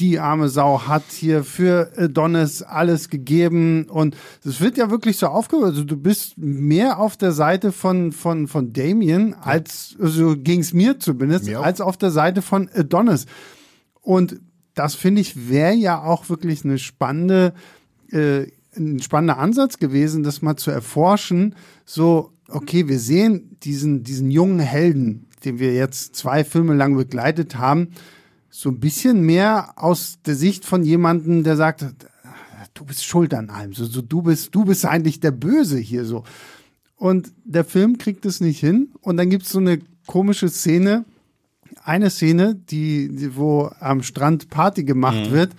Die 0.00 0.18
arme 0.18 0.48
Sau 0.48 0.86
hat 0.86 1.02
hier 1.10 1.42
für 1.42 1.92
Adonis 1.96 2.62
alles 2.62 3.08
gegeben 3.10 3.84
und 3.84 4.16
es 4.44 4.60
wird 4.60 4.78
ja 4.78 4.90
wirklich 4.90 5.16
so 5.18 5.26
aufgebaut. 5.26 5.66
Also 5.66 5.84
du 5.84 5.96
bist 5.96 6.38
mehr 6.38 7.00
auf 7.00 7.16
der 7.16 7.32
Seite 7.32 7.72
von, 7.72 8.12
von, 8.12 8.46
von 8.46 8.72
Damien 8.72 9.34
als, 9.34 9.96
also 10.00 10.36
ging 10.36 10.60
es 10.60 10.72
mir 10.72 10.98
zumindest, 11.00 11.46
mir 11.46 11.60
als 11.60 11.80
auf 11.80 11.96
der 11.96 12.12
Seite 12.12 12.42
von 12.42 12.70
Adonis. 12.72 13.26
Und 14.00 14.40
das 14.74 14.94
finde 14.94 15.20
ich 15.20 15.48
wäre 15.48 15.74
ja 15.74 16.00
auch 16.00 16.28
wirklich 16.28 16.64
eine 16.64 16.78
spannende, 16.78 17.52
äh, 18.12 18.46
ein 18.76 19.02
spannender 19.02 19.38
Ansatz 19.38 19.78
gewesen, 19.78 20.22
das 20.22 20.42
mal 20.42 20.56
zu 20.56 20.70
erforschen. 20.70 21.56
So, 21.84 22.30
okay, 22.48 22.86
wir 22.86 23.00
sehen 23.00 23.58
diesen, 23.64 24.04
diesen 24.04 24.30
jungen 24.30 24.60
Helden, 24.60 25.27
den 25.44 25.58
wir 25.58 25.74
jetzt 25.74 26.16
zwei 26.16 26.44
Filme 26.44 26.74
lang 26.74 26.96
begleitet 26.96 27.56
haben, 27.56 27.88
so 28.50 28.70
ein 28.70 28.80
bisschen 28.80 29.22
mehr 29.22 29.72
aus 29.76 30.18
der 30.24 30.34
Sicht 30.34 30.64
von 30.64 30.82
jemandem, 30.82 31.44
der 31.44 31.56
sagt, 31.56 31.84
du 32.74 32.84
bist 32.84 33.04
schuld 33.04 33.34
an 33.34 33.50
allem, 33.50 33.72
so, 33.72 33.84
so 33.84 34.00
du 34.00 34.22
bist, 34.22 34.54
du 34.54 34.64
bist 34.64 34.84
eigentlich 34.84 35.20
der 35.20 35.30
Böse 35.30 35.78
hier 35.78 36.04
so. 36.04 36.24
Und 36.96 37.32
der 37.44 37.64
Film 37.64 37.98
kriegt 37.98 38.26
es 38.26 38.40
nicht 38.40 38.58
hin. 38.58 38.90
Und 39.00 39.16
dann 39.18 39.30
gibt 39.30 39.44
es 39.44 39.50
so 39.50 39.60
eine 39.60 39.78
komische 40.06 40.48
Szene, 40.48 41.04
eine 41.84 42.10
Szene, 42.10 42.56
die, 42.56 43.08
die 43.08 43.36
wo 43.36 43.70
am 43.78 44.02
Strand 44.02 44.50
Party 44.50 44.84
gemacht 44.84 45.28
mhm. 45.28 45.30
wird, 45.30 45.52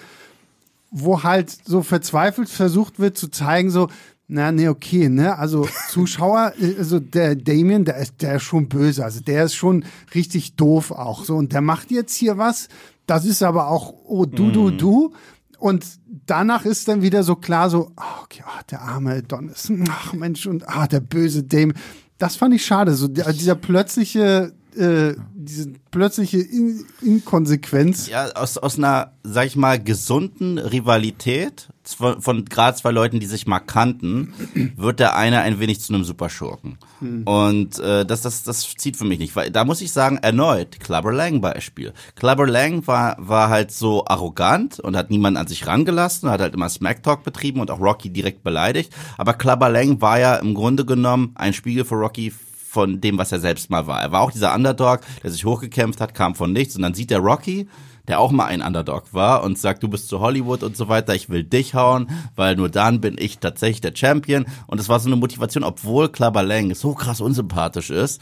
wo 0.91 1.23
halt 1.23 1.49
so 1.49 1.81
verzweifelt 1.81 2.49
versucht 2.49 2.99
wird 2.99 3.17
zu 3.17 3.29
zeigen, 3.29 3.69
so, 3.69 3.89
na, 4.31 4.51
nee, 4.51 4.67
okay, 4.67 5.09
ne? 5.09 5.37
Also 5.37 5.67
Zuschauer, 5.89 6.53
also 6.77 6.99
der 6.99 7.35
Damien, 7.35 7.83
der 7.83 7.97
ist, 7.97 8.21
der 8.21 8.35
ist 8.35 8.43
schon 8.43 8.69
böse, 8.69 9.03
also 9.03 9.21
der 9.21 9.45
ist 9.45 9.55
schon 9.55 9.83
richtig 10.13 10.55
doof 10.55 10.91
auch 10.91 11.25
so 11.25 11.35
und 11.35 11.51
der 11.51 11.61
macht 11.61 11.89
jetzt 11.89 12.15
hier 12.15 12.37
was. 12.37 12.69
Das 13.07 13.25
ist 13.25 13.41
aber 13.41 13.69
auch, 13.69 13.91
oh, 14.05 14.27
du, 14.27 14.51
du, 14.51 14.69
mhm. 14.69 14.77
du. 14.77 15.13
Und 15.57 15.83
danach 16.27 16.63
ist 16.65 16.87
dann 16.87 17.01
wieder 17.01 17.23
so 17.23 17.35
klar, 17.35 17.71
so, 17.71 17.91
oh, 17.97 18.23
okay, 18.23 18.43
oh, 18.45 18.61
der 18.69 18.83
arme 18.83 19.15
Adonis, 19.15 19.71
ach 19.89 20.13
Mensch, 20.13 20.45
und 20.45 20.69
ah, 20.69 20.85
der 20.85 20.99
böse 20.99 21.41
Damien. 21.43 21.73
Das 22.19 22.35
fand 22.35 22.53
ich 22.53 22.63
schade, 22.63 22.93
so 22.93 23.07
dieser 23.07 23.55
plötzliche 23.55 24.53
äh, 24.75 25.15
diese 25.33 25.71
plötzliche 25.91 26.39
In 26.39 26.85
Inkonsequenz. 27.01 28.07
Ja, 28.07 28.31
aus, 28.33 28.57
aus 28.57 28.77
einer, 28.77 29.13
sag 29.23 29.47
ich 29.47 29.55
mal, 29.55 29.81
gesunden 29.81 30.57
Rivalität 30.57 31.69
von, 31.83 32.21
von 32.21 32.45
gerade 32.45 32.77
zwei 32.77 32.91
Leuten, 32.91 33.19
die 33.19 33.25
sich 33.25 33.47
mal 33.47 33.59
kannten, 33.59 34.33
wird 34.75 34.99
der 34.99 35.15
eine 35.15 35.41
ein 35.41 35.59
wenig 35.59 35.79
zu 35.81 35.93
einem 35.93 36.03
Superschurken. 36.03 36.77
Hm. 36.99 37.23
Und 37.23 37.79
äh, 37.79 38.05
das, 38.05 38.21
das, 38.21 38.43
das 38.43 38.75
zieht 38.77 38.97
für 38.97 39.05
mich 39.05 39.19
nicht. 39.19 39.35
Weil 39.35 39.51
da 39.51 39.65
muss 39.65 39.81
ich 39.81 39.91
sagen, 39.91 40.17
erneut, 40.17 40.79
Clubber 40.79 41.11
Lang 41.11 41.41
Beispiel. 41.41 41.93
Clubber 42.15 42.47
Lang 42.47 42.85
war, 42.87 43.15
war 43.19 43.49
halt 43.49 43.71
so 43.71 44.05
arrogant 44.05 44.79
und 44.79 44.95
hat 44.95 45.09
niemanden 45.09 45.37
an 45.37 45.47
sich 45.47 45.67
rangelassen, 45.67 46.29
hat 46.29 46.41
halt 46.41 46.53
immer 46.53 46.69
Smacktalk 46.69 47.23
betrieben 47.23 47.59
und 47.59 47.71
auch 47.71 47.79
Rocky 47.79 48.09
direkt 48.09 48.43
beleidigt. 48.43 48.93
Aber 49.17 49.33
Clubber 49.33 49.69
Lang 49.69 50.01
war 50.01 50.19
ja 50.19 50.35
im 50.35 50.53
Grunde 50.53 50.85
genommen 50.85 51.31
ein 51.35 51.53
Spiegel 51.53 51.85
für 51.85 51.95
Rocky 51.95 52.31
von 52.69 53.01
dem, 53.01 53.17
was 53.17 53.31
er 53.31 53.39
selbst 53.39 53.71
mal 53.71 53.87
war. 53.87 54.01
Er 54.01 54.11
war 54.11 54.21
auch 54.21 54.31
dieser 54.31 54.53
Underdog, 54.53 55.01
der 55.23 55.31
sich 55.31 55.43
hochgekämpft 55.43 55.99
hat, 55.99 56.13
kam 56.13 56.35
von 56.35 56.53
nichts 56.53 56.75
und 56.75 56.83
dann 56.83 56.93
sieht 56.93 57.09
der 57.09 57.17
Rocky, 57.17 57.67
der 58.07 58.19
auch 58.19 58.31
mal 58.31 58.45
ein 58.45 58.61
Underdog 58.61 59.11
war 59.11 59.43
und 59.43 59.57
sagt, 59.57 59.81
du 59.81 59.87
bist 59.87 60.07
zu 60.07 60.19
Hollywood 60.19 60.61
und 60.61 60.77
so 60.77 60.87
weiter, 60.87 61.15
ich 61.15 61.29
will 61.29 61.43
dich 61.43 61.73
hauen, 61.73 62.09
weil 62.35 62.55
nur 62.55 62.69
dann 62.69 63.01
bin 63.01 63.17
ich 63.17 63.39
tatsächlich 63.39 63.81
der 63.81 63.95
Champion. 63.95 64.45
Und 64.67 64.79
es 64.79 64.87
war 64.87 64.99
so 64.99 65.09
eine 65.09 65.15
Motivation, 65.15 65.63
obwohl 65.63 66.09
Clubber 66.09 66.43
Lang 66.43 66.75
so 66.75 66.93
krass 66.93 67.21
unsympathisch 67.21 67.89
ist, 67.89 68.21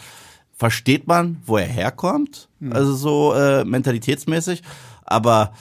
versteht 0.54 1.08
man, 1.08 1.42
wo 1.46 1.58
er 1.58 1.68
herkommt, 1.68 2.48
hm. 2.60 2.72
also 2.72 2.96
so 2.96 3.34
äh, 3.34 3.66
mentalitätsmäßig, 3.66 4.64
aber 5.04 5.52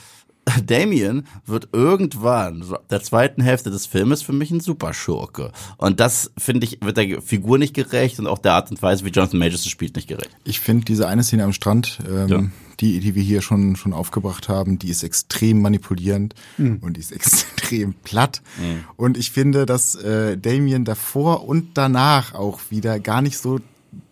Damien 0.65 1.27
wird 1.45 1.69
irgendwann, 1.73 2.65
der 2.91 3.03
zweiten 3.03 3.43
Hälfte 3.43 3.71
des 3.71 3.87
Filmes, 3.87 4.23
für 4.23 4.33
mich 4.33 4.51
ein 4.51 4.61
Superschurke. 4.61 5.53
Und 5.77 6.01
das, 6.01 6.31
finde 6.39 6.67
ich, 6.67 6.79
wird 6.83 6.97
der 6.97 7.21
Figur 7.21 7.59
nicht 7.59 7.75
gerecht 7.75 8.19
und 8.19 8.27
auch 8.27 8.39
der 8.39 8.55
Art 8.55 8.71
und 8.71 8.81
Weise, 8.81 9.05
wie 9.05 9.11
Jonathan 9.11 9.39
Majors 9.39 9.63
das 9.63 9.71
spielt, 9.71 9.97
nicht 9.97 10.09
gerecht. 10.09 10.31
Ich 10.45 10.61
finde 10.61 10.85
diese 10.85 11.09
eine 11.09 11.23
Szene 11.23 11.45
am 11.45 11.53
Strand, 11.53 11.99
ähm, 12.09 12.29
ja. 12.29 12.45
die, 12.81 13.01
die 13.01 13.15
wir 13.15 13.23
hier 13.23 13.43
schon, 13.43 13.77
schon 13.77 13.93
aufgebracht 13.93 14.49
haben, 14.49 14.79
die 14.79 14.89
ist 14.89 15.03
extrem 15.03 15.61
manipulierend 15.61 16.35
mhm. 16.59 16.79
und 16.81 16.97
die 16.97 17.01
ist 17.01 17.13
extrem 17.67 17.95
platt. 17.95 18.43
Mhm. 18.59 18.85
Und 18.97 19.17
ich 19.17 19.33
finde, 19.33 19.67
dass 19.67 19.95
äh, 19.97 20.39
Damien 20.39 20.85
davor 20.85 21.49
und 21.49 21.71
danach 21.75 22.35
auch 22.35 22.61
wieder 22.71 23.01
gar 23.01 23.21
nicht 23.21 23.39
so 23.39 23.59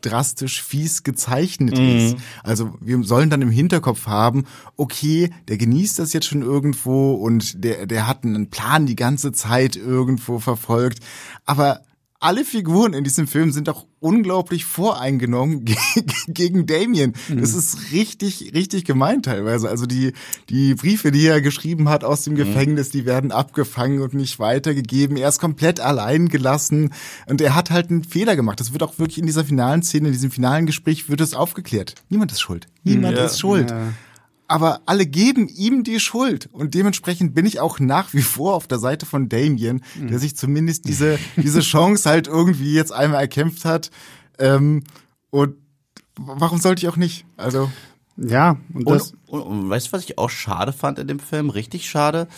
drastisch 0.01 0.62
fies 0.62 1.03
gezeichnet 1.03 1.78
mhm. 1.78 1.97
ist. 1.97 2.16
Also 2.43 2.74
wir 2.80 3.03
sollen 3.03 3.30
dann 3.30 3.43
im 3.43 3.51
Hinterkopf 3.51 4.07
haben, 4.07 4.45
okay, 4.76 5.30
der 5.49 5.57
genießt 5.57 5.99
das 5.99 6.12
jetzt 6.12 6.26
schon 6.26 6.43
irgendwo 6.43 7.14
und 7.14 7.64
der, 7.64 7.87
der 7.87 8.07
hat 8.07 8.24
einen 8.24 8.51
Plan 8.51 8.87
die 8.87 8.97
ganze 8.97 9.32
Zeit 9.32 9.76
irgendwo 9.76 10.39
verfolgt. 10.39 11.01
Aber 11.45 11.80
alle 12.24 12.44
Figuren 12.44 12.94
in 12.94 13.04
diesem 13.04 13.26
Film 13.26 13.52
sind 13.52 13.68
auch 13.68 13.84
unglaublich 14.00 14.64
voreingenommen 14.64 15.66
gegen 16.26 16.66
Damien. 16.66 17.12
Das 17.28 17.52
mhm. 17.52 17.58
ist 17.58 17.92
richtig, 17.92 18.52
richtig 18.54 18.86
gemein 18.86 19.22
teilweise. 19.22 19.68
Also 19.68 19.84
die, 19.84 20.14
die 20.48 20.74
Briefe, 20.74 21.12
die 21.12 21.26
er 21.26 21.42
geschrieben 21.42 21.90
hat 21.90 22.02
aus 22.02 22.24
dem 22.24 22.32
mhm. 22.32 22.38
Gefängnis, 22.38 22.88
die 22.88 23.04
werden 23.04 23.30
abgefangen 23.30 24.00
und 24.00 24.14
nicht 24.14 24.38
weitergegeben. 24.38 25.18
Er 25.18 25.28
ist 25.28 25.38
komplett 25.38 25.80
allein 25.80 26.28
gelassen 26.28 26.94
und 27.26 27.42
er 27.42 27.54
hat 27.54 27.70
halt 27.70 27.90
einen 27.90 28.04
Fehler 28.04 28.36
gemacht. 28.36 28.58
Das 28.58 28.72
wird 28.72 28.82
auch 28.82 28.98
wirklich 28.98 29.18
in 29.18 29.26
dieser 29.26 29.44
finalen 29.44 29.82
Szene, 29.82 30.06
in 30.08 30.12
diesem 30.12 30.30
finalen 30.30 30.64
Gespräch 30.64 31.10
wird 31.10 31.20
es 31.20 31.34
aufgeklärt. 31.34 31.94
Niemand 32.08 32.32
ist 32.32 32.40
schuld. 32.40 32.66
Niemand 32.84 33.18
ja, 33.18 33.26
ist 33.26 33.38
schuld. 33.38 33.70
Ja 33.70 33.92
aber 34.47 34.82
alle 34.86 35.07
geben 35.07 35.49
ihm 35.49 35.84
die 35.84 36.01
Schuld. 36.01 36.49
Und 36.53 36.74
dementsprechend 36.74 37.34
bin 37.34 37.47
ich 37.47 37.61
auch 37.61 37.78
nach 37.80 38.12
wie 38.12 38.22
vor 38.22 38.55
auf 38.55 38.66
der 38.66 38.78
Seite 38.78 39.07
von 39.07 39.28
Damien, 39.28 39.82
der 39.97 40.12
mhm. 40.12 40.18
sich 40.18 40.36
zumindest 40.36 40.86
diese, 40.86 41.18
diese 41.36 41.61
Chance 41.61 42.09
halt 42.09 42.26
irgendwie 42.26 42.74
jetzt 42.74 42.92
einmal 42.92 43.20
erkämpft 43.20 43.64
hat. 43.64 43.90
Ähm, 44.38 44.84
und 45.30 45.57
warum 46.16 46.59
sollte 46.59 46.84
ich 46.84 46.88
auch 46.88 46.97
nicht? 46.97 47.26
Also. 47.36 47.70
Ja, 48.16 48.59
und, 48.72 48.88
das 48.88 49.12
und, 49.26 49.40
und, 49.40 49.42
und 49.42 49.70
weißt 49.70 49.88
du, 49.88 49.92
was 49.92 50.05
ich 50.05 50.18
auch 50.18 50.30
schade 50.30 50.72
fand 50.72 50.99
in 50.99 51.09
dem 51.09 51.18
Film? 51.18 51.51
Richtig 51.51 51.88
schade. 51.88 52.28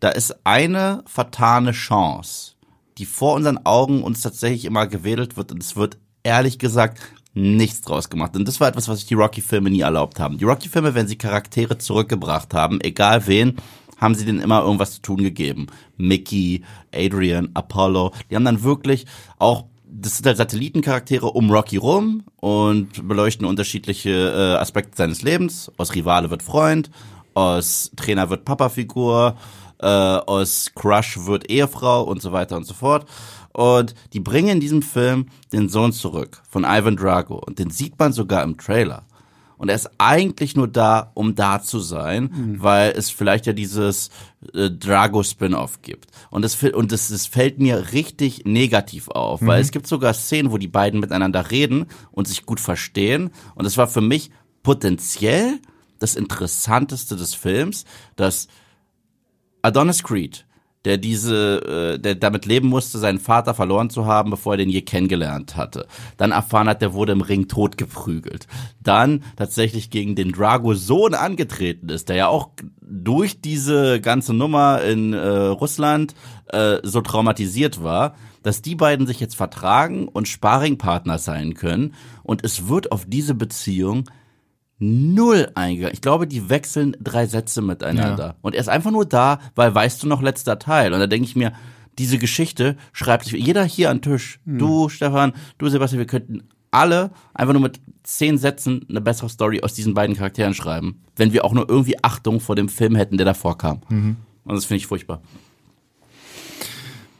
Da 0.00 0.08
ist 0.10 0.46
eine 0.46 1.02
vertane 1.06 1.72
Chance, 1.72 2.52
die 2.98 3.06
vor 3.06 3.34
unseren 3.34 3.64
Augen 3.64 4.02
uns 4.02 4.22
tatsächlich 4.22 4.64
immer 4.64 4.86
gewedelt 4.86 5.36
wird. 5.36 5.52
Und 5.52 5.62
es 5.62 5.76
wird 5.76 5.98
ehrlich 6.22 6.58
gesagt 6.58 7.00
nichts 7.36 7.82
draus 7.82 8.08
gemacht. 8.08 8.34
Und 8.34 8.48
das 8.48 8.60
war 8.60 8.68
etwas, 8.68 8.88
was 8.88 8.98
sich 9.00 9.08
die 9.08 9.14
Rocky-Filme 9.14 9.70
nie 9.70 9.80
erlaubt 9.80 10.18
haben. 10.18 10.38
Die 10.38 10.44
Rocky-Filme, 10.44 10.94
wenn 10.94 11.06
sie 11.06 11.16
Charaktere 11.16 11.76
zurückgebracht 11.76 12.54
haben, 12.54 12.80
egal 12.80 13.26
wen, 13.26 13.56
haben 13.98 14.14
sie 14.14 14.24
denen 14.24 14.40
immer 14.40 14.62
irgendwas 14.62 14.94
zu 14.94 15.02
tun 15.02 15.18
gegeben. 15.18 15.66
Mickey, 15.98 16.64
Adrian, 16.94 17.50
Apollo, 17.54 18.12
die 18.30 18.36
haben 18.36 18.44
dann 18.44 18.62
wirklich 18.62 19.06
auch 19.38 19.66
das 19.88 20.16
sind 20.16 20.26
halt 20.26 20.36
Satellitencharaktere 20.36 21.26
um 21.26 21.50
Rocky 21.50 21.76
rum 21.76 22.24
und 22.36 23.08
beleuchten 23.08 23.46
unterschiedliche 23.46 24.10
äh, 24.10 24.60
Aspekte 24.60 24.96
seines 24.96 25.22
Lebens. 25.22 25.70
Aus 25.78 25.94
Rivale 25.94 26.28
wird 26.28 26.42
Freund, 26.42 26.90
aus 27.34 27.92
Trainer 27.96 28.28
wird 28.28 28.44
Papa-Figur, 28.44 29.36
äh, 29.80 29.86
aus 29.86 30.72
Crush 30.74 31.26
wird 31.26 31.50
Ehefrau 31.50 32.02
und 32.02 32.22
so 32.22 32.32
weiter 32.32 32.56
und 32.56 32.64
so 32.64 32.74
fort. 32.74 33.06
Und 33.52 33.94
die 34.12 34.20
bringen 34.20 34.48
in 34.48 34.60
diesem 34.60 34.82
Film 34.82 35.26
den 35.52 35.68
Sohn 35.68 35.92
zurück 35.92 36.42
von 36.48 36.64
Ivan 36.64 36.96
Drago. 36.96 37.36
Und 37.36 37.58
den 37.58 37.70
sieht 37.70 37.98
man 37.98 38.12
sogar 38.12 38.42
im 38.42 38.58
Trailer. 38.58 39.04
Und 39.58 39.70
er 39.70 39.76
ist 39.76 39.90
eigentlich 39.98 40.54
nur 40.54 40.68
da, 40.68 41.10
um 41.14 41.34
da 41.34 41.62
zu 41.62 41.80
sein, 41.80 42.24
mhm. 42.24 42.62
weil 42.62 42.90
es 42.90 43.08
vielleicht 43.10 43.46
ja 43.46 43.52
dieses 43.52 44.10
äh, 44.52 44.70
Drago-Spin-Off 44.70 45.80
gibt. 45.80 46.10
Und 46.30 46.42
das, 46.42 46.62
und 46.62 46.92
das, 46.92 47.08
das 47.08 47.26
fällt 47.26 47.58
mir 47.58 47.92
richtig 47.92 48.44
negativ 48.44 49.08
auf, 49.08 49.40
mhm. 49.40 49.46
weil 49.46 49.60
es 49.62 49.70
gibt 49.70 49.86
sogar 49.86 50.12
Szenen, 50.12 50.52
wo 50.52 50.58
die 50.58 50.68
beiden 50.68 51.00
miteinander 51.00 51.50
reden 51.50 51.86
und 52.12 52.28
sich 52.28 52.44
gut 52.44 52.60
verstehen. 52.60 53.30
Und 53.54 53.64
es 53.64 53.78
war 53.78 53.86
für 53.86 54.02
mich 54.02 54.30
potenziell 54.62 55.58
das 55.98 56.16
Interessanteste 56.16 57.16
des 57.16 57.34
Films, 57.34 57.86
dass 58.16 58.48
Adonis 59.66 60.02
Creed 60.02 60.46
der 60.86 60.98
diese, 60.98 61.94
äh, 61.96 61.98
der 61.98 62.14
damit 62.14 62.46
leben 62.46 62.68
musste, 62.68 62.98
seinen 62.98 63.18
Vater 63.18 63.54
verloren 63.54 63.90
zu 63.90 64.06
haben, 64.06 64.30
bevor 64.30 64.54
er 64.54 64.58
den 64.58 64.70
je 64.70 64.82
kennengelernt 64.82 65.56
hatte. 65.56 65.88
Dann 66.16 66.30
erfahren 66.30 66.68
hat, 66.68 66.80
der 66.80 66.94
wurde 66.94 67.10
im 67.10 67.22
Ring 67.22 67.48
tot 67.48 67.76
geprügelt. 67.76 68.46
Dann 68.80 69.24
tatsächlich 69.34 69.90
gegen 69.90 70.14
den 70.14 70.30
Drago-Sohn 70.30 71.14
angetreten 71.14 71.88
ist, 71.88 72.08
der 72.08 72.16
ja 72.16 72.28
auch 72.28 72.50
durch 72.80 73.40
diese 73.40 74.00
ganze 74.00 74.32
Nummer 74.32 74.80
in 74.82 75.12
äh, 75.12 75.26
Russland 75.26 76.14
äh, 76.52 76.78
so 76.84 77.00
traumatisiert 77.00 77.82
war, 77.82 78.14
dass 78.44 78.62
die 78.62 78.76
beiden 78.76 79.08
sich 79.08 79.18
jetzt 79.18 79.34
vertragen 79.34 80.06
und 80.06 80.28
Sparringpartner 80.28 81.18
sein 81.18 81.54
können. 81.54 81.94
Und 82.22 82.44
es 82.44 82.68
wird 82.68 82.92
auf 82.92 83.06
diese 83.08 83.34
Beziehung 83.34 84.08
null 84.78 85.50
eingegangen. 85.54 85.94
Ich 85.94 86.02
glaube, 86.02 86.26
die 86.26 86.48
wechseln 86.48 86.96
drei 87.00 87.26
Sätze 87.26 87.62
miteinander. 87.62 88.26
Ja. 88.26 88.34
Und 88.42 88.54
er 88.54 88.60
ist 88.60 88.68
einfach 88.68 88.90
nur 88.90 89.06
da, 89.06 89.38
weil 89.54 89.74
weißt 89.74 90.02
du 90.02 90.06
noch 90.06 90.22
letzter 90.22 90.58
Teil. 90.58 90.92
Und 90.92 91.00
da 91.00 91.06
denke 91.06 91.26
ich 91.26 91.36
mir, 91.36 91.52
diese 91.98 92.18
Geschichte 92.18 92.76
schreibt 92.92 93.24
sich 93.24 93.34
jeder 93.34 93.64
hier 93.64 93.90
an 93.90 94.02
Tisch. 94.02 94.40
Mhm. 94.44 94.58
Du, 94.58 94.88
Stefan, 94.88 95.32
du, 95.58 95.68
Sebastian, 95.68 95.98
wir 95.98 96.06
könnten 96.06 96.42
alle 96.70 97.10
einfach 97.32 97.54
nur 97.54 97.62
mit 97.62 97.80
zehn 98.02 98.36
Sätzen 98.38 98.84
eine 98.88 99.00
bessere 99.00 99.30
Story 99.30 99.62
aus 99.62 99.72
diesen 99.72 99.94
beiden 99.94 100.14
Charakteren 100.14 100.52
schreiben, 100.52 101.00
wenn 101.16 101.32
wir 101.32 101.44
auch 101.44 101.52
nur 101.52 101.68
irgendwie 101.68 102.02
Achtung 102.04 102.40
vor 102.40 102.54
dem 102.54 102.68
Film 102.68 102.96
hätten, 102.96 103.16
der 103.16 103.24
davor 103.24 103.56
kam. 103.56 103.80
Mhm. 103.88 104.16
Und 104.44 104.54
das 104.54 104.66
finde 104.66 104.78
ich 104.78 104.86
furchtbar. 104.86 105.22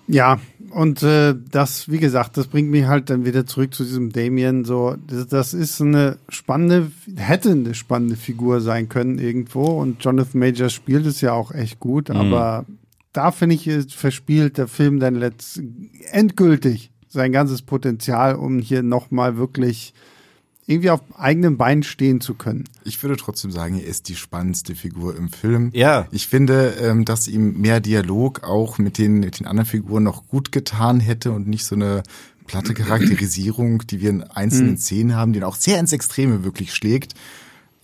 Ja, 0.08 0.38
und 0.70 1.02
äh, 1.02 1.34
das, 1.50 1.90
wie 1.90 1.98
gesagt, 1.98 2.36
das 2.36 2.48
bringt 2.48 2.70
mich 2.70 2.86
halt 2.86 3.10
dann 3.10 3.24
wieder 3.24 3.46
zurück 3.46 3.74
zu 3.74 3.84
diesem 3.84 4.12
Damien. 4.12 4.64
So, 4.64 4.96
das, 5.06 5.26
das, 5.28 5.54
ist 5.54 5.80
eine 5.80 6.18
spannende, 6.28 6.90
hätte 7.16 7.52
eine 7.52 7.74
spannende 7.74 8.16
Figur 8.16 8.60
sein 8.60 8.88
können 8.88 9.18
irgendwo. 9.18 9.64
Und 9.64 10.04
Jonathan 10.04 10.40
Majors 10.40 10.72
spielt 10.72 11.06
es 11.06 11.20
ja 11.20 11.32
auch 11.32 11.52
echt 11.52 11.80
gut, 11.80 12.08
mhm. 12.08 12.16
aber 12.16 12.66
da 13.12 13.32
finde 13.32 13.54
ich, 13.54 13.94
verspielt 13.94 14.58
der 14.58 14.68
Film 14.68 15.00
dann 15.00 15.14
letzt 15.14 15.62
endgültig 16.10 16.90
sein 17.08 17.32
ganzes 17.32 17.62
Potenzial, 17.62 18.34
um 18.34 18.58
hier 18.58 18.82
nochmal 18.82 19.38
wirklich 19.38 19.94
irgendwie 20.66 20.90
auf 20.90 21.00
eigenen 21.16 21.56
Beinen 21.56 21.84
stehen 21.84 22.20
zu 22.20 22.34
können. 22.34 22.64
Ich 22.84 23.02
würde 23.02 23.16
trotzdem 23.16 23.52
sagen, 23.52 23.78
er 23.78 23.86
ist 23.86 24.08
die 24.08 24.16
spannendste 24.16 24.74
Figur 24.74 25.16
im 25.16 25.28
Film. 25.28 25.70
Ja. 25.72 26.08
Ich 26.10 26.26
finde, 26.26 26.74
ähm, 26.80 27.04
dass 27.04 27.28
ihm 27.28 27.60
mehr 27.60 27.80
Dialog 27.80 28.42
auch 28.42 28.78
mit 28.78 28.98
den, 28.98 29.20
mit 29.20 29.38
den 29.38 29.46
anderen 29.46 29.66
Figuren 29.66 30.02
noch 30.02 30.26
gut 30.26 30.50
getan 30.50 30.98
hätte 30.98 31.30
und 31.30 31.46
nicht 31.46 31.64
so 31.64 31.76
eine 31.76 32.02
platte 32.46 32.74
Charakterisierung, 32.74 33.86
die 33.86 34.00
wir 34.00 34.10
in 34.10 34.22
einzelnen 34.22 34.72
mhm. 34.72 34.78
Szenen 34.78 35.16
haben, 35.16 35.32
die 35.32 35.42
auch 35.42 35.56
sehr 35.56 35.78
ins 35.78 35.92
Extreme 35.92 36.44
wirklich 36.44 36.74
schlägt. 36.74 37.14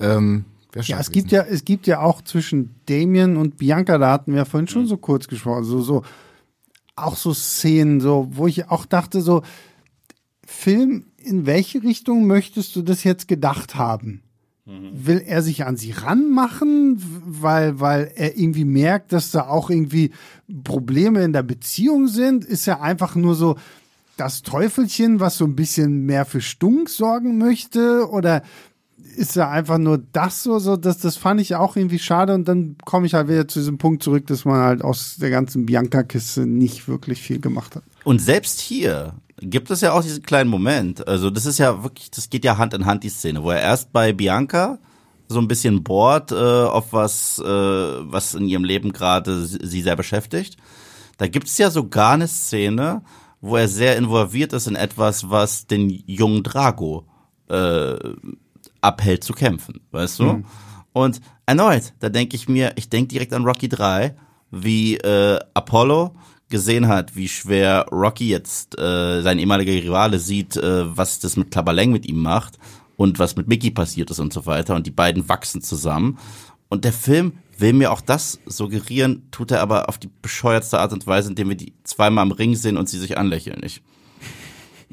Ähm, 0.00 0.44
ja, 0.74 0.98
es 0.98 1.10
gibt 1.10 1.30
ja, 1.30 1.42
es 1.42 1.64
gibt 1.64 1.86
ja 1.86 2.00
auch 2.00 2.22
zwischen 2.22 2.74
Damien 2.86 3.36
und 3.36 3.58
Bianca, 3.58 3.98
da 3.98 4.10
hatten 4.10 4.32
wir 4.32 4.38
ja 4.38 4.44
vorhin 4.44 4.68
schon 4.68 4.86
so 4.86 4.96
kurz 4.96 5.28
gesprochen, 5.28 5.64
so, 5.64 5.82
so, 5.82 6.02
auch 6.96 7.16
so 7.16 7.34
Szenen, 7.34 8.00
so, 8.00 8.28
wo 8.32 8.46
ich 8.46 8.70
auch 8.70 8.86
dachte, 8.86 9.20
so, 9.20 9.42
Film, 10.46 11.04
in 11.24 11.46
welche 11.46 11.82
Richtung 11.82 12.26
möchtest 12.26 12.76
du 12.76 12.82
das 12.82 13.04
jetzt 13.04 13.28
gedacht 13.28 13.74
haben? 13.74 14.22
Mhm. 14.64 14.90
Will 15.06 15.22
er 15.26 15.42
sich 15.42 15.64
an 15.64 15.76
sie 15.76 15.90
ranmachen, 15.90 17.02
weil, 17.26 17.80
weil 17.80 18.12
er 18.14 18.36
irgendwie 18.36 18.64
merkt, 18.64 19.12
dass 19.12 19.30
da 19.30 19.48
auch 19.48 19.70
irgendwie 19.70 20.12
Probleme 20.62 21.22
in 21.24 21.32
der 21.32 21.42
Beziehung 21.42 22.06
sind? 22.06 22.44
Ist 22.44 22.68
er 22.68 22.80
einfach 22.80 23.16
nur 23.16 23.34
so 23.34 23.56
das 24.16 24.42
Teufelchen, 24.42 25.20
was 25.20 25.36
so 25.36 25.44
ein 25.44 25.56
bisschen 25.56 26.06
mehr 26.06 26.24
für 26.24 26.40
Stunk 26.40 26.88
sorgen 26.88 27.38
möchte? 27.38 28.08
Oder 28.08 28.42
ist 29.16 29.36
er 29.36 29.50
einfach 29.50 29.78
nur 29.78 29.98
das 29.98 30.42
so? 30.42 30.58
so 30.58 30.76
das, 30.76 30.98
das 30.98 31.16
fand 31.16 31.40
ich 31.40 31.56
auch 31.56 31.76
irgendwie 31.76 31.98
schade. 31.98 32.34
Und 32.34 32.46
dann 32.46 32.76
komme 32.84 33.06
ich 33.06 33.14
halt 33.14 33.28
wieder 33.28 33.48
zu 33.48 33.58
diesem 33.58 33.78
Punkt 33.78 34.02
zurück, 34.02 34.26
dass 34.28 34.44
man 34.44 34.60
halt 34.60 34.82
aus 34.82 35.16
der 35.16 35.30
ganzen 35.30 35.66
Bianca-Kiste 35.66 36.46
nicht 36.46 36.88
wirklich 36.88 37.20
viel 37.20 37.40
gemacht 37.40 37.76
hat. 37.76 37.82
Und 38.04 38.20
selbst 38.20 38.60
hier, 38.60 39.14
gibt 39.50 39.70
es 39.70 39.80
ja 39.80 39.92
auch 39.92 40.02
diesen 40.02 40.22
kleinen 40.22 40.50
Moment. 40.50 41.06
Also 41.06 41.30
das 41.30 41.46
ist 41.46 41.58
ja 41.58 41.82
wirklich, 41.82 42.10
das 42.10 42.30
geht 42.30 42.44
ja 42.44 42.58
Hand 42.58 42.74
in 42.74 42.86
Hand, 42.86 43.04
die 43.04 43.08
Szene, 43.08 43.42
wo 43.42 43.50
er 43.50 43.60
erst 43.60 43.92
bei 43.92 44.12
Bianca 44.12 44.78
so 45.28 45.40
ein 45.40 45.48
bisschen 45.48 45.82
bohrt, 45.82 46.30
äh, 46.30 46.34
auf 46.34 46.92
was, 46.92 47.38
äh, 47.38 47.44
was 47.44 48.34
in 48.34 48.48
ihrem 48.48 48.64
Leben 48.64 48.92
gerade 48.92 49.44
sie 49.44 49.82
sehr 49.82 49.96
beschäftigt. 49.96 50.56
Da 51.18 51.26
gibt 51.26 51.48
es 51.48 51.58
ja 51.58 51.70
sogar 51.70 52.12
eine 52.12 52.28
Szene, 52.28 53.02
wo 53.40 53.56
er 53.56 53.68
sehr 53.68 53.96
involviert 53.96 54.52
ist 54.52 54.66
in 54.66 54.76
etwas, 54.76 55.30
was 55.30 55.66
den 55.66 55.90
jungen 56.06 56.42
Drago 56.42 57.06
äh, 57.48 57.96
abhält 58.80 59.24
zu 59.24 59.32
kämpfen, 59.32 59.80
weißt 59.90 60.18
du? 60.20 60.24
Mhm. 60.24 60.44
Und 60.92 61.20
erneut, 61.46 61.94
da 62.00 62.08
denke 62.08 62.36
ich 62.36 62.48
mir, 62.48 62.72
ich 62.76 62.88
denke 62.88 63.08
direkt 63.08 63.32
an 63.32 63.44
Rocky 63.44 63.68
3, 63.68 64.14
wie 64.50 64.96
äh, 64.96 65.40
Apollo 65.54 66.14
gesehen 66.52 66.86
hat, 66.86 67.16
wie 67.16 67.28
schwer 67.28 67.86
Rocky 67.90 68.28
jetzt 68.28 68.78
äh, 68.78 69.22
sein 69.22 69.40
ehemaliger 69.40 69.72
Rivale 69.72 70.20
sieht, 70.20 70.56
äh, 70.56 70.96
was 70.96 71.18
das 71.18 71.36
mit 71.36 71.50
Klabberleng 71.50 71.90
mit 71.90 72.06
ihm 72.06 72.22
macht 72.22 72.58
und 72.96 73.18
was 73.18 73.34
mit 73.34 73.48
Mickey 73.48 73.72
passiert 73.72 74.10
ist 74.12 74.20
und 74.20 74.32
so 74.32 74.46
weiter. 74.46 74.76
Und 74.76 74.86
die 74.86 74.92
beiden 74.92 75.28
wachsen 75.28 75.62
zusammen. 75.62 76.18
Und 76.68 76.84
der 76.84 76.92
Film 76.92 77.38
will 77.58 77.72
mir 77.72 77.90
auch 77.90 78.02
das 78.02 78.38
suggerieren, 78.46 79.26
tut 79.30 79.50
er 79.50 79.60
aber 79.60 79.88
auf 79.88 79.98
die 79.98 80.10
bescheuertste 80.20 80.78
Art 80.78 80.92
und 80.92 81.06
Weise, 81.06 81.30
indem 81.30 81.48
wir 81.48 81.56
die 81.56 81.72
zweimal 81.84 82.26
im 82.26 82.32
Ring 82.32 82.54
sehen 82.54 82.76
und 82.76 82.88
sie 82.88 82.98
sich 82.98 83.16
anlächeln. 83.18 83.62
Ich, 83.64 83.82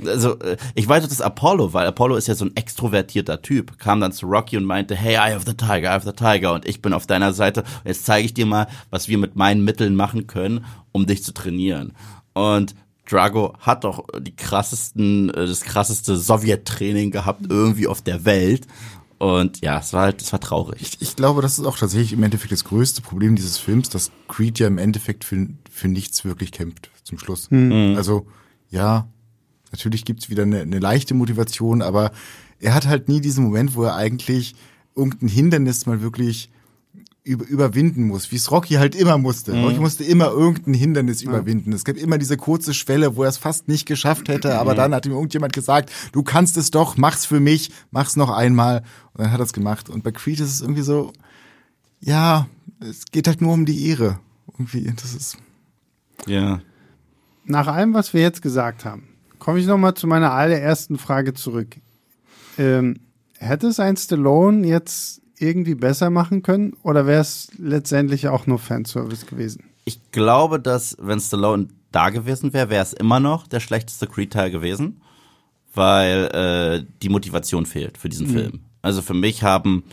also 0.06 0.40
äh, 0.40 0.58
ich 0.76 0.88
weiß 0.88 1.08
dass 1.08 1.22
Apollo, 1.22 1.74
weil 1.74 1.88
Apollo 1.88 2.16
ist 2.16 2.28
ja 2.28 2.36
so 2.36 2.46
ein 2.46 2.56
extrovertierter 2.56 3.42
Typ, 3.42 3.78
kam 3.80 4.00
dann 4.00 4.12
zu 4.12 4.28
Rocky 4.28 4.58
und 4.58 4.66
meinte, 4.66 4.96
hey, 4.96 5.16
I 5.16 5.34
have 5.34 5.46
the 5.46 5.56
tiger, 5.56 5.90
I 5.90 5.94
have 5.94 6.06
the 6.06 6.16
tiger 6.16 6.54
und 6.54 6.68
ich 6.68 6.82
bin 6.82 6.94
auf 6.94 7.08
deiner 7.08 7.34
Seite. 7.34 7.64
Jetzt 7.86 8.06
zeige 8.06 8.26
ich 8.26 8.34
dir 8.34 8.46
mal, 8.46 8.68
was 8.90 9.08
wir 9.08 9.18
mit 9.18 9.36
meinen 9.36 9.64
Mitteln 9.64 9.96
machen 9.96 10.28
können, 10.28 10.66
um 10.92 11.06
dich 11.06 11.24
zu 11.24 11.34
trainieren. 11.34 11.94
Und 12.34 12.76
Drago 13.10 13.56
hat 13.60 13.84
doch 13.84 14.06
die 14.20 14.36
krassesten, 14.36 15.30
äh, 15.30 15.48
das 15.48 15.62
krasseste 15.62 16.18
Sowjet-Training 16.18 17.12
gehabt 17.12 17.46
irgendwie 17.50 17.88
auf 17.88 18.02
der 18.02 18.26
Welt. 18.26 18.68
Und 19.18 19.62
ja, 19.62 19.80
es 19.80 19.92
war 19.92 20.04
halt, 20.04 20.22
es 20.22 20.32
war 20.32 20.40
traurig. 20.40 20.82
Ich, 20.82 21.02
ich, 21.02 21.16
glaube, 21.16 21.42
das 21.42 21.60
ist 21.60 21.66
auch 21.66 21.78
tatsächlich 21.78 22.14
im 22.14 22.24
Endeffekt 22.24 22.54
das 22.54 22.64
größte 22.64 23.02
Problem 23.02 23.36
dieses 23.36 23.58
Films, 23.58 23.90
dass 23.90 24.12
Creed 24.30 24.60
ja 24.60 24.68
im 24.68 24.78
Endeffekt 24.78 25.26
für, 25.26 25.48
für 25.70 25.90
nichts 25.90 26.24
wirklich 26.24 26.54
kämpft 26.54 26.90
zum 27.04 27.20
Schluss. 27.20 27.52
Mhm. 27.52 27.96
Also, 27.98 28.28
ja, 28.70 29.10
Natürlich 29.72 30.06
gibt's 30.06 30.30
wieder 30.30 30.44
eine, 30.44 30.62
eine 30.62 30.80
leichte 30.80 31.14
Motivation, 31.14 31.82
aber 31.82 32.12
er 32.60 32.74
hat 32.74 32.88
halt 32.88 33.08
nie 33.08 33.22
diesen 33.22 33.44
Moment, 33.44 33.76
wo 33.76 33.84
er 33.84 33.96
eigentlich 33.96 34.56
irgendein 34.96 35.30
Hindernis 35.30 35.86
mal 35.86 36.02
wirklich 36.02 36.50
über, 37.24 37.46
überwinden 37.46 38.08
muss, 38.08 38.32
wie 38.32 38.38
es 38.38 38.50
Rocky 38.50 38.76
halt 38.76 38.96
immer 38.96 39.18
musste. 39.18 39.54
Mhm. 39.54 39.64
Rocky 39.64 39.80
musste 39.80 40.04
immer 40.04 40.30
irgendein 40.30 40.74
Hindernis 40.74 41.22
ja. 41.22 41.30
überwinden. 41.30 41.74
Es 41.74 41.86
gab 41.86 41.96
immer 41.96 42.18
diese 42.18 42.38
kurze 42.38 42.74
Schwelle, 42.74 43.16
wo 43.16 43.24
er 43.24 43.30
es 43.30 43.38
fast 43.38 43.68
nicht 43.68 43.86
geschafft 43.86 44.30
hätte, 44.30 44.58
aber 44.58 44.74
mhm. 44.74 44.78
dann 44.78 44.96
hat 44.96 45.06
ihm 45.06 45.12
irgendjemand 45.12 45.54
gesagt, 45.54 45.92
du 46.12 46.24
kannst 46.24 46.58
es 46.58 46.72
doch, 46.72 46.98
mach's 46.98 47.26
für 47.26 47.40
mich, 47.40 47.72
mach's 47.92 48.16
noch 48.16 48.30
einmal. 48.30 48.84
Und 49.14 49.24
dann 49.24 49.32
hat 49.32 49.40
er 49.40 49.44
es 49.44 49.54
gemacht. 49.54 49.90
Und 49.90 50.04
bei 50.04 50.12
Creed 50.12 50.40
ist 50.40 50.54
es 50.54 50.62
irgendwie 50.62 50.82
so, 50.82 51.14
ja, 52.00 52.48
es 52.80 53.06
geht 53.06 53.28
halt 53.28 53.42
nur 53.42 53.54
um 53.54 53.66
die 53.66 53.88
Ehre. 53.88 54.20
Irgendwie, 54.48 54.92
das 54.96 55.14
ist. 55.14 55.38
Ja. 56.26 56.62
Nach 57.46 57.68
allem, 57.68 57.94
was 57.94 58.14
wir 58.14 58.22
jetzt 58.22 58.42
gesagt 58.42 58.86
haben, 58.86 59.08
komme 59.50 59.62
ich 59.62 59.66
nochmal 59.66 59.96
zu 59.96 60.06
meiner 60.06 60.32
allerersten 60.32 61.00
Frage 61.00 61.34
zurück. 61.34 61.78
Ähm, 62.60 63.00
hätte 63.40 63.66
es 63.66 63.80
ein 63.80 63.98
Stallone 63.98 64.68
jetzt 64.68 65.24
irgendwie 65.40 65.74
besser 65.74 66.12
machen 66.12 66.44
können 66.44 66.74
oder 66.84 67.08
wäre 67.08 67.22
es 67.22 67.48
letztendlich 67.58 68.28
auch 68.28 68.46
nur 68.46 68.60
Fanservice 68.60 69.26
gewesen? 69.26 69.64
Ich 69.86 70.12
glaube, 70.12 70.60
dass 70.60 70.96
wenn 71.02 71.20
Stallone 71.20 71.70
da 71.92 72.12
gewesen 72.12 72.54
wäre, 72.54 72.70
wäre 72.70 72.84
es 72.84 72.94
immer 72.94 73.20
noch 73.20 73.48
der 73.48 73.60
schlechteste 73.60 74.06
Creed-Teil 74.06 74.52
gewesen, 74.52 75.02
weil 75.74 76.26
äh, 76.26 76.86
die 77.02 77.10
Motivation 77.10 77.66
fehlt 77.66 77.98
für 77.98 78.10
diesen 78.10 78.28
mhm. 78.28 78.34
Film. 78.34 78.60
Also 78.84 79.02
für 79.02 79.16
mich 79.16 79.42
haben 79.42 79.84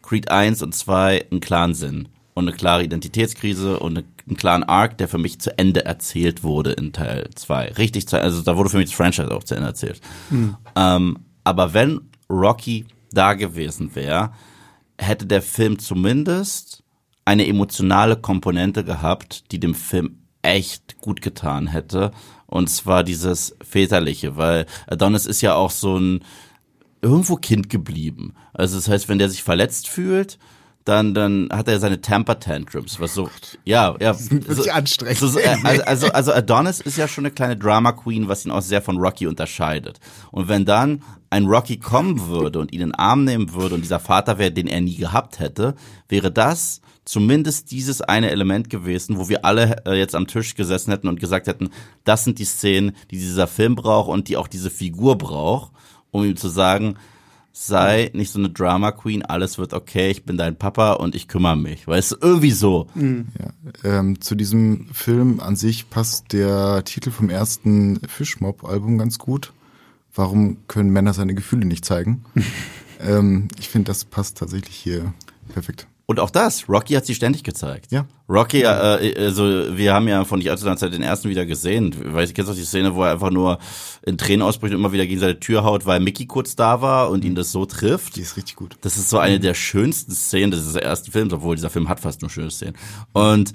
Creed 0.00 0.30
1 0.30 0.62
und 0.62 0.74
2 0.74 1.26
einen 1.30 1.40
klaren 1.40 1.74
Sinn 1.74 2.08
und 2.34 2.48
eine 2.48 2.56
klare 2.56 2.82
Identitätskrise 2.82 3.78
und 3.78 3.96
eine 3.96 4.04
einen 4.26 4.36
klaren 4.36 4.62
Arc, 4.62 4.98
der 4.98 5.08
für 5.08 5.18
mich 5.18 5.40
zu 5.40 5.56
Ende 5.58 5.84
erzählt 5.84 6.42
wurde 6.42 6.72
in 6.72 6.92
Teil 6.92 7.28
2. 7.34 7.72
Richtig, 7.72 8.08
zu, 8.08 8.20
also 8.20 8.42
da 8.42 8.56
wurde 8.56 8.70
für 8.70 8.78
mich 8.78 8.86
das 8.86 8.96
Franchise 8.96 9.30
auch 9.30 9.44
zu 9.44 9.54
Ende 9.54 9.68
erzählt. 9.68 10.00
Mhm. 10.30 10.56
Ähm, 10.76 11.18
aber 11.44 11.74
wenn 11.74 12.00
Rocky 12.30 12.86
da 13.12 13.34
gewesen 13.34 13.94
wäre, 13.94 14.32
hätte 14.98 15.26
der 15.26 15.42
Film 15.42 15.78
zumindest 15.78 16.82
eine 17.24 17.46
emotionale 17.46 18.16
Komponente 18.16 18.84
gehabt, 18.84 19.52
die 19.52 19.60
dem 19.60 19.74
Film 19.74 20.18
echt 20.42 20.98
gut 21.00 21.20
getan 21.20 21.66
hätte. 21.66 22.12
Und 22.46 22.68
zwar 22.68 23.04
dieses 23.04 23.56
Väterliche, 23.62 24.36
weil 24.36 24.66
Adonis 24.86 25.26
ist 25.26 25.40
ja 25.40 25.54
auch 25.54 25.70
so 25.70 25.98
ein 25.98 26.24
irgendwo 27.02 27.36
Kind 27.36 27.68
geblieben. 27.68 28.34
Also 28.54 28.76
das 28.76 28.88
heißt, 28.88 29.08
wenn 29.08 29.18
der 29.18 29.28
sich 29.28 29.42
verletzt 29.42 29.88
fühlt, 29.88 30.38
dann 30.84 31.14
dann 31.14 31.48
hat 31.50 31.68
er 31.68 31.80
seine 31.80 32.00
Temper 32.00 32.38
Tantrums, 32.38 33.00
was 33.00 33.14
so 33.14 33.30
ja 33.64 33.96
ja 34.00 34.14
so, 34.14 34.70
anstrengend. 34.70 35.18
So, 35.18 35.38
äh, 35.38 35.56
also, 35.62 35.82
also 35.82 36.08
also 36.12 36.32
Adonis 36.32 36.80
ist 36.80 36.98
ja 36.98 37.08
schon 37.08 37.24
eine 37.24 37.34
kleine 37.34 37.56
Drama 37.56 37.92
Queen, 37.92 38.28
was 38.28 38.44
ihn 38.44 38.50
auch 38.50 38.62
sehr 38.62 38.82
von 38.82 38.98
Rocky 38.98 39.26
unterscheidet. 39.26 39.98
Und 40.30 40.48
wenn 40.48 40.64
dann 40.64 41.02
ein 41.30 41.46
Rocky 41.46 41.78
kommen 41.78 42.28
würde 42.28 42.60
und 42.60 42.72
ihn 42.72 42.80
in 42.80 42.88
den 42.88 42.94
Arm 42.94 43.24
nehmen 43.24 43.54
würde 43.54 43.74
und 43.74 43.80
dieser 43.80 43.98
Vater 43.98 44.38
wäre, 44.38 44.52
den 44.52 44.66
er 44.66 44.80
nie 44.80 44.96
gehabt 44.96 45.40
hätte, 45.40 45.74
wäre 46.08 46.30
das 46.30 46.80
zumindest 47.04 47.70
dieses 47.70 48.00
eine 48.00 48.30
Element 48.30 48.70
gewesen, 48.70 49.18
wo 49.18 49.28
wir 49.28 49.44
alle 49.44 49.84
äh, 49.86 49.98
jetzt 49.98 50.14
am 50.14 50.26
Tisch 50.26 50.54
gesessen 50.54 50.90
hätten 50.90 51.08
und 51.08 51.20
gesagt 51.20 51.46
hätten, 51.46 51.70
das 52.04 52.24
sind 52.24 52.38
die 52.38 52.44
Szenen, 52.44 52.92
die 53.10 53.18
dieser 53.18 53.46
Film 53.46 53.74
braucht 53.74 54.08
und 54.08 54.28
die 54.28 54.36
auch 54.36 54.48
diese 54.48 54.70
Figur 54.70 55.18
braucht, 55.18 55.72
um 56.10 56.24
ihm 56.24 56.36
zu 56.36 56.48
sagen, 56.48 56.96
sei 57.56 58.10
nicht 58.14 58.32
so 58.32 58.40
eine 58.40 58.50
Drama 58.50 58.90
Queen, 58.90 59.22
alles 59.22 59.58
wird 59.58 59.74
okay, 59.74 60.10
ich 60.10 60.24
bin 60.24 60.36
dein 60.36 60.56
Papa 60.56 60.94
und 60.94 61.14
ich 61.14 61.28
kümmere 61.28 61.56
mich. 61.56 61.86
Weißt 61.86 62.12
du, 62.12 62.16
irgendwie 62.20 62.50
so. 62.50 62.88
Mhm. 62.94 63.28
Ja, 63.38 63.98
ähm, 63.98 64.20
zu 64.20 64.34
diesem 64.34 64.88
Film 64.92 65.38
an 65.38 65.54
sich 65.54 65.88
passt 65.88 66.32
der 66.32 66.82
Titel 66.84 67.12
vom 67.12 67.30
ersten 67.30 68.00
Fischmob-Album 68.08 68.98
ganz 68.98 69.18
gut. 69.18 69.52
Warum 70.12 70.66
können 70.66 70.90
Männer 70.90 71.14
seine 71.14 71.34
Gefühle 71.34 71.64
nicht 71.64 71.84
zeigen? 71.84 72.24
ähm, 73.00 73.46
ich 73.58 73.68
finde, 73.68 73.86
das 73.86 74.04
passt 74.04 74.38
tatsächlich 74.38 74.74
hier 74.74 75.14
perfekt. 75.48 75.86
Und 76.06 76.20
auch 76.20 76.28
das, 76.28 76.68
Rocky 76.68 76.94
hat 76.94 77.06
sie 77.06 77.14
ständig 77.14 77.44
gezeigt. 77.44 77.90
Ja. 77.90 78.06
Rocky, 78.28 78.62
äh, 78.62 79.14
also 79.18 79.44
wir 79.76 79.94
haben 79.94 80.06
ja 80.06 80.24
von 80.24 80.38
nicht 80.38 80.50
allzu 80.50 80.66
langer 80.66 80.76
Zeit 80.76 80.92
den 80.92 81.02
ersten 81.02 81.30
wieder 81.30 81.46
gesehen. 81.46 81.94
Weiß 82.12 82.28
ich 82.28 82.34
kennst 82.34 82.50
auch 82.50 82.54
die 82.54 82.64
Szene, 82.64 82.94
wo 82.94 83.04
er 83.04 83.12
einfach 83.12 83.30
nur 83.30 83.58
in 84.04 84.18
Tränen 84.18 84.42
ausbricht 84.42 84.74
und 84.74 84.80
immer 84.80 84.92
wieder 84.92 85.06
gegen 85.06 85.20
seine 85.20 85.40
Tür 85.40 85.64
haut, 85.64 85.86
weil 85.86 86.00
Mickey 86.00 86.26
kurz 86.26 86.56
da 86.56 86.82
war 86.82 87.08
und 87.08 87.24
ihn 87.24 87.34
das 87.34 87.52
so 87.52 87.64
trifft. 87.64 88.16
Die 88.16 88.20
ist 88.20 88.36
richtig 88.36 88.56
gut. 88.56 88.76
Das 88.82 88.98
ist 88.98 89.08
so 89.08 89.18
eine 89.18 89.40
der 89.40 89.54
schönsten 89.54 90.12
Szenen 90.12 90.50
des 90.50 90.74
ersten 90.74 91.10
Films, 91.10 91.32
obwohl 91.32 91.56
dieser 91.56 91.70
Film 91.70 91.88
hat 91.88 92.00
fast 92.00 92.20
nur 92.20 92.30
schöne 92.30 92.50
Szenen. 92.50 92.76
Und 93.12 93.54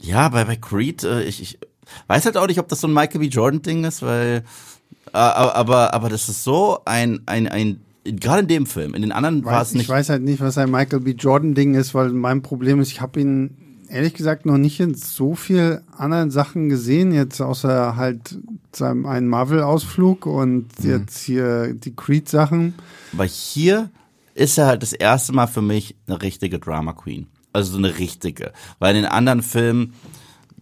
ja, 0.00 0.28
bei, 0.28 0.44
bei 0.44 0.56
Creed, 0.56 1.02
äh, 1.02 1.24
ich, 1.24 1.42
ich 1.42 1.58
weiß 2.06 2.24
halt 2.24 2.36
auch 2.36 2.46
nicht, 2.46 2.60
ob 2.60 2.68
das 2.68 2.80
so 2.80 2.86
ein 2.86 2.94
Michael 2.94 3.18
B. 3.20 3.26
Jordan 3.26 3.62
Ding 3.62 3.84
ist, 3.84 4.02
weil 4.02 4.44
äh, 5.12 5.16
aber 5.16 5.92
aber 5.92 6.08
das 6.08 6.28
ist 6.28 6.44
so 6.44 6.82
ein 6.84 7.22
ein 7.26 7.48
ein 7.48 7.80
gerade 8.16 8.42
in 8.42 8.48
dem 8.48 8.66
Film, 8.66 8.94
in 8.94 9.02
den 9.02 9.12
anderen 9.12 9.44
war 9.44 9.62
es 9.62 9.72
nicht. 9.72 9.82
Ich 9.82 9.88
weiß 9.88 10.08
halt 10.08 10.22
nicht, 10.22 10.40
was 10.40 10.58
ein 10.58 10.70
Michael 10.70 11.00
B. 11.00 11.12
Jordan-Ding 11.12 11.74
ist, 11.74 11.94
weil 11.94 12.10
mein 12.10 12.42
Problem 12.42 12.80
ist, 12.80 12.90
ich 12.90 13.00
habe 13.00 13.20
ihn 13.20 13.56
ehrlich 13.88 14.14
gesagt 14.14 14.46
noch 14.46 14.58
nicht 14.58 14.80
in 14.80 14.94
so 14.94 15.34
viel 15.34 15.82
anderen 15.96 16.30
Sachen 16.30 16.68
gesehen, 16.68 17.12
jetzt 17.12 17.40
außer 17.40 17.96
halt 17.96 18.38
seinem 18.72 19.06
einen 19.06 19.28
Marvel-Ausflug 19.28 20.26
und 20.26 20.66
mhm. 20.82 20.90
jetzt 20.90 21.18
hier 21.20 21.74
die 21.74 21.94
Creed-Sachen. 21.94 22.74
Aber 23.12 23.24
hier 23.24 23.90
ist 24.34 24.58
er 24.58 24.66
halt 24.66 24.82
das 24.82 24.92
erste 24.92 25.32
Mal 25.32 25.48
für 25.48 25.62
mich 25.62 25.96
eine 26.06 26.22
richtige 26.22 26.58
Drama 26.58 26.92
Queen. 26.92 27.26
Also 27.52 27.72
so 27.72 27.78
eine 27.78 27.98
richtige. 27.98 28.52
Weil 28.78 28.94
in 28.94 29.02
den 29.02 29.10
anderen 29.10 29.42
Filmen, 29.42 29.94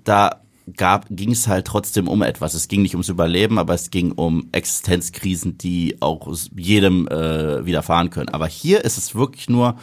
da 0.05 0.43
gab, 0.77 1.07
ging 1.11 1.33
es 1.33 1.49
halt 1.49 1.67
trotzdem 1.67 2.09
um 2.09 2.23
etwas. 2.23 2.55
Es 2.55 2.69
ging 2.69 2.83
nicht 2.83 2.95
ums 2.95 3.09
Überleben, 3.09 3.59
aber 3.59 3.75
es 3.75 3.91
ging 3.91 4.13
um 4.13 4.49
Existenzkrisen, 4.53 5.59
die 5.59 5.97
auch 6.01 6.33
jedem 6.57 7.09
äh, 7.09 7.65
widerfahren 7.65 8.11
können. 8.11 8.29
Aber 8.29 8.47
hier 8.47 8.85
ist 8.85 8.99
es 8.99 9.15
wirklich 9.15 9.49
nur, 9.49 9.77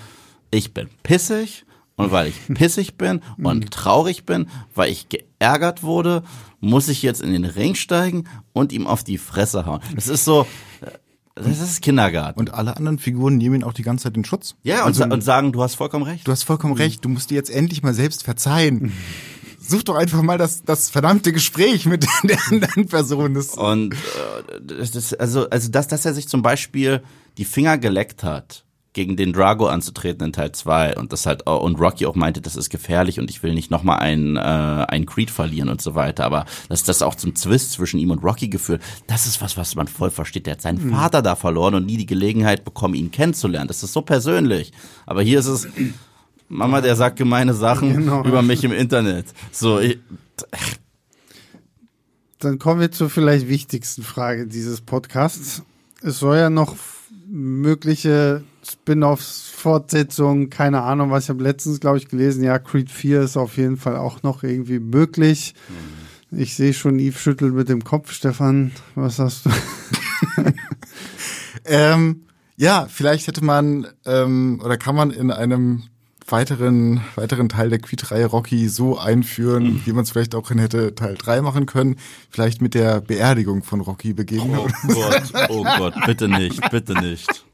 ich 0.52 0.74
bin 0.74 0.90
pissig 1.04 1.66
und 1.96 2.12
weil 2.12 2.28
ich 2.28 2.36
pissig 2.54 2.98
bin 2.98 3.22
und 3.38 3.72
traurig 3.72 4.26
bin, 4.26 4.48
weil 4.74 4.92
ich 4.92 5.08
geärgert 5.10 5.84
wurde, 5.84 6.24
muss 6.60 6.88
ich 6.88 7.02
jetzt 7.04 7.22
in 7.22 7.32
den 7.32 7.46
Ring 7.46 7.76
steigen 7.76 8.26
und 8.54 8.72
ihm 8.72 8.88
auf 8.88 9.04
die 9.04 9.18
Fresse 9.18 9.66
hauen. 9.66 9.82
Das 9.96 10.08
ist 10.08 10.26
so, 10.26 10.48
das 11.36 11.60
ist 11.60 11.82
Kindergarten. 11.82 12.40
Und 12.40 12.54
alle 12.54 12.78
anderen 12.78 12.98
Figuren 12.98 13.38
nehmen 13.38 13.56
ihn 13.56 13.64
auch 13.64 13.74
die 13.74 13.84
ganze 13.84 14.04
Zeit 14.04 14.16
in 14.16 14.24
Schutz. 14.24 14.56
Ja, 14.64 14.86
und, 14.86 15.00
also, 15.00 15.04
und 15.04 15.22
sagen, 15.22 15.52
du 15.52 15.62
hast 15.62 15.76
vollkommen 15.76 16.06
recht. 16.06 16.26
Du 16.26 16.32
hast 16.32 16.44
vollkommen 16.44 16.74
recht, 16.74 17.04
du 17.04 17.10
musst 17.10 17.30
dir 17.30 17.36
jetzt 17.36 17.50
endlich 17.50 17.84
mal 17.84 17.94
selbst 17.94 18.24
verzeihen. 18.24 18.94
Such 19.68 19.84
doch 19.84 19.96
einfach 19.96 20.22
mal 20.22 20.38
das, 20.38 20.64
das 20.64 20.90
verdammte 20.90 21.32
Gespräch 21.32 21.86
mit 21.86 22.06
der 22.24 22.40
anderen 22.50 22.88
Person. 22.88 23.34
Das 23.34 23.50
und 23.50 23.94
äh, 23.94 23.98
das 24.62 24.96
ist, 24.96 25.20
also, 25.20 25.50
also 25.50 25.70
dass, 25.70 25.88
dass 25.88 26.06
er 26.06 26.14
sich 26.14 26.28
zum 26.28 26.42
Beispiel 26.42 27.02
die 27.38 27.46
Finger 27.46 27.78
geleckt 27.78 28.24
hat 28.24 28.66
gegen 28.96 29.18
den 29.18 29.34
Drago 29.34 29.68
anzutreten 29.68 30.28
in 30.28 30.34
Teil 30.34 30.54
2 30.54 30.96
und 30.96 31.12
das 31.12 31.26
halt 31.26 31.46
und 31.46 31.80
Rocky 31.80 32.06
auch 32.06 32.16
meinte, 32.16 32.40
das 32.42 32.56
ist 32.56 32.70
gefährlich 32.70 33.20
und 33.20 33.30
ich 33.30 33.44
will 33.44 33.54
nicht 33.54 33.70
nochmal 33.70 34.00
einen, 34.00 34.38
äh, 34.38 34.40
einen 34.40 35.06
Creed 35.06 35.30
verlieren 35.30 35.68
und 35.70 35.82
so 35.82 35.96
weiter. 35.96 36.24
Aber 36.24 36.46
dass 36.70 36.84
das 36.84 37.02
auch 37.02 37.14
zum 37.14 37.36
Zwist 37.36 37.74
zwischen 37.74 38.00
ihm 38.00 38.12
und 38.12 38.24
Rocky 38.24 38.48
geführt, 38.48 38.82
das 39.06 39.28
ist 39.28 39.42
was, 39.42 39.58
was 39.58 39.76
man 39.76 39.90
voll 39.90 40.12
versteht. 40.12 40.46
Der 40.48 40.54
hat 40.54 40.62
seinen 40.62 40.84
mhm. 40.84 40.92
Vater 40.92 41.22
da 41.22 41.36
verloren 41.36 41.76
und 41.76 41.86
nie 41.86 41.98
die 41.98 42.06
Gelegenheit 42.06 42.64
bekommen, 42.64 42.96
ihn 42.96 43.12
kennenzulernen. 43.12 43.68
Das 43.68 43.84
ist 43.84 43.92
so 43.92 44.02
persönlich. 44.02 44.72
Aber 45.06 45.22
hier 45.22 45.40
ist 45.40 45.48
es, 45.48 45.68
Mama, 46.48 46.82
der 46.82 46.96
sagt 46.96 47.18
gemeine 47.18 47.54
Sachen 47.54 47.94
genau. 47.94 48.24
über 48.24 48.42
mich 48.42 48.64
im 48.64 48.72
Internet. 48.72 49.26
So, 49.52 49.80
ich, 49.80 50.00
dann 52.40 52.60
kommen 52.60 52.80
wir 52.80 52.92
zur 52.92 53.10
vielleicht 53.10 53.48
wichtigsten 53.48 54.04
Frage 54.04 54.48
dieses 54.48 54.82
Podcasts. 54.82 55.64
Es 56.02 56.20
soll 56.20 56.38
ja 56.38 56.50
noch 56.50 56.76
mögliche 57.28 58.44
Spin-offs, 58.64 59.50
Fortsetzungen, 59.50 60.50
keine 60.50 60.82
Ahnung, 60.82 61.12
was 61.12 61.24
ich 61.24 61.30
habe 61.30 61.44
letztens, 61.44 61.80
glaube 61.80 61.98
ich, 61.98 62.08
gelesen. 62.08 62.44
Ja, 62.44 62.60
Creed 62.60 62.92
4 62.92 63.22
ist 63.22 63.38
auf 63.38 63.58
jeden 63.58 63.78
Fall 63.78 63.96
auch 63.98 64.24
noch 64.24 64.44
irgendwie 64.44 64.80
möglich. 64.80 65.56
Mhm. 65.70 66.06
Ich 66.38 66.56
sehe 66.56 66.74
schon 66.74 67.00
Yves 67.00 67.20
schüttelt 67.20 67.54
mit 67.54 67.70
dem 67.70 67.84
Kopf. 67.84 68.12
Stefan, 68.12 68.72
was 68.96 69.20
hast 69.20 69.46
du? 69.46 69.52
ähm, 71.66 72.26
ja, 72.58 72.88
vielleicht 72.90 73.28
hätte 73.28 73.44
man 73.44 73.88
ähm, 74.06 74.62
oder 74.64 74.78
kann 74.78 74.96
man 74.96 75.12
in 75.12 75.32
einem 75.32 75.84
weiteren, 76.28 77.02
weiteren 77.16 77.50
Teil 77.50 77.70
der 77.70 77.80
Creed-Reihe 77.80 78.26
Rocky 78.26 78.68
so 78.68 78.98
einführen, 78.98 79.64
mhm. 79.64 79.82
wie 79.86 79.94
man 79.94 80.04
es 80.04 80.12
vielleicht 80.12 80.36
auch 80.36 80.50
in 80.52 80.60
hätte 80.60 80.96
Teil 80.96 81.16
3 81.16 81.42
machen 81.42 81.66
können. 81.66 81.98
Vielleicht 82.30 82.62
mit 82.62 82.74
der 82.74 83.02
Beerdigung 83.02 83.64
von 83.64 83.82
Rocky 83.82 84.14
beginnen. 84.14 84.58
Oh 84.58 84.68
Gott, 84.88 85.50
oh 85.50 85.64
Gott, 85.78 85.94
bitte 86.06 86.28
nicht, 86.28 86.70
bitte 86.72 86.94
nicht. 87.00 87.46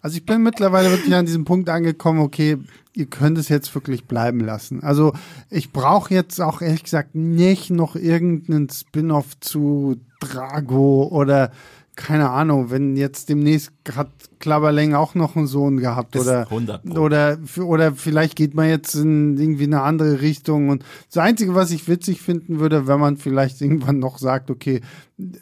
Also 0.00 0.16
ich 0.16 0.26
bin 0.26 0.42
mittlerweile 0.42 0.90
wirklich 0.90 1.14
an 1.14 1.26
diesem 1.26 1.44
Punkt 1.44 1.68
angekommen, 1.68 2.20
okay, 2.20 2.58
ihr 2.94 3.06
könnt 3.06 3.38
es 3.38 3.48
jetzt 3.48 3.74
wirklich 3.74 4.04
bleiben 4.04 4.40
lassen. 4.40 4.82
Also 4.82 5.12
ich 5.50 5.72
brauche 5.72 6.14
jetzt 6.14 6.40
auch 6.40 6.60
ehrlich 6.60 6.84
gesagt 6.84 7.14
nicht 7.14 7.70
noch 7.70 7.96
irgendeinen 7.96 8.68
Spin-off 8.68 9.38
zu 9.40 10.00
Drago 10.20 11.08
oder 11.10 11.52
keine 11.98 12.30
Ahnung, 12.30 12.70
wenn 12.70 12.96
jetzt 12.96 13.28
demnächst 13.28 13.72
hat 13.92 14.08
Klapperling 14.38 14.94
auch 14.94 15.16
noch 15.16 15.34
einen 15.34 15.48
Sohn 15.48 15.78
gehabt 15.78 16.14
oder 16.14 16.46
oder 16.94 17.38
oder 17.60 17.92
vielleicht 17.92 18.36
geht 18.36 18.54
man 18.54 18.68
jetzt 18.68 18.94
in 18.94 19.36
irgendwie 19.36 19.64
eine 19.64 19.82
andere 19.82 20.20
Richtung 20.20 20.68
und 20.68 20.84
das 21.08 21.18
einzige, 21.18 21.56
was 21.56 21.72
ich 21.72 21.88
witzig 21.88 22.22
finden 22.22 22.60
würde, 22.60 22.86
wenn 22.86 23.00
man 23.00 23.16
vielleicht 23.16 23.60
irgendwann 23.60 23.98
noch 23.98 24.18
sagt, 24.18 24.48
okay, 24.48 24.80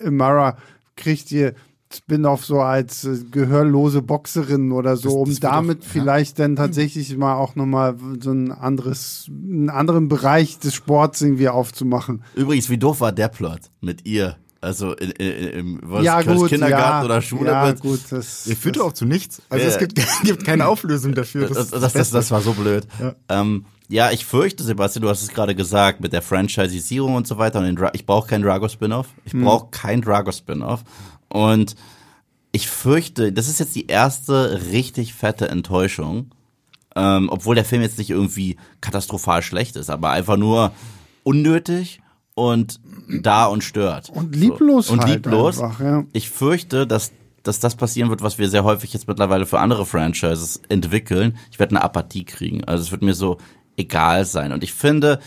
Mara 0.02 0.57
kriegt 0.96 1.30
ihr 1.30 1.52
Spin-off 1.92 2.46
so 2.46 2.61
als 2.61 3.04
äh, 3.04 3.18
gehörlose 3.30 4.00
Boxerin 4.00 4.72
oder 4.72 4.96
so, 4.96 5.26
das, 5.26 5.34
das 5.34 5.36
um 5.36 5.40
damit 5.40 5.82
doch, 5.82 5.88
vielleicht 5.88 6.38
ja. 6.38 6.46
dann 6.46 6.57
tatsächlich 6.57 7.14
mal 7.18 7.36
auch 7.36 7.54
nochmal 7.54 7.96
so 8.18 8.32
ein 8.32 8.50
anderes, 8.50 9.26
einen 9.28 9.68
anderen 9.68 10.09
Bereich 10.09 10.59
des 10.59 10.74
Sports 10.74 11.20
irgendwie 11.20 11.50
aufzumachen. 11.50 12.24
Übrigens, 12.34 12.70
wie 12.70 12.78
doof 12.78 13.02
war 13.02 13.12
der 13.12 13.28
Plot 13.28 13.70
mit 13.82 14.07
ihr? 14.07 14.36
Also 14.61 14.94
in, 14.94 15.11
in, 15.12 15.48
im 15.48 15.80
was, 15.82 16.04
ja, 16.04 16.22
gut, 16.22 16.48
Kindergarten 16.48 17.00
ja, 17.00 17.04
oder 17.04 17.22
Schule 17.22 17.50
ja, 17.50 17.66
mit. 17.66 17.80
gut, 17.80 18.00
das, 18.11 18.46
Ihr 18.46 18.57
führt 18.57 18.80
auch 18.80 18.92
zu 18.92 19.04
nichts. 19.04 19.42
Also 19.48 19.64
ja. 19.64 19.70
es 19.70 19.78
gibt, 19.78 20.00
gibt 20.24 20.44
keine 20.44 20.66
Auflösung 20.68 21.14
dafür. 21.14 21.48
Das, 21.48 21.70
das, 21.70 21.80
das, 21.80 21.92
das, 21.92 22.11
das 22.11 22.30
war 22.30 22.40
so 22.40 22.52
blöd. 22.54 22.86
Ja. 23.00 23.14
Ähm, 23.28 23.66
ja, 23.88 24.11
ich 24.11 24.26
fürchte, 24.26 24.64
Sebastian, 24.64 25.02
du 25.02 25.09
hast 25.09 25.22
es 25.22 25.28
gerade 25.28 25.54
gesagt, 25.54 26.00
mit 26.00 26.12
der 26.12 26.22
Franchisierung 26.22 27.14
und 27.14 27.26
so 27.26 27.38
weiter. 27.38 27.61
Und 27.61 27.80
ich 27.92 28.07
brauche 28.07 28.28
keinen 28.28 28.42
Drago-Spin-Off. 28.42 29.09
Ich 29.24 29.32
hm. 29.32 29.44
brauche 29.44 29.68
kein 29.70 30.02
Drago-Spin-Off. 30.02 30.82
Und 31.28 31.76
ich 32.50 32.68
fürchte, 32.68 33.32
das 33.32 33.48
ist 33.48 33.61
jetzt 33.61 33.76
die 33.76 33.86
erste 33.86 34.61
richtig 34.72 35.14
fette 35.14 35.48
Enttäuschung. 35.48 36.30
Ähm, 36.96 37.28
obwohl 37.30 37.54
der 37.54 37.66
Film 37.66 37.82
jetzt 37.82 37.98
nicht 37.98 38.11
irgendwie 38.11 38.57
katastrophal 38.80 39.42
schlecht 39.42 39.76
ist, 39.76 39.90
aber 39.90 40.11
einfach 40.11 40.38
nur 40.38 40.72
unnötig 41.24 42.00
und 42.34 42.80
da 43.09 43.46
und 43.46 43.64
stört. 43.64 44.11
Und 44.11 44.34
lieblos. 44.34 44.88
So. 44.88 44.94
Und 44.94 45.00
halt 45.00 45.24
lieblos. 45.24 45.61
Einfach, 45.61 45.80
ja. 45.80 46.04
Ich 46.12 46.30
fürchte, 46.30 46.86
dass, 46.86 47.12
dass 47.42 47.61
das 47.61 47.76
passieren 47.76 48.11
wird, 48.11 48.22
was 48.22 48.38
wir 48.38 48.48
sehr 48.48 48.64
häufig 48.64 48.92
jetzt 48.92 49.09
mittlerweile 49.09 49.46
für 49.46 49.61
andere 49.61 49.86
Franchises 49.86 50.61
entwickeln. 50.68 51.36
Ich 51.50 51.59
werde 51.59 51.76
eine 51.76 51.84
Apathie 51.84 52.24
kriegen. 52.24 52.64
Also 52.64 52.82
es 52.82 52.90
wird 52.90 53.02
mir 53.02 53.14
so 53.14 53.38
egal 53.76 54.24
sein. 54.24 54.52
Und 54.52 54.64
ich 54.64 54.72
finde, 54.72 55.20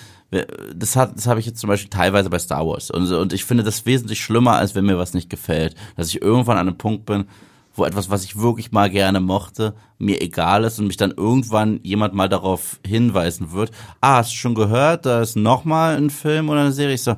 das 0.76 0.96
hat, 0.96 1.16
das 1.16 1.28
habe 1.28 1.40
ich 1.40 1.46
jetzt 1.46 1.60
zum 1.60 1.70
Beispiel 1.70 1.90
teilweise 1.90 2.30
bei 2.30 2.40
Star 2.40 2.66
Wars. 2.68 2.92
Und, 2.92 3.12
und 3.12 3.34
ich 3.34 3.46
finde 3.46 3.64
das 3.64 3.86
wesentlich 3.86 4.22
schlimmer, 4.22 4.54
als 4.54 4.76
wenn 4.76 4.86
mir 4.86 4.98
was 4.98 5.14
nicht 5.14 5.30
gefällt. 5.30 5.76
Dass 5.96 6.10
ich 6.10 6.22
irgendwann 6.22 6.58
an 6.58 6.68
einem 6.68 6.78
Punkt 6.78 7.06
bin, 7.06 7.26
wo 7.74 7.86
etwas, 7.86 8.10
was 8.10 8.24
ich 8.24 8.38
wirklich 8.38 8.72
mal 8.72 8.90
gerne 8.90 9.22
mochte, 9.22 9.74
mir 9.98 10.22
egal 10.22 10.66
ist 10.66 10.80
und 10.80 10.88
mich 10.88 10.98
dann 10.98 11.12
irgendwann 11.12 11.80
jemand 11.84 12.14
mal 12.14 12.30
darauf 12.30 12.80
hinweisen 12.86 13.54
wird, 13.54 13.72
ah, 14.02 14.18
hast 14.18 14.32
du 14.32 14.36
schon 14.36 14.56
gehört, 14.56 15.06
da 15.06 15.22
ist 15.22 15.36
noch 15.36 15.66
mal 15.66 15.96
ein 15.96 16.10
Film 16.10 16.50
oder 16.50 16.62
eine 16.62 16.72
Serie? 16.72 16.96
Ich 16.96 17.04
so, 17.04 17.16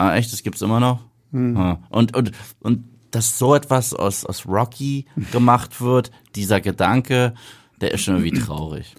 ah, 0.00 0.16
echt, 0.16 0.32
das 0.32 0.42
gibt's 0.42 0.62
immer 0.62 0.80
noch? 0.80 1.00
Mhm. 1.30 1.76
Und, 1.90 2.16
und, 2.16 2.32
und 2.60 2.84
dass 3.10 3.38
so 3.38 3.54
etwas 3.54 3.92
aus, 3.92 4.24
aus 4.24 4.46
Rocky 4.46 5.06
gemacht 5.32 5.80
wird, 5.80 6.10
dieser 6.34 6.60
Gedanke, 6.60 7.34
der 7.80 7.92
ist 7.92 8.02
schon 8.02 8.16
irgendwie 8.16 8.38
traurig. 8.40 8.94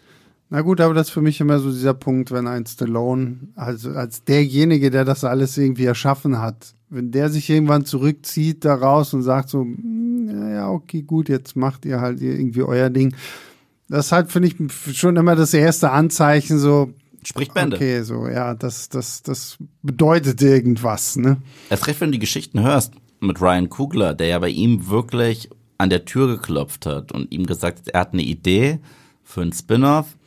Na 0.50 0.62
gut, 0.62 0.82
aber 0.82 0.94
das 0.94 1.08
ist 1.08 1.14
für 1.14 1.22
mich 1.22 1.40
immer 1.40 1.60
so 1.60 1.72
dieser 1.72 1.94
Punkt, 1.94 2.32
wenn 2.32 2.46
ein 2.46 2.66
Stallone, 2.66 3.40
also 3.56 3.92
als 3.92 4.26
derjenige, 4.26 4.92
der 4.92 5.06
das 5.06 5.24
alles 5.24 5.58
irgendwie 5.58 5.86
erschaffen 5.86 6.40
hat, 6.40 6.76
wenn 6.90 7.12
der 7.12 7.30
sich 7.30 7.50
irgendwann 7.50 7.86
zurückzieht 7.86 8.66
daraus 8.66 9.14
und 9.14 9.24
sagt 9.24 9.50
so, 9.50 9.66
ja, 10.28 10.70
okay, 10.70 11.04
gut, 11.04 11.30
jetzt 11.30 11.56
macht 11.56 11.86
ihr 11.86 12.02
halt 12.02 12.22
irgendwie 12.22 12.64
euer 12.64 12.90
Ding. 12.90 13.16
Das 13.88 14.08
ist 14.08 14.12
halt, 14.12 14.32
finde 14.32 14.50
ich, 14.50 14.98
schon 14.98 15.16
immer 15.16 15.36
das 15.36 15.54
erste 15.54 15.92
Anzeichen, 15.92 16.60
so, 16.60 16.94
Spricht 17.24 17.54
Bände. 17.54 17.76
Okay, 17.76 18.02
so, 18.02 18.28
ja, 18.28 18.54
das, 18.54 18.90
das, 18.90 19.22
das 19.22 19.58
bedeutet 19.82 20.42
irgendwas, 20.42 21.16
ne? 21.16 21.38
Erst 21.70 21.88
recht, 21.88 22.02
wenn 22.02 22.10
du 22.10 22.14
die 22.14 22.20
Geschichten 22.20 22.62
hörst 22.62 22.94
mit 23.20 23.40
Ryan 23.40 23.70
Kugler, 23.70 24.14
der 24.14 24.28
ja 24.28 24.40
bei 24.40 24.50
ihm 24.50 24.88
wirklich 24.88 25.50
an 25.78 25.90
der 25.90 26.06
Tür 26.06 26.28
geklopft 26.28 26.86
hat 26.86 27.12
und 27.12 27.32
ihm 27.32 27.46
gesagt 27.46 27.80
hat, 27.80 27.88
er 27.90 28.02
hat 28.02 28.14
eine 28.14 28.24
Idee 28.24 28.80
für 29.24 29.42
ein 29.42 29.54
Spin-off, 29.54 30.18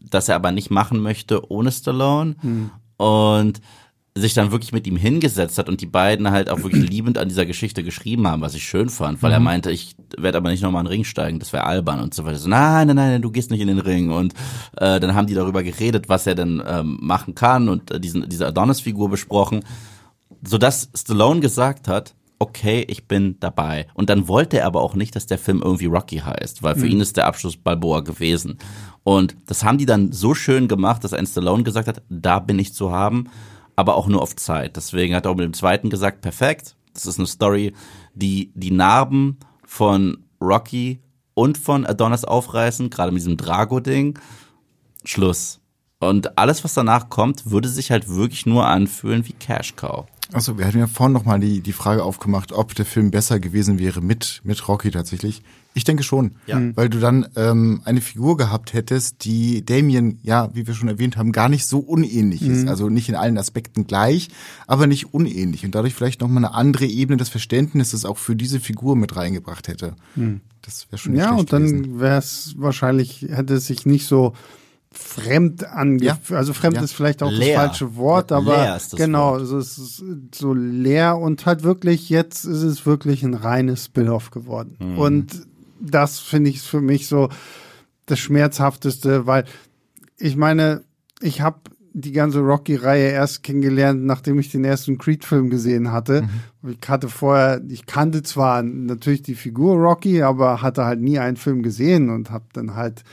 das 0.00 0.28
er 0.28 0.36
aber 0.36 0.52
nicht 0.52 0.70
machen 0.70 1.00
möchte 1.00 1.50
ohne 1.50 1.70
Stallone. 1.70 2.36
Hm. 2.40 2.70
Und 2.96 3.60
sich 4.14 4.34
dann 4.34 4.52
wirklich 4.52 4.72
mit 4.72 4.86
ihm 4.86 4.96
hingesetzt 4.96 5.56
hat 5.56 5.70
und 5.70 5.80
die 5.80 5.86
beiden 5.86 6.30
halt 6.30 6.50
auch 6.50 6.62
wirklich 6.62 6.88
liebend 6.90 7.16
an 7.16 7.28
dieser 7.28 7.46
Geschichte 7.46 7.82
geschrieben 7.82 8.26
haben, 8.26 8.42
was 8.42 8.54
ich 8.54 8.64
schön 8.64 8.90
fand, 8.90 9.22
weil 9.22 9.30
mhm. 9.30 9.34
er 9.34 9.40
meinte, 9.40 9.70
ich 9.70 9.96
werde 10.18 10.36
aber 10.38 10.50
nicht 10.50 10.62
nochmal 10.62 10.82
in 10.82 10.86
den 10.86 10.92
Ring 10.92 11.04
steigen, 11.04 11.38
das 11.38 11.52
wäre 11.52 11.64
albern 11.64 12.00
und 12.00 12.12
so 12.12 12.24
weiter. 12.24 12.38
So, 12.38 12.48
nein, 12.48 12.88
nein, 12.88 12.96
nein, 12.96 13.22
du 13.22 13.30
gehst 13.30 13.50
nicht 13.50 13.60
in 13.60 13.68
den 13.68 13.78
Ring. 13.78 14.10
Und 14.10 14.34
äh, 14.76 15.00
dann 15.00 15.14
haben 15.14 15.26
die 15.26 15.34
darüber 15.34 15.62
geredet, 15.62 16.08
was 16.08 16.26
er 16.26 16.34
denn 16.34 16.62
ähm, 16.66 16.98
machen 17.00 17.34
kann 17.34 17.70
und 17.70 17.90
äh, 17.90 18.00
diesen, 18.00 18.28
diese 18.28 18.46
Adonis-Figur 18.46 19.08
besprochen, 19.08 19.64
sodass 20.42 20.90
Stallone 20.94 21.40
gesagt 21.40 21.88
hat, 21.88 22.14
okay, 22.38 22.84
ich 22.88 23.06
bin 23.06 23.36
dabei. 23.40 23.86
Und 23.94 24.10
dann 24.10 24.28
wollte 24.28 24.58
er 24.58 24.66
aber 24.66 24.82
auch 24.82 24.94
nicht, 24.94 25.16
dass 25.16 25.26
der 25.26 25.38
Film 25.38 25.62
irgendwie 25.64 25.86
Rocky 25.86 26.18
heißt, 26.18 26.62
weil 26.62 26.74
für 26.74 26.84
mhm. 26.84 26.92
ihn 26.92 27.00
ist 27.00 27.16
der 27.16 27.26
Abschluss 27.26 27.56
Balboa 27.56 28.00
gewesen. 28.00 28.58
Und 29.04 29.36
das 29.46 29.64
haben 29.64 29.78
die 29.78 29.86
dann 29.86 30.12
so 30.12 30.34
schön 30.34 30.68
gemacht, 30.68 31.02
dass 31.02 31.14
ein 31.14 31.26
Stallone 31.26 31.62
gesagt 31.62 31.88
hat, 31.88 32.02
da 32.10 32.40
bin 32.40 32.58
ich 32.58 32.74
zu 32.74 32.92
haben 32.92 33.28
aber 33.76 33.96
auch 33.96 34.06
nur 34.06 34.22
auf 34.22 34.36
Zeit. 34.36 34.76
Deswegen 34.76 35.14
hat 35.14 35.26
er 35.26 35.30
auch 35.30 35.36
mit 35.36 35.44
dem 35.44 35.54
zweiten 35.54 35.90
gesagt, 35.90 36.20
perfekt, 36.20 36.76
das 36.94 37.06
ist 37.06 37.18
eine 37.18 37.26
Story, 37.26 37.74
die 38.14 38.52
die 38.54 38.70
Narben 38.70 39.38
von 39.64 40.24
Rocky 40.40 41.00
und 41.34 41.56
von 41.56 41.86
Adonis 41.86 42.24
aufreißen, 42.24 42.90
gerade 42.90 43.12
mit 43.12 43.20
diesem 43.20 43.36
Drago-Ding. 43.36 44.18
Schluss. 45.04 45.60
Und 45.98 46.36
alles, 46.36 46.64
was 46.64 46.74
danach 46.74 47.08
kommt, 47.08 47.50
würde 47.50 47.68
sich 47.68 47.90
halt 47.90 48.08
wirklich 48.08 48.44
nur 48.44 48.66
anfühlen 48.66 49.26
wie 49.26 49.32
Cash 49.32 49.76
Cow. 49.76 50.06
Achso, 50.32 50.56
wir 50.58 50.66
hatten 50.66 50.78
ja 50.78 50.86
vorhin 50.86 51.12
nochmal 51.12 51.40
die, 51.40 51.60
die 51.60 51.72
Frage 51.72 52.02
aufgemacht, 52.04 52.52
ob 52.52 52.74
der 52.74 52.84
Film 52.86 53.10
besser 53.10 53.38
gewesen 53.38 53.78
wäre 53.78 54.00
mit, 54.00 54.40
mit 54.44 54.66
Rocky 54.68 54.90
tatsächlich. 54.90 55.42
Ich 55.74 55.84
denke 55.84 56.02
schon, 56.02 56.32
Ja. 56.46 56.58
Mhm. 56.58 56.76
weil 56.76 56.88
du 56.88 56.98
dann 57.00 57.26
ähm, 57.36 57.80
eine 57.84 58.00
Figur 58.00 58.36
gehabt 58.36 58.72
hättest, 58.74 59.24
die 59.24 59.64
Damien, 59.64 60.18
ja, 60.22 60.50
wie 60.54 60.66
wir 60.66 60.74
schon 60.74 60.88
erwähnt 60.88 61.16
haben, 61.16 61.32
gar 61.32 61.48
nicht 61.48 61.66
so 61.66 61.78
unähnlich 61.78 62.42
Mhm. 62.42 62.52
ist. 62.52 62.68
Also 62.68 62.88
nicht 62.88 63.08
in 63.08 63.14
allen 63.14 63.38
Aspekten 63.38 63.86
gleich, 63.86 64.28
aber 64.66 64.86
nicht 64.86 65.14
unähnlich. 65.14 65.64
Und 65.64 65.74
dadurch 65.74 65.94
vielleicht 65.94 66.20
nochmal 66.20 66.44
eine 66.44 66.54
andere 66.54 66.86
Ebene 66.86 67.16
des 67.16 67.28
Verständnisses 67.28 68.04
auch 68.04 68.18
für 68.18 68.36
diese 68.36 68.60
Figur 68.60 68.96
mit 68.96 69.16
reingebracht 69.16 69.68
hätte. 69.68 69.94
Das 70.62 70.86
wäre 70.90 70.98
schon 70.98 71.12
nicht 71.12 71.22
Mhm. 71.22 71.28
Ja, 71.28 71.34
und 71.36 71.52
dann 71.52 72.00
wäre 72.00 72.18
es 72.18 72.54
wahrscheinlich, 72.58 73.26
hätte 73.30 73.54
es 73.54 73.66
sich 73.66 73.86
nicht 73.86 74.06
so 74.06 74.34
fremd 74.92 75.64
angefühlt. 75.64 76.30
Ja. 76.30 76.36
Also 76.36 76.52
fremd 76.52 76.76
Ja. 76.76 76.82
ist 76.82 76.92
vielleicht 76.92 77.22
auch 77.22 77.30
Leer. 77.30 77.56
das 77.56 77.66
falsche 77.66 77.96
Wort, 77.96 78.32
aber 78.32 78.56
leer 78.56 78.76
ist 78.76 78.92
das 78.92 79.00
genau, 79.00 79.32
Wort. 79.32 79.42
es 79.42 79.78
ist 79.78 80.04
so 80.34 80.54
leer 80.54 81.18
und 81.18 81.44
halt 81.46 81.62
wirklich, 81.62 82.08
jetzt 82.10 82.44
ist 82.44 82.62
es 82.62 82.86
wirklich 82.86 83.22
ein 83.22 83.34
reines 83.34 83.86
Spin-off 83.86 84.30
geworden. 84.30 84.76
Mhm. 84.80 84.98
Und 84.98 85.46
das 85.80 86.18
finde 86.20 86.50
ich 86.50 86.62
für 86.62 86.80
mich 86.80 87.08
so 87.08 87.28
das 88.06 88.18
Schmerzhafteste, 88.18 89.26
weil 89.26 89.44
ich 90.16 90.36
meine, 90.36 90.84
ich 91.20 91.40
habe 91.40 91.60
die 91.94 92.12
ganze 92.12 92.40
Rocky-Reihe 92.40 93.10
erst 93.10 93.42
kennengelernt, 93.42 94.02
nachdem 94.04 94.38
ich 94.38 94.50
den 94.50 94.64
ersten 94.64 94.96
Creed-Film 94.96 95.50
gesehen 95.50 95.92
hatte. 95.92 96.26
Ich 96.66 96.88
hatte 96.88 97.08
vorher, 97.08 97.60
ich 97.68 97.84
kannte 97.84 98.22
zwar 98.22 98.62
natürlich 98.62 99.22
die 99.22 99.34
Figur 99.34 99.74
Rocky, 99.76 100.22
aber 100.22 100.62
hatte 100.62 100.84
halt 100.86 101.00
nie 101.02 101.18
einen 101.18 101.36
Film 101.36 101.62
gesehen 101.62 102.08
und 102.08 102.30
habe 102.30 102.46
dann 102.54 102.76
halt 102.76 103.04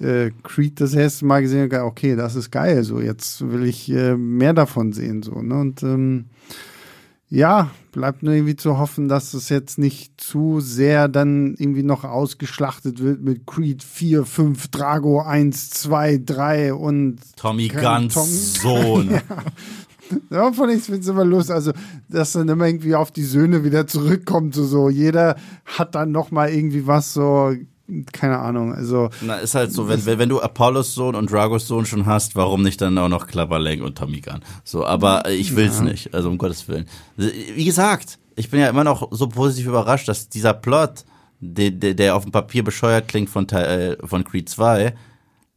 äh, 0.00 0.30
Creed 0.42 0.80
das 0.80 0.94
erste 0.94 1.24
Mal 1.24 1.42
gesehen 1.42 1.64
und 1.64 1.70
gedacht, 1.70 1.86
okay, 1.86 2.16
das 2.16 2.34
ist 2.36 2.50
geil, 2.50 2.84
so 2.84 3.00
jetzt 3.00 3.50
will 3.50 3.64
ich 3.64 3.90
äh, 3.90 4.16
mehr 4.16 4.52
davon 4.52 4.92
sehen, 4.92 5.22
so, 5.22 5.40
ne? 5.42 5.58
Und 5.58 5.82
ähm, 5.82 6.26
ja, 7.28 7.70
bleibt 7.90 8.22
nur 8.22 8.34
irgendwie 8.34 8.54
zu 8.54 8.78
hoffen, 8.78 9.08
dass 9.08 9.34
es 9.34 9.48
jetzt 9.48 9.78
nicht 9.78 10.20
zu 10.20 10.60
sehr 10.60 11.08
dann 11.08 11.56
irgendwie 11.58 11.82
noch 11.82 12.04
ausgeschlachtet 12.04 13.02
wird 13.02 13.20
mit 13.20 13.46
Creed 13.46 13.82
4, 13.82 14.24
5, 14.24 14.68
Drago 14.68 15.22
1, 15.22 15.70
2, 15.70 16.20
3 16.24 16.74
und 16.74 17.18
Tommy 17.36 17.66
Guns 17.68 18.14
Tom- 18.14 18.28
Sohn. 18.28 19.20
ja, 20.30 20.52
von 20.52 20.68
nichts 20.68 20.86
find's 20.86 21.08
immer 21.08 21.24
los. 21.24 21.50
Also, 21.50 21.72
dass 22.08 22.32
dann 22.32 22.48
immer 22.48 22.66
irgendwie 22.66 22.94
auf 22.94 23.10
die 23.10 23.24
Söhne 23.24 23.64
wieder 23.64 23.88
zurückkommt, 23.88 24.54
so, 24.54 24.64
so. 24.64 24.88
Jeder 24.88 25.36
hat 25.64 25.96
dann 25.96 26.12
noch 26.12 26.30
mal 26.30 26.50
irgendwie 26.50 26.86
was 26.86 27.12
so, 27.12 27.56
keine 28.12 28.38
Ahnung, 28.38 28.74
also. 28.74 29.10
Na, 29.20 29.36
ist 29.36 29.54
halt 29.54 29.72
so, 29.72 29.88
wenn, 29.88 30.04
wenn, 30.06 30.28
du 30.28 30.40
Apollos 30.40 30.94
Sohn 30.94 31.14
und 31.14 31.30
Dragos 31.30 31.66
Sohn 31.68 31.86
schon 31.86 32.06
hast, 32.06 32.34
warum 32.34 32.62
nicht 32.62 32.80
dann 32.80 32.98
auch 32.98 33.08
noch 33.08 33.26
Klapperlenk 33.26 33.82
und 33.82 33.96
Tommy 33.96 34.20
Gunn? 34.20 34.40
So, 34.64 34.84
aber 34.84 35.28
ich 35.30 35.54
will's 35.54 35.80
nicht, 35.80 36.12
also 36.14 36.28
um 36.28 36.38
Gottes 36.38 36.66
Willen. 36.68 36.86
Wie 37.16 37.64
gesagt, 37.64 38.18
ich 38.34 38.50
bin 38.50 38.60
ja 38.60 38.68
immer 38.68 38.84
noch 38.84 39.08
so 39.12 39.28
positiv 39.28 39.66
überrascht, 39.66 40.08
dass 40.08 40.28
dieser 40.28 40.52
Plot, 40.52 41.04
der, 41.40 41.70
der, 41.70 41.94
der 41.94 42.16
auf 42.16 42.24
dem 42.24 42.32
Papier 42.32 42.64
bescheuert 42.64 43.08
klingt 43.08 43.30
von, 43.30 43.46
Teil, 43.46 43.98
äh, 44.02 44.06
von 44.06 44.24
Creed 44.24 44.48
2, 44.48 44.94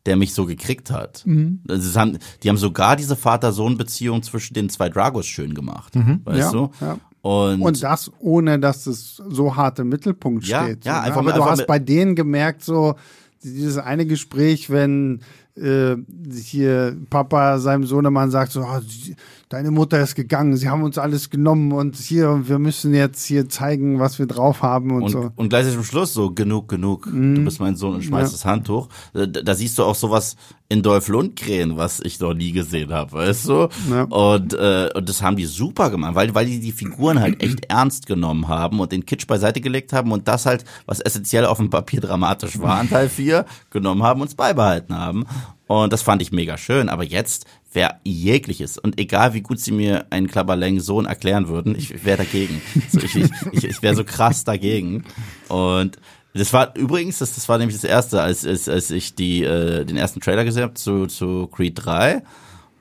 der 0.06 0.16
mich 0.16 0.34
so 0.34 0.46
gekriegt 0.46 0.92
hat. 0.92 1.26
Also, 1.68 1.90
es 1.90 1.96
haben, 1.98 2.18
die 2.42 2.50
haben 2.50 2.58
sogar 2.58 2.96
diese 2.96 3.16
Vater-Sohn-Beziehung 3.16 4.24
zwischen 4.24 4.54
den 4.54 4.70
zwei 4.70 4.90
Dragos 4.90 5.26
schön 5.26 5.54
gemacht, 5.54 5.94
weißt 6.24 6.40
Ja, 6.40 6.52
du? 6.52 6.72
ja. 6.80 6.98
Und, 7.22 7.62
Und 7.62 7.84
das 7.84 8.12
ohne, 8.20 8.60
dass 8.60 8.88
es 8.88 9.18
so 9.28 9.56
hart 9.56 9.80
im 9.80 9.90
Mittelpunkt 9.90 10.46
Ja, 10.46 10.64
steht. 10.64 10.86
ja, 10.86 10.94
ne? 10.94 11.02
einfach 11.02 11.18
Aber 11.18 11.26
mit- 11.28 11.36
du 11.36 11.42
einfach 11.42 11.52
hast 11.60 11.68
bei 11.68 11.80
denen 11.80 12.16
gemerkt, 12.16 12.64
so, 12.64 12.96
dieses 13.44 13.78
eine 13.78 14.06
Gespräch, 14.06 14.70
wenn 14.70 15.20
äh, 15.56 15.98
hier 16.42 16.96
Papa 17.10 17.60
seinem 17.60 17.84
Sohnemann 17.86 18.32
sagt 18.32 18.54
so, 18.54 18.66
sie- 18.88 19.16
deine 19.50 19.72
Mutter 19.72 20.00
ist 20.00 20.14
gegangen, 20.16 20.56
sie 20.56 20.70
haben 20.70 20.84
uns 20.84 21.00
alles 21.00 21.32
genommen 21.32 21.72
und 21.72 21.96
hier, 21.96 22.48
wir 22.48 22.60
müssen 22.60 22.94
jetzt 22.94 23.26
hier 23.26 23.50
zeigen, 23.50 24.00
was 24.00 24.20
wir 24.20 24.28
drauf 24.28 24.62
haben 24.62 24.92
und, 24.92 25.04
Und, 25.04 25.10
so. 25.12 25.32
und 25.36 25.50
gleich 25.50 25.68
zum 25.72 25.84
Schluss 25.84 26.14
so, 26.14 26.30
genug, 26.32 26.68
genug, 26.70 27.06
du 27.12 27.44
bist 27.44 27.60
mein 27.60 27.76
Sohn 27.76 27.96
und 27.96 28.04
schmeißt 28.04 28.32
Ja. 28.32 28.38
das 28.38 28.46
Handtuch. 28.46 28.90
Da, 29.14 29.26
da 29.26 29.56
siehst 29.56 29.78
du 29.80 29.84
auch 29.84 29.96
sowas 29.96 30.36
in 30.72 30.84
Dolph 30.84 31.08
Lundgren, 31.08 31.78
was 31.78 32.00
ich 32.00 32.20
noch 32.20 32.36
nie 32.36 32.52
gesehen 32.52 32.94
habe, 32.94 33.12
weißt 33.14 33.50
du? 33.50 33.70
Ja. 33.90 34.04
Und, 34.04 34.54
äh, 34.54 34.90
und 34.94 35.10
das 35.10 35.24
haben 35.24 35.36
die 35.36 35.46
super 35.46 35.90
gemacht, 35.90 36.14
weil, 36.14 36.36
weil 36.36 36.46
die 36.46 36.60
die 36.60 36.72
Figuren 36.72 37.20
halt 37.20 37.42
echt 37.42 37.66
ernst 37.70 38.06
genommen 38.06 38.48
haben 38.48 38.80
und 38.80 38.92
den 38.92 39.04
Kitsch 39.04 39.26
beiseite 39.26 39.62
gelegt 39.62 39.94
haben 39.94 40.12
und 40.12 40.28
das 40.28 40.46
halt, 40.46 40.64
was 40.86 41.00
essentiell 41.00 41.48
auf 41.48 41.58
dem 41.58 41.72
Papier 41.72 42.02
dramatisch 42.02 42.60
war, 42.60 42.78
an 42.78 42.88
Teil 42.90 43.10
4, 43.10 43.46
genommen 43.72 44.04
haben 44.04 44.22
und 44.22 44.28
es 44.28 44.36
beibehalten 44.36 44.96
haben. 44.96 45.26
Und 45.70 45.94
das 45.94 46.02
fand 46.02 46.20
ich 46.24 46.32
mega 46.32 46.58
schön. 46.58 46.90
Aber 46.90 47.04
jetzt, 47.04 47.46
wer 47.74 48.00
jegliches 48.04 48.80
und 48.80 49.00
egal 49.00 49.36
wie 49.36 49.42
gut 49.42 49.60
sie 49.60 49.72
mir 49.72 50.08
einen 50.10 50.26
Klapperleng-Sohn 50.26 51.06
erklären 51.06 51.48
würden, 51.48 51.76
ich 51.76 52.04
wäre 52.04 52.18
dagegen. 52.18 52.60
So, 52.90 52.98
ich 52.98 53.16
ich, 53.16 53.30
ich, 53.52 53.64
ich 53.66 53.82
wäre 53.84 53.96
so 53.96 54.04
krass 54.04 54.44
dagegen. 54.44 55.04
Und 55.48 56.00
das 56.34 56.54
war 56.54 56.76
übrigens, 56.76 57.20
das, 57.20 57.36
das 57.36 57.48
war 57.48 57.60
nämlich 57.60 57.76
das 57.76 57.84
erste, 57.84 58.20
als, 58.20 58.48
als, 58.48 58.68
als 58.68 58.90
ich 58.90 59.14
die, 59.14 59.44
äh, 59.44 59.86
den 59.86 59.96
ersten 59.96 60.22
Trailer 60.22 60.44
gesehen 60.44 60.64
habe 60.64 60.74
zu, 60.74 61.06
zu 61.06 61.46
Creed 61.46 61.74
3 61.76 62.24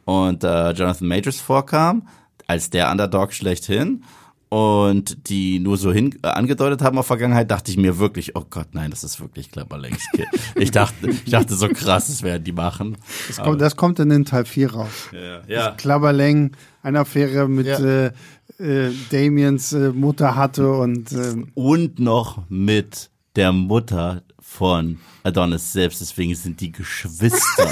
und 0.06 0.42
äh, 0.42 0.70
Jonathan 0.70 1.08
Majors 1.08 1.42
vorkam, 1.42 2.08
als 2.46 2.70
der 2.70 2.90
Underdog 2.90 3.34
schlechthin 3.34 4.02
und 4.50 5.28
die 5.28 5.58
nur 5.58 5.76
so 5.76 5.92
hin 5.92 6.18
äh, 6.22 6.28
angedeutet 6.28 6.80
haben 6.82 6.96
auf 6.98 7.06
Vergangenheit, 7.06 7.50
dachte 7.50 7.70
ich 7.70 7.76
mir 7.76 7.98
wirklich, 7.98 8.34
oh 8.34 8.44
Gott, 8.48 8.68
nein, 8.72 8.90
das 8.90 9.04
ist 9.04 9.20
wirklich 9.20 9.50
Klapperlengs 9.50 10.02
Kid. 10.14 10.26
Ich 10.56 10.70
dachte, 10.70 11.10
ich 11.10 11.30
dachte 11.30 11.54
so 11.54 11.68
krass, 11.68 12.06
das 12.06 12.22
werden 12.22 12.44
die 12.44 12.52
machen. 12.52 12.96
Das 13.26 13.38
kommt, 13.38 13.60
das 13.60 13.76
kommt 13.76 13.98
in 13.98 14.08
den 14.08 14.24
Teil 14.24 14.44
4 14.46 14.72
raus. 14.72 15.08
Ja, 15.12 15.42
ja. 15.46 15.70
Klabberleng 15.72 16.52
eine 16.82 17.00
Affäre 17.00 17.48
mit 17.48 17.66
Ja. 17.66 17.78
äh, 17.78 18.12
äh, 18.58 18.90
Damiens 19.10 19.72
äh, 19.72 19.90
Mutter 19.90 20.34
hatte 20.34 20.70
und 20.72 21.12
ähm, 21.12 21.50
Und 21.54 21.98
noch 21.98 22.42
mit 22.48 23.10
der 23.36 23.52
Mutter 23.52 24.22
von 24.40 24.98
Adonis 25.22 25.72
selbst, 25.72 26.00
deswegen 26.00 26.34
sind 26.34 26.60
die 26.60 26.72
Geschwister. 26.72 27.68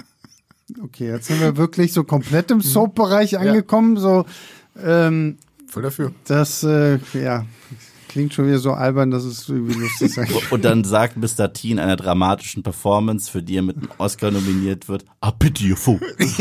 okay, 0.82 1.08
jetzt 1.08 1.26
sind 1.26 1.40
wir 1.40 1.56
wirklich 1.58 1.92
so 1.92 2.04
komplett 2.04 2.50
im 2.50 2.62
Soap-Bereich 2.62 3.38
angekommen. 3.38 3.98
So, 3.98 4.24
ähm, 4.82 5.36
Voll 5.70 5.82
dafür. 5.82 6.12
das 6.24 6.62
äh, 6.64 6.98
ja 7.14 7.44
klingt 8.10 8.34
schon 8.34 8.46
wieder 8.48 8.58
so 8.58 8.72
albern, 8.72 9.12
dass 9.12 9.22
es 9.22 9.48
irgendwie 9.48 9.74
lustig 9.74 10.12
sein 10.12 10.28
Und 10.50 10.64
dann 10.64 10.82
sagt 10.82 11.16
Mr. 11.16 11.52
Teen 11.52 11.78
einer 11.78 11.96
dramatischen 11.96 12.64
Performance, 12.64 13.30
für 13.30 13.42
die 13.42 13.56
er 13.56 13.62
mit 13.62 13.76
einem 13.76 13.88
Oscar 13.98 14.32
nominiert 14.32 14.88
wird, 14.88 15.04
ah 15.20 15.30
bitte, 15.30 15.62
ihr 15.62 15.76
Fu. 15.76 16.00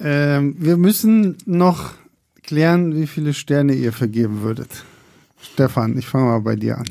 ähm, 0.00 0.56
Wir 0.58 0.78
müssen 0.78 1.36
noch 1.44 1.92
klären, 2.42 2.96
wie 2.96 3.06
viele 3.06 3.34
Sterne 3.34 3.74
ihr 3.74 3.92
vergeben 3.92 4.40
würdet. 4.40 4.84
Stefan, 5.40 5.98
ich 5.98 6.06
fange 6.06 6.26
mal 6.26 6.40
bei 6.40 6.56
dir 6.56 6.78
an. 6.78 6.86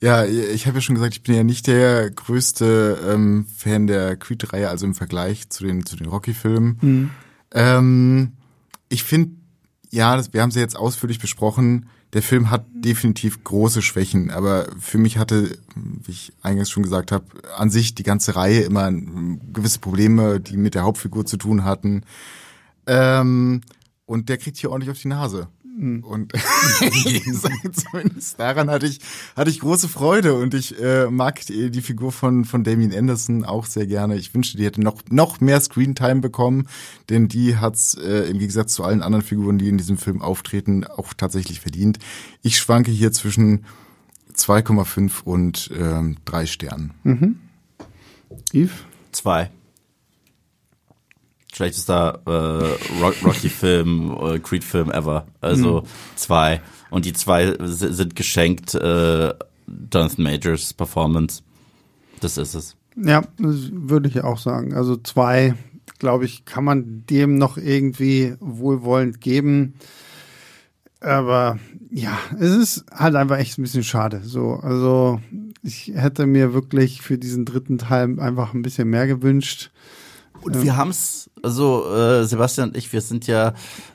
Ja, 0.00 0.26
ich 0.26 0.66
habe 0.66 0.76
ja 0.76 0.80
schon 0.82 0.94
gesagt, 0.94 1.14
ich 1.14 1.22
bin 1.22 1.34
ja 1.34 1.42
nicht 1.42 1.66
der 1.66 2.10
größte 2.10 2.98
ähm, 3.08 3.46
Fan 3.56 3.86
der 3.86 4.16
Creed-Reihe, 4.16 4.68
also 4.68 4.84
im 4.86 4.94
Vergleich 4.94 5.48
zu 5.48 5.64
den, 5.64 5.86
zu 5.86 5.96
den 5.96 6.06
Rocky-Filmen. 6.06 7.10
Ähm, 7.52 8.32
ich 8.88 9.04
finde, 9.04 9.36
ja, 9.90 10.16
das, 10.16 10.32
wir 10.32 10.42
haben 10.42 10.50
sie 10.50 10.60
jetzt 10.60 10.76
ausführlich 10.76 11.18
besprochen. 11.18 11.88
Der 12.12 12.22
Film 12.22 12.50
hat 12.50 12.66
definitiv 12.72 13.44
große 13.44 13.82
Schwächen, 13.82 14.30
aber 14.30 14.68
für 14.78 14.98
mich 14.98 15.18
hatte, 15.18 15.58
wie 15.74 16.10
ich 16.10 16.32
eingangs 16.42 16.70
schon 16.70 16.82
gesagt 16.82 17.12
habe, 17.12 17.26
an 17.56 17.70
sich 17.70 17.94
die 17.94 18.02
ganze 18.02 18.34
Reihe 18.34 18.60
immer 18.60 18.90
gewisse 18.90 19.78
Probleme, 19.78 20.40
die 20.40 20.56
mit 20.56 20.74
der 20.74 20.84
Hauptfigur 20.84 21.26
zu 21.26 21.36
tun 21.36 21.64
hatten. 21.64 22.04
Ähm, 22.86 23.60
und 24.06 24.30
der 24.30 24.38
kriegt 24.38 24.56
hier 24.56 24.70
ordentlich 24.70 24.90
auf 24.90 25.00
die 25.00 25.08
Nase. 25.08 25.48
Und 25.78 26.32
zumindest 27.72 28.40
daran 28.40 28.68
hatte 28.68 28.86
ich, 28.86 28.98
hatte 29.36 29.50
ich 29.50 29.60
große 29.60 29.88
Freude 29.88 30.34
und 30.34 30.54
ich 30.54 30.80
äh, 30.80 31.08
mag 31.08 31.44
die, 31.46 31.70
die 31.70 31.82
Figur 31.82 32.10
von, 32.10 32.44
von 32.44 32.64
Damien 32.64 32.92
Anderson 32.92 33.44
auch 33.44 33.64
sehr 33.64 33.86
gerne. 33.86 34.16
Ich 34.16 34.34
wünschte, 34.34 34.58
die 34.58 34.64
hätte 34.64 34.80
noch, 34.80 35.02
noch 35.08 35.40
mehr 35.40 35.60
Screentime 35.60 36.20
bekommen, 36.20 36.66
denn 37.10 37.28
die 37.28 37.56
hat's 37.56 37.94
äh, 37.94 38.28
im 38.28 38.38
Gegensatz 38.38 38.74
zu 38.74 38.82
allen 38.82 39.02
anderen 39.02 39.24
Figuren, 39.24 39.58
die 39.58 39.68
in 39.68 39.78
diesem 39.78 39.98
Film 39.98 40.20
auftreten, 40.20 40.84
auch 40.84 41.14
tatsächlich 41.14 41.60
verdient. 41.60 41.98
Ich 42.42 42.58
schwanke 42.58 42.90
hier 42.90 43.12
zwischen 43.12 43.64
2,5 44.34 45.22
und 45.22 45.70
ähm, 45.78 46.16
drei 46.24 46.46
Sternen. 46.46 46.92
Yves? 48.52 48.72
Zwei. 49.12 49.50
Schlechtester 51.58 52.20
äh, 52.24 53.00
Rock- 53.02 53.24
Rocky-Film, 53.24 54.16
äh, 54.22 54.38
Creed-Film 54.38 54.92
ever. 54.92 55.26
Also 55.40 55.82
zwei. 56.14 56.60
Und 56.88 57.04
die 57.04 57.12
zwei 57.12 57.56
sind 57.64 58.14
geschenkt 58.14 58.76
äh, 58.76 59.34
Jonathan 59.92 60.22
Majors 60.22 60.72
Performance. 60.72 61.42
Das 62.20 62.38
ist 62.38 62.54
es. 62.54 62.76
Ja, 62.94 63.24
würde 63.38 64.08
ich 64.08 64.22
auch 64.22 64.38
sagen. 64.38 64.72
Also 64.72 64.96
zwei, 64.98 65.54
glaube 65.98 66.26
ich, 66.26 66.44
kann 66.44 66.62
man 66.62 67.04
dem 67.10 67.38
noch 67.38 67.56
irgendwie 67.56 68.34
wohlwollend 68.38 69.20
geben. 69.20 69.74
Aber 71.00 71.58
ja, 71.90 72.16
es 72.38 72.52
ist 72.52 72.84
halt 72.92 73.16
einfach 73.16 73.38
echt 73.38 73.58
ein 73.58 73.62
bisschen 73.62 73.82
schade. 73.82 74.20
So, 74.22 74.60
also 74.62 75.20
ich 75.64 75.90
hätte 75.92 76.26
mir 76.26 76.54
wirklich 76.54 77.02
für 77.02 77.18
diesen 77.18 77.44
dritten 77.44 77.78
Teil 77.78 78.20
einfach 78.20 78.54
ein 78.54 78.62
bisschen 78.62 78.88
mehr 78.90 79.08
gewünscht. 79.08 79.72
Und 80.42 80.62
wir 80.62 80.76
haben's, 80.76 81.30
also 81.42 81.92
äh, 81.94 82.24
Sebastian 82.24 82.70
und 82.70 82.76
ich, 82.76 82.92
wir 82.92 83.00
sind 83.00 83.26
ja 83.26 83.54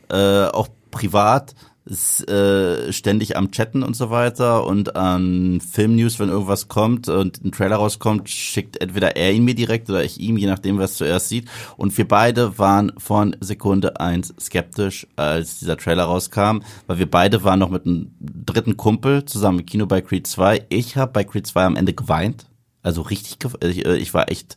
äh, 0.10 0.46
auch 0.46 0.68
privat 0.92 1.56
äh, 1.86 2.94
ständig 2.94 3.36
am 3.36 3.52
Chatten 3.52 3.84
und 3.84 3.96
so 3.96 4.10
weiter 4.10 4.66
und 4.66 4.96
an 4.96 5.60
Filmnews, 5.60 6.18
wenn 6.18 6.30
irgendwas 6.30 6.70
kommt 6.70 7.10
und 7.10 7.44
ein 7.44 7.52
Trailer 7.52 7.76
rauskommt, 7.76 8.30
schickt 8.30 8.80
entweder 8.82 9.18
er 9.18 9.34
ihn 9.34 9.44
mir 9.44 9.54
direkt 9.54 9.90
oder 9.90 10.02
ich 10.02 10.18
ihm, 10.18 10.38
je 10.38 10.48
nachdem, 10.48 10.80
es 10.80 10.96
zuerst 10.96 11.28
sieht. 11.28 11.50
Und 11.76 11.98
wir 11.98 12.08
beide 12.08 12.58
waren 12.58 12.94
von 12.98 13.36
Sekunde 13.42 14.00
eins 14.00 14.34
skeptisch, 14.40 15.08
als 15.18 15.60
dieser 15.60 15.76
Trailer 15.76 16.06
rauskam, 16.06 16.60
weil 16.88 17.00
wir 17.00 17.12
beide 17.12 17.44
waren 17.44 17.60
noch 17.60 17.70
mit 17.70 17.86
einem 17.86 18.16
dritten 18.22 18.78
Kumpel 18.78 19.26
zusammen 19.26 19.60
im 19.60 19.66
Kino 19.66 19.86
bei 19.86 20.00
Creed 20.00 20.26
2. 20.26 20.68
Ich 20.70 20.96
habe 20.96 21.12
bei 21.12 21.26
Creed 21.26 21.46
2 21.46 21.66
am 21.66 21.76
Ende 21.76 21.94
geweint, 21.94 22.46
also 22.82 23.02
richtig, 23.02 23.38
ich, 23.62 23.86
äh, 23.86 23.98
ich 23.98 24.14
war 24.14 24.32
echt 24.32 24.56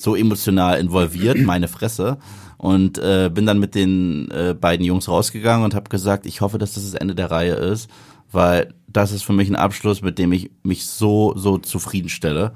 so 0.00 0.16
emotional 0.16 0.78
involviert, 0.78 1.38
meine 1.44 1.68
Fresse 1.68 2.18
und 2.56 2.98
äh, 2.98 3.30
bin 3.32 3.46
dann 3.46 3.58
mit 3.58 3.74
den 3.74 4.30
äh, 4.30 4.54
beiden 4.54 4.84
Jungs 4.84 5.08
rausgegangen 5.08 5.64
und 5.64 5.74
habe 5.74 5.88
gesagt, 5.88 6.26
ich 6.26 6.40
hoffe, 6.40 6.58
dass 6.58 6.74
das 6.74 6.84
das 6.84 6.94
Ende 6.94 7.14
der 7.14 7.30
Reihe 7.30 7.54
ist, 7.54 7.90
weil 8.30 8.74
das 8.86 9.12
ist 9.12 9.22
für 9.22 9.32
mich 9.32 9.48
ein 9.48 9.56
Abschluss, 9.56 10.02
mit 10.02 10.18
dem 10.18 10.32
ich 10.32 10.50
mich 10.62 10.86
so 10.86 11.34
so 11.36 11.58
zufriedenstelle. 11.58 12.52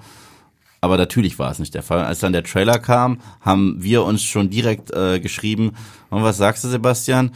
Aber 0.80 0.98
natürlich 0.98 1.38
war 1.38 1.50
es 1.50 1.58
nicht 1.58 1.74
der 1.74 1.82
Fall. 1.82 2.04
Als 2.04 2.18
dann 2.18 2.34
der 2.34 2.44
Trailer 2.44 2.78
kam, 2.78 3.18
haben 3.40 3.82
wir 3.82 4.04
uns 4.04 4.22
schon 4.22 4.50
direkt 4.50 4.92
äh, 4.92 5.18
geschrieben. 5.18 5.72
Und 6.10 6.22
was 6.22 6.36
sagst 6.36 6.62
du, 6.62 6.68
Sebastian? 6.68 7.30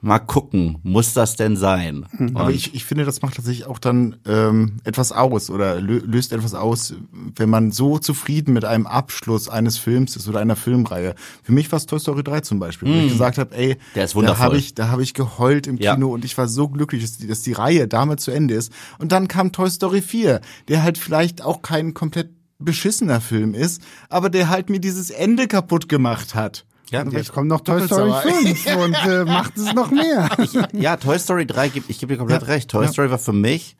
Mal 0.00 0.18
gucken, 0.18 0.78
muss 0.82 1.12
das 1.12 1.36
denn 1.36 1.56
sein? 1.56 2.06
Mhm. 2.12 2.36
Aber 2.36 2.50
ich, 2.50 2.74
ich 2.74 2.84
finde, 2.84 3.04
das 3.04 3.22
macht 3.22 3.36
tatsächlich 3.36 3.66
auch 3.66 3.78
dann 3.78 4.16
ähm, 4.26 4.80
etwas 4.84 5.12
aus 5.12 5.50
oder 5.50 5.80
löst 5.80 6.32
etwas 6.32 6.54
aus, 6.54 6.94
wenn 7.36 7.50
man 7.50 7.70
so 7.70 7.98
zufrieden 7.98 8.54
mit 8.54 8.64
einem 8.64 8.86
Abschluss 8.86 9.48
eines 9.48 9.76
Films 9.76 10.16
ist 10.16 10.28
oder 10.28 10.40
einer 10.40 10.56
Filmreihe. 10.56 11.14
Für 11.42 11.52
mich 11.52 11.70
war 11.70 11.76
es 11.76 11.86
Toy 11.86 12.00
Story 12.00 12.24
3 12.24 12.40
zum 12.40 12.58
Beispiel, 12.58 12.88
wo 12.88 12.92
ich 12.92 13.04
mhm. 13.04 13.08
gesagt 13.10 13.38
habe, 13.38 13.54
ey, 13.56 13.76
Der 13.94 14.04
ist 14.04 14.14
wundervoll. 14.14 14.38
da 14.38 14.44
habe 14.44 14.56
ich, 14.56 14.74
da 14.74 14.88
hab 14.88 15.00
ich 15.00 15.14
geheult 15.14 15.66
im 15.66 15.78
Kino 15.78 16.08
ja. 16.08 16.14
und 16.14 16.24
ich 16.24 16.36
war 16.38 16.48
so 16.48 16.68
glücklich, 16.68 17.02
dass 17.02 17.18
die, 17.18 17.26
dass 17.26 17.42
die 17.42 17.52
Reihe 17.52 17.86
damit 17.86 18.20
zu 18.20 18.30
Ende 18.30 18.54
ist. 18.54 18.72
Und 18.98 19.12
dann 19.12 19.28
kam 19.28 19.52
Toy 19.52 19.68
Story 19.68 20.00
4, 20.00 20.40
der 20.68 20.82
halt 20.82 20.98
vielleicht 20.98 21.42
auch 21.42 21.62
kein 21.62 21.92
komplett 21.94 22.30
beschissener 22.58 23.20
Film 23.20 23.54
ist, 23.54 23.82
aber 24.08 24.30
der 24.30 24.48
halt 24.48 24.70
mir 24.70 24.80
dieses 24.80 25.10
Ende 25.10 25.48
kaputt 25.48 25.88
gemacht 25.88 26.34
hat. 26.34 26.66
Ja, 26.90 27.04
jetzt 27.08 27.32
kommt 27.32 27.48
noch 27.48 27.60
Toy 27.60 27.86
Story 27.86 28.12
5 28.22 28.76
und 28.84 28.94
äh, 29.06 29.24
macht 29.24 29.56
es 29.56 29.72
noch 29.74 29.90
mehr. 29.90 30.28
Ich, 30.40 30.52
ja, 30.72 30.96
Toy 30.96 31.18
Story 31.18 31.46
3, 31.46 31.68
gibt, 31.68 31.90
ich 31.90 31.98
gebe 31.98 32.12
dir 32.12 32.18
komplett 32.18 32.42
ja. 32.42 32.48
recht. 32.48 32.70
Toy 32.70 32.84
ja. 32.84 32.90
Story 32.90 33.10
war 33.10 33.18
für 33.18 33.32
mich 33.32 33.76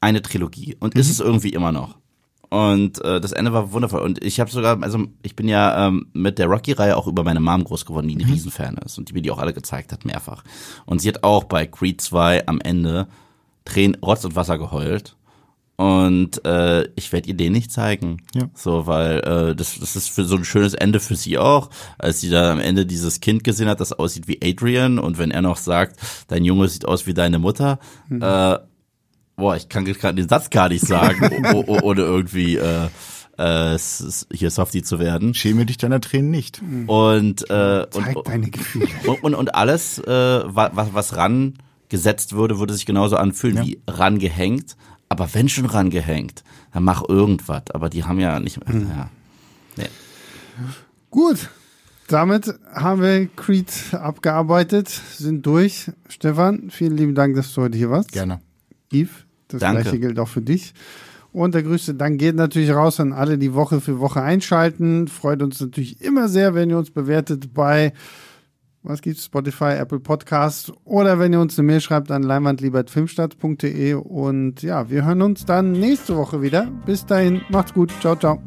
eine 0.00 0.22
Trilogie 0.22 0.76
und 0.78 0.94
mhm. 0.94 1.00
ist 1.00 1.10
es 1.10 1.20
irgendwie 1.20 1.50
immer 1.50 1.72
noch. 1.72 1.96
Und 2.48 3.04
äh, 3.04 3.20
das 3.20 3.32
Ende 3.32 3.52
war 3.52 3.72
wundervoll. 3.72 4.02
Und 4.02 4.22
ich 4.24 4.38
habe 4.38 4.50
sogar, 4.50 4.80
also 4.82 5.04
ich 5.22 5.34
bin 5.34 5.48
ja 5.48 5.88
ähm, 5.88 6.06
mit 6.12 6.38
der 6.38 6.46
Rocky-Reihe 6.46 6.96
auch 6.96 7.06
über 7.06 7.24
meine 7.24 7.40
Mom 7.40 7.64
groß 7.64 7.84
geworden, 7.86 8.08
die 8.08 8.16
ein 8.16 8.26
mhm. 8.26 8.32
Riesenfan 8.32 8.76
ist 8.78 8.98
und 8.98 9.08
die 9.08 9.14
mir 9.14 9.22
die 9.22 9.30
auch 9.30 9.38
alle 9.38 9.52
gezeigt 9.52 9.92
hat, 9.92 10.04
mehrfach. 10.04 10.44
Und 10.84 11.00
sie 11.00 11.08
hat 11.08 11.24
auch 11.24 11.44
bei 11.44 11.66
Creed 11.66 12.00
2 12.00 12.46
am 12.46 12.60
Ende 12.60 13.08
Tränen, 13.64 13.96
Rotz 13.96 14.24
und 14.24 14.36
Wasser 14.36 14.58
geheult. 14.58 15.16
Und 15.76 16.42
äh, 16.46 16.88
ich 16.96 17.12
werde 17.12 17.28
ihr 17.28 17.36
den 17.36 17.52
nicht 17.52 17.70
zeigen. 17.70 18.22
Ja. 18.34 18.48
So, 18.54 18.86
weil 18.86 19.18
äh, 19.18 19.54
das, 19.54 19.78
das 19.78 19.94
ist 19.94 20.08
für 20.08 20.24
so 20.24 20.36
ein 20.36 20.44
schönes 20.44 20.72
Ende 20.72 21.00
für 21.00 21.16
sie 21.16 21.36
auch, 21.36 21.68
als 21.98 22.20
sie 22.20 22.30
da 22.30 22.52
am 22.52 22.60
Ende 22.60 22.86
dieses 22.86 23.20
Kind 23.20 23.44
gesehen 23.44 23.68
hat, 23.68 23.80
das 23.80 23.92
aussieht 23.92 24.26
wie 24.26 24.40
Adrian 24.42 24.98
und 24.98 25.18
wenn 25.18 25.30
er 25.30 25.42
noch 25.42 25.58
sagt, 25.58 26.00
dein 26.28 26.44
Junge 26.44 26.68
sieht 26.68 26.86
aus 26.86 27.06
wie 27.06 27.12
deine 27.12 27.38
Mutter, 27.38 27.78
mhm. 28.08 28.22
äh, 28.22 28.58
boah, 29.36 29.56
ich 29.56 29.68
kann 29.68 29.84
gerade 29.84 30.14
den 30.14 30.28
Satz 30.28 30.48
gar 30.48 30.70
nicht 30.70 30.86
sagen, 30.86 31.44
ohne 31.66 32.00
irgendwie 32.00 32.56
äh, 32.56 32.88
äh, 33.38 33.78
hier 34.32 34.50
Softie 34.50 34.82
zu 34.82 34.98
werden. 34.98 35.34
Schäme 35.34 35.66
dich 35.66 35.76
deiner 35.76 36.00
Tränen 36.00 36.30
nicht. 36.30 36.62
Mhm. 36.62 36.88
Und, 36.88 37.42
äh, 37.50 37.86
Zeig 37.90 38.16
und, 38.16 38.26
deine 38.26 38.50
Gefühle. 38.50 38.88
Und, 39.06 39.22
und, 39.22 39.34
und 39.34 39.54
alles, 39.54 39.98
äh, 39.98 40.42
was, 40.46 40.70
was 40.74 41.16
ran 41.16 41.54
gesetzt 41.88 42.32
würde, 42.32 42.58
würde 42.58 42.74
sich 42.74 42.86
genauso 42.86 43.16
anfühlen 43.16 43.56
ja. 43.58 43.64
wie 43.64 43.80
rangehängt. 43.86 44.76
Aber 45.08 45.32
wenn 45.34 45.48
schon 45.48 45.66
rangehängt, 45.66 46.42
dann 46.72 46.84
mach 46.84 47.08
irgendwas. 47.08 47.62
Aber 47.72 47.88
die 47.88 48.04
haben 48.04 48.18
ja 48.18 48.40
nicht 48.40 48.58
mehr. 48.64 48.74
Hm. 48.74 48.88
Ja. 48.88 49.10
Nee. 49.76 49.88
Gut. 51.10 51.50
Damit 52.08 52.54
haben 52.72 53.02
wir 53.02 53.26
Creed 53.34 53.72
abgearbeitet, 53.92 54.88
sind 54.88 55.44
durch. 55.44 55.90
Stefan, 56.08 56.70
vielen 56.70 56.96
lieben 56.96 57.16
Dank, 57.16 57.34
dass 57.34 57.52
du 57.52 57.62
heute 57.62 57.76
hier 57.76 57.90
warst. 57.90 58.12
Gerne. 58.12 58.40
Yves, 58.92 59.10
das 59.48 59.60
Danke. 59.60 59.82
gleiche 59.82 59.98
gilt 59.98 60.18
auch 60.20 60.28
für 60.28 60.42
dich. 60.42 60.72
Und 61.32 61.54
der 61.54 61.64
größte 61.64 61.94
Dank 61.94 62.18
geht 62.18 62.36
natürlich 62.36 62.70
raus 62.70 63.00
an 63.00 63.12
alle, 63.12 63.38
die 63.38 63.54
Woche 63.54 63.80
für 63.80 63.98
Woche 63.98 64.22
einschalten. 64.22 65.08
Freut 65.08 65.42
uns 65.42 65.60
natürlich 65.60 66.00
immer 66.00 66.28
sehr, 66.28 66.54
wenn 66.54 66.70
ihr 66.70 66.78
uns 66.78 66.90
bewertet 66.90 67.52
bei 67.52 67.92
was 68.88 69.02
gibt's? 69.02 69.24
Spotify, 69.24 69.74
Apple 69.74 70.00
Podcasts 70.00 70.72
oder 70.84 71.18
wenn 71.18 71.32
ihr 71.32 71.40
uns 71.40 71.58
eine 71.58 71.66
Mail 71.66 71.80
schreibt 71.80 72.10
an 72.10 72.22
leinwandliebertfilmstadt.de 72.22 73.94
und 73.94 74.62
ja, 74.62 74.88
wir 74.90 75.04
hören 75.04 75.22
uns 75.22 75.44
dann 75.44 75.72
nächste 75.72 76.16
Woche 76.16 76.42
wieder. 76.42 76.68
Bis 76.86 77.06
dahin, 77.06 77.42
macht's 77.48 77.74
gut. 77.74 77.92
Ciao, 78.00 78.16
ciao. 78.16 78.40